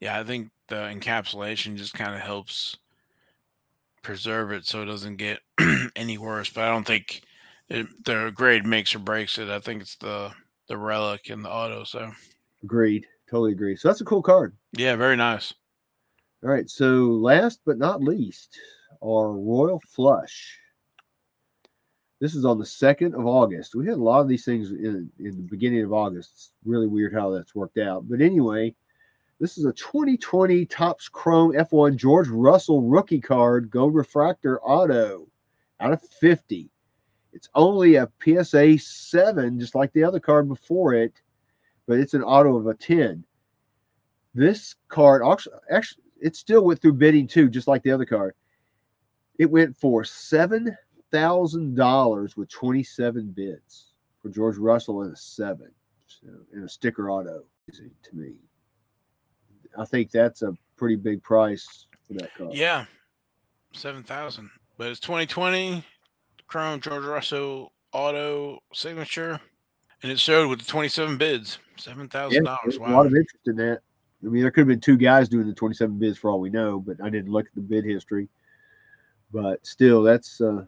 yeah, 0.00 0.18
I 0.18 0.22
think 0.22 0.50
the 0.68 0.76
encapsulation 0.76 1.76
just 1.76 1.94
kind 1.94 2.14
of 2.14 2.20
helps 2.20 2.76
preserve 4.02 4.52
it 4.52 4.64
so 4.64 4.82
it 4.82 4.86
doesn't 4.86 5.16
get 5.16 5.40
any 5.96 6.18
worse. 6.18 6.50
But 6.50 6.64
I 6.64 6.68
don't 6.68 6.86
think 6.86 7.22
it, 7.68 8.04
the 8.04 8.30
grade 8.32 8.64
makes 8.64 8.94
or 8.94 9.00
breaks 9.00 9.38
it. 9.38 9.48
I 9.48 9.58
think 9.58 9.82
it's 9.82 9.96
the 9.96 10.30
the 10.68 10.76
relic 10.76 11.30
and 11.30 11.44
the 11.44 11.50
auto. 11.50 11.82
So 11.82 12.12
Agreed. 12.62 13.06
Totally 13.30 13.52
agree. 13.52 13.76
So 13.76 13.88
that's 13.88 14.00
a 14.00 14.04
cool 14.04 14.22
card. 14.22 14.56
yeah, 14.72 14.96
very 14.96 15.16
nice. 15.16 15.52
All 16.42 16.50
right. 16.50 16.68
So 16.70 17.06
last 17.06 17.60
but 17.66 17.78
not 17.78 18.02
least, 18.02 18.58
our 19.02 19.32
Royal 19.32 19.80
Flush. 19.88 20.58
This 22.20 22.34
is 22.34 22.46
on 22.46 22.58
the 22.58 22.64
2nd 22.64 23.14
of 23.14 23.26
August. 23.26 23.74
We 23.74 23.86
had 23.86 23.98
a 23.98 24.02
lot 24.02 24.20
of 24.20 24.28
these 24.28 24.44
things 24.44 24.70
in, 24.70 25.10
in 25.18 25.36
the 25.36 25.48
beginning 25.50 25.82
of 25.82 25.92
August. 25.92 26.30
It's 26.32 26.52
really 26.64 26.86
weird 26.86 27.12
how 27.12 27.30
that's 27.30 27.54
worked 27.54 27.76
out. 27.76 28.08
But 28.08 28.22
anyway, 28.22 28.74
this 29.38 29.58
is 29.58 29.66
a 29.66 29.72
2020 29.72 30.64
Topps 30.64 31.10
Chrome 31.10 31.52
F1 31.52 31.96
George 31.96 32.28
Russell 32.28 32.80
rookie 32.80 33.20
card, 33.20 33.70
Gold 33.70 33.94
Refractor 33.94 34.58
Auto 34.62 35.28
out 35.78 35.92
of 35.92 36.00
50. 36.00 36.70
It's 37.34 37.50
only 37.54 37.96
a 37.96 38.10
PSA 38.24 38.78
7, 38.78 39.60
just 39.60 39.74
like 39.74 39.92
the 39.92 40.04
other 40.04 40.20
card 40.20 40.48
before 40.48 40.94
it, 40.94 41.20
but 41.86 41.98
it's 41.98 42.14
an 42.14 42.22
auto 42.22 42.56
of 42.56 42.66
a 42.66 42.74
10. 42.74 43.24
This 44.34 44.74
card 44.88 45.22
actually, 45.70 46.02
it 46.20 46.36
still 46.36 46.64
went 46.64 46.80
through 46.80 46.94
bidding 46.94 47.26
too, 47.26 47.48
just 47.48 47.68
like 47.68 47.82
the 47.82 47.90
other 47.90 48.04
card. 48.04 48.34
It 49.38 49.50
went 49.50 49.76
for 49.76 50.04
seven 50.04 50.76
thousand 51.10 51.74
dollars 51.74 52.36
with 52.36 52.50
twenty-seven 52.50 53.32
bids 53.32 53.92
for 54.20 54.28
George 54.28 54.56
Russell 54.56 55.02
and 55.02 55.12
a 55.12 55.16
seven, 55.16 55.70
so, 56.06 56.28
a 56.62 56.68
sticker 56.68 57.10
auto. 57.10 57.44
To 57.72 58.16
me, 58.16 58.34
I 59.78 59.84
think 59.84 60.10
that's 60.10 60.42
a 60.42 60.54
pretty 60.76 60.96
big 60.96 61.22
price 61.22 61.86
for 62.06 62.14
that 62.14 62.34
card. 62.36 62.54
Yeah, 62.54 62.84
seven 63.72 64.02
thousand. 64.02 64.50
But 64.78 64.88
it's 64.88 65.00
2020 65.00 65.82
Chrome 66.46 66.80
George 66.80 67.04
Russell 67.04 67.72
auto 67.92 68.58
signature, 68.72 69.40
and 70.02 70.12
it 70.12 70.18
showed 70.18 70.48
with 70.48 70.60
the 70.60 70.66
27 70.66 71.16
bids, 71.16 71.58
seven 71.76 72.08
Yeah, 72.08 72.10
thousand 72.10 72.44
dollars. 72.44 72.58
there's 72.64 72.76
a 72.76 72.82
lot 72.82 73.06
of 73.06 73.12
interest 73.12 73.46
in 73.46 73.56
that. 73.56 73.80
I 74.24 74.28
mean, 74.28 74.42
there 74.42 74.50
could 74.50 74.62
have 74.62 74.68
been 74.68 74.80
two 74.80 74.96
guys 74.96 75.28
doing 75.28 75.46
the 75.46 75.54
27 75.54 75.98
bids 75.98 76.18
for 76.18 76.30
all 76.30 76.40
we 76.40 76.50
know, 76.50 76.80
but 76.80 76.96
I 77.02 77.10
didn't 77.10 77.30
look 77.30 77.46
at 77.46 77.54
the 77.54 77.60
bid 77.60 77.84
history. 77.84 78.28
But 79.32 79.64
still, 79.66 80.02
that's 80.02 80.40
uh, 80.40 80.64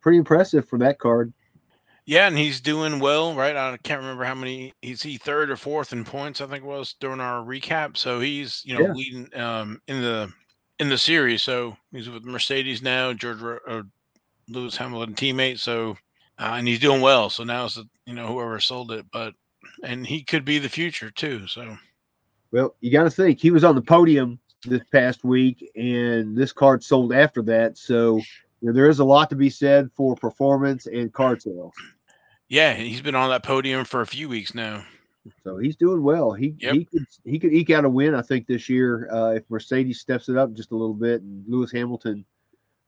pretty 0.00 0.18
impressive 0.18 0.68
for 0.68 0.78
that 0.78 0.98
card. 0.98 1.32
Yeah, 2.06 2.26
and 2.26 2.36
he's 2.36 2.60
doing 2.60 2.98
well, 2.98 3.34
right? 3.34 3.54
I 3.56 3.76
can't 3.82 4.00
remember 4.00 4.24
how 4.24 4.34
many. 4.34 4.72
He's 4.82 5.02
he 5.02 5.16
third 5.16 5.50
or 5.50 5.56
fourth 5.56 5.92
in 5.92 6.04
points, 6.04 6.40
I 6.40 6.46
think 6.46 6.64
it 6.64 6.66
was 6.66 6.94
during 7.00 7.20
our 7.20 7.44
recap. 7.44 7.96
So 7.96 8.20
he's 8.20 8.62
you 8.64 8.74
know 8.74 8.82
Yeah. 8.82 8.92
leading 8.92 9.34
um 9.40 9.80
in 9.86 10.02
the 10.02 10.32
in 10.80 10.88
the 10.88 10.98
series. 10.98 11.42
So 11.42 11.76
he's 11.92 12.08
with 12.08 12.24
Mercedes 12.24 12.82
now, 12.82 13.12
George 13.12 13.40
uh, 13.68 13.82
Lewis 14.48 14.76
Hamilton 14.76 15.14
teammate. 15.14 15.60
So 15.60 15.96
uh, 16.40 16.54
and 16.56 16.66
he's 16.66 16.80
doing 16.80 17.02
well. 17.02 17.28
So 17.30 17.44
now 17.44 17.66
it's 17.66 17.78
you 18.06 18.14
know 18.14 18.26
whoever 18.26 18.58
sold 18.60 18.90
it, 18.90 19.06
but 19.12 19.34
and 19.84 20.06
he 20.06 20.22
could 20.22 20.44
be 20.44 20.58
the 20.58 20.68
future 20.68 21.10
too. 21.10 21.46
So 21.46 21.76
Well, 22.50 22.74
you 22.80 22.90
got 22.90 23.04
to 23.04 23.10
think 23.10 23.38
he 23.38 23.50
was 23.50 23.62
on 23.62 23.74
the 23.74 23.82
podium 23.82 24.40
this 24.64 24.82
past 24.90 25.22
week, 25.22 25.70
and 25.76 26.36
this 26.36 26.52
card 26.52 26.82
sold 26.82 27.12
after 27.12 27.42
that. 27.42 27.76
So 27.76 28.16
you 28.60 28.68
know, 28.68 28.72
there 28.72 28.88
is 28.88 28.98
a 28.98 29.04
lot 29.04 29.30
to 29.30 29.36
be 29.36 29.50
said 29.50 29.90
for 29.94 30.16
performance 30.16 30.86
and 30.86 31.12
card 31.12 31.42
sales. 31.42 31.74
yeah, 32.48 32.72
he's 32.74 33.02
been 33.02 33.14
on 33.14 33.30
that 33.30 33.42
podium 33.42 33.84
for 33.84 34.00
a 34.00 34.06
few 34.06 34.28
weeks 34.28 34.54
now. 34.54 34.84
So 35.44 35.58
he's 35.58 35.76
doing 35.76 36.02
well. 36.02 36.32
He 36.32 36.54
Yep. 36.58 36.74
he 36.74 36.84
could 36.86 37.06
he 37.24 37.38
could 37.38 37.52
eke 37.52 37.70
out 37.70 37.84
a 37.84 37.90
win, 37.90 38.14
I 38.14 38.22
think, 38.22 38.46
this 38.46 38.70
year 38.70 39.08
uh, 39.12 39.32
if 39.32 39.44
Mercedes 39.50 40.00
steps 40.00 40.30
it 40.30 40.38
up 40.38 40.54
just 40.54 40.72
a 40.72 40.76
little 40.76 40.94
bit 40.94 41.20
and 41.20 41.44
Lewis 41.46 41.70
Hamilton. 41.70 42.24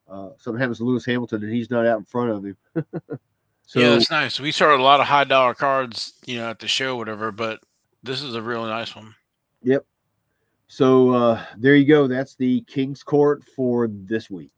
Uh, 0.09 0.29
something 0.37 0.59
happens 0.59 0.79
to 0.79 0.83
Lewis 0.83 1.05
Hamilton 1.05 1.43
and 1.43 1.53
he's 1.53 1.69
not 1.69 1.85
out 1.85 1.99
in 1.99 2.05
front 2.05 2.31
of 2.31 2.43
him. 2.43 2.57
so 3.65 3.79
yeah, 3.79 3.89
that's 3.89 4.11
nice. 4.11 4.39
We 4.39 4.51
started 4.51 4.79
a 4.79 4.83
lot 4.83 4.99
of 4.99 5.07
high 5.07 5.23
dollar 5.23 5.53
cards, 5.53 6.13
you 6.25 6.37
know, 6.37 6.49
at 6.49 6.59
the 6.59 6.67
show, 6.67 6.95
whatever. 6.95 7.31
But 7.31 7.59
this 8.03 8.21
is 8.21 8.35
a 8.35 8.41
really 8.41 8.69
nice 8.69 8.95
one. 8.95 9.15
Yep. 9.63 9.85
So 10.67 11.11
uh, 11.11 11.45
there 11.57 11.75
you 11.75 11.85
go. 11.85 12.07
That's 12.07 12.35
the 12.35 12.61
King's 12.61 13.03
Court 13.03 13.43
for 13.55 13.87
this 13.87 14.29
week. 14.29 14.51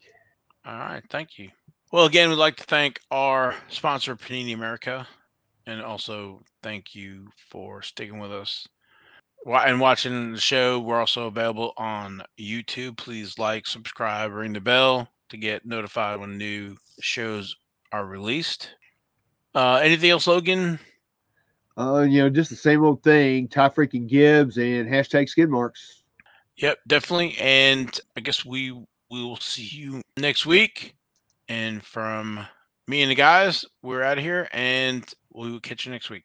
All 0.66 0.78
right, 0.78 1.04
thank 1.10 1.38
you. 1.38 1.50
Well, 1.92 2.06
again, 2.06 2.30
we'd 2.30 2.36
like 2.36 2.58
to 2.58 2.64
thank 2.64 3.00
our 3.12 3.56
sponsor, 3.70 4.16
Panini 4.16 4.54
America, 4.54 5.08
and 5.68 5.82
also 5.82 6.42
thank 6.64 6.96
you 6.96 7.28
for 7.50 7.82
sticking 7.82 8.20
with 8.20 8.32
us 8.32 8.68
and 9.46 9.80
watching 9.80 10.32
the 10.32 10.40
show. 10.40 10.80
We're 10.80 11.00
also 11.00 11.28
available 11.28 11.74
on 11.78 12.24
YouTube. 12.40 12.98
Please 12.98 13.38
like, 13.38 13.68
subscribe, 13.68 14.32
ring 14.32 14.54
the 14.54 14.60
bell 14.60 15.08
to 15.30 15.38
get 15.38 15.66
notified 15.66 16.20
when 16.20 16.38
new 16.38 16.76
shows 17.00 17.56
are 17.92 18.06
released. 18.06 18.72
Uh, 19.56 19.80
anything 19.82 20.10
else, 20.10 20.28
Logan? 20.28 20.78
Uh, 21.78 22.02
you 22.02 22.22
know, 22.22 22.30
just 22.30 22.50
the 22.50 22.56
same 22.58 22.84
old 22.84 23.02
thing. 23.04 23.48
Ty 23.48 23.70
freaking 23.70 24.08
Gibbs 24.08 24.58
and 24.58 24.88
hashtag 24.88 25.30
skid 25.30 25.50
marks. 25.50 26.04
Yep, 26.58 26.80
definitely. 26.88 27.36
And 27.40 27.98
I 28.16 28.20
guess 28.20 28.46
we 28.46 28.72
we 28.72 29.24
will 29.24 29.38
see 29.38 29.64
you 29.64 30.02
next 30.18 30.46
week. 30.46 30.96
And 31.48 31.84
from 31.84 32.46
me 32.88 33.02
and 33.02 33.12
the 33.12 33.16
guys, 33.16 33.66
we're 33.82 34.04
out 34.04 34.18
of 34.18 34.24
here, 34.24 34.48
and 34.52 35.06
we 35.34 35.52
will 35.52 35.60
catch 35.60 35.86
you 35.86 35.92
next 35.92 36.10
week. 36.10 36.24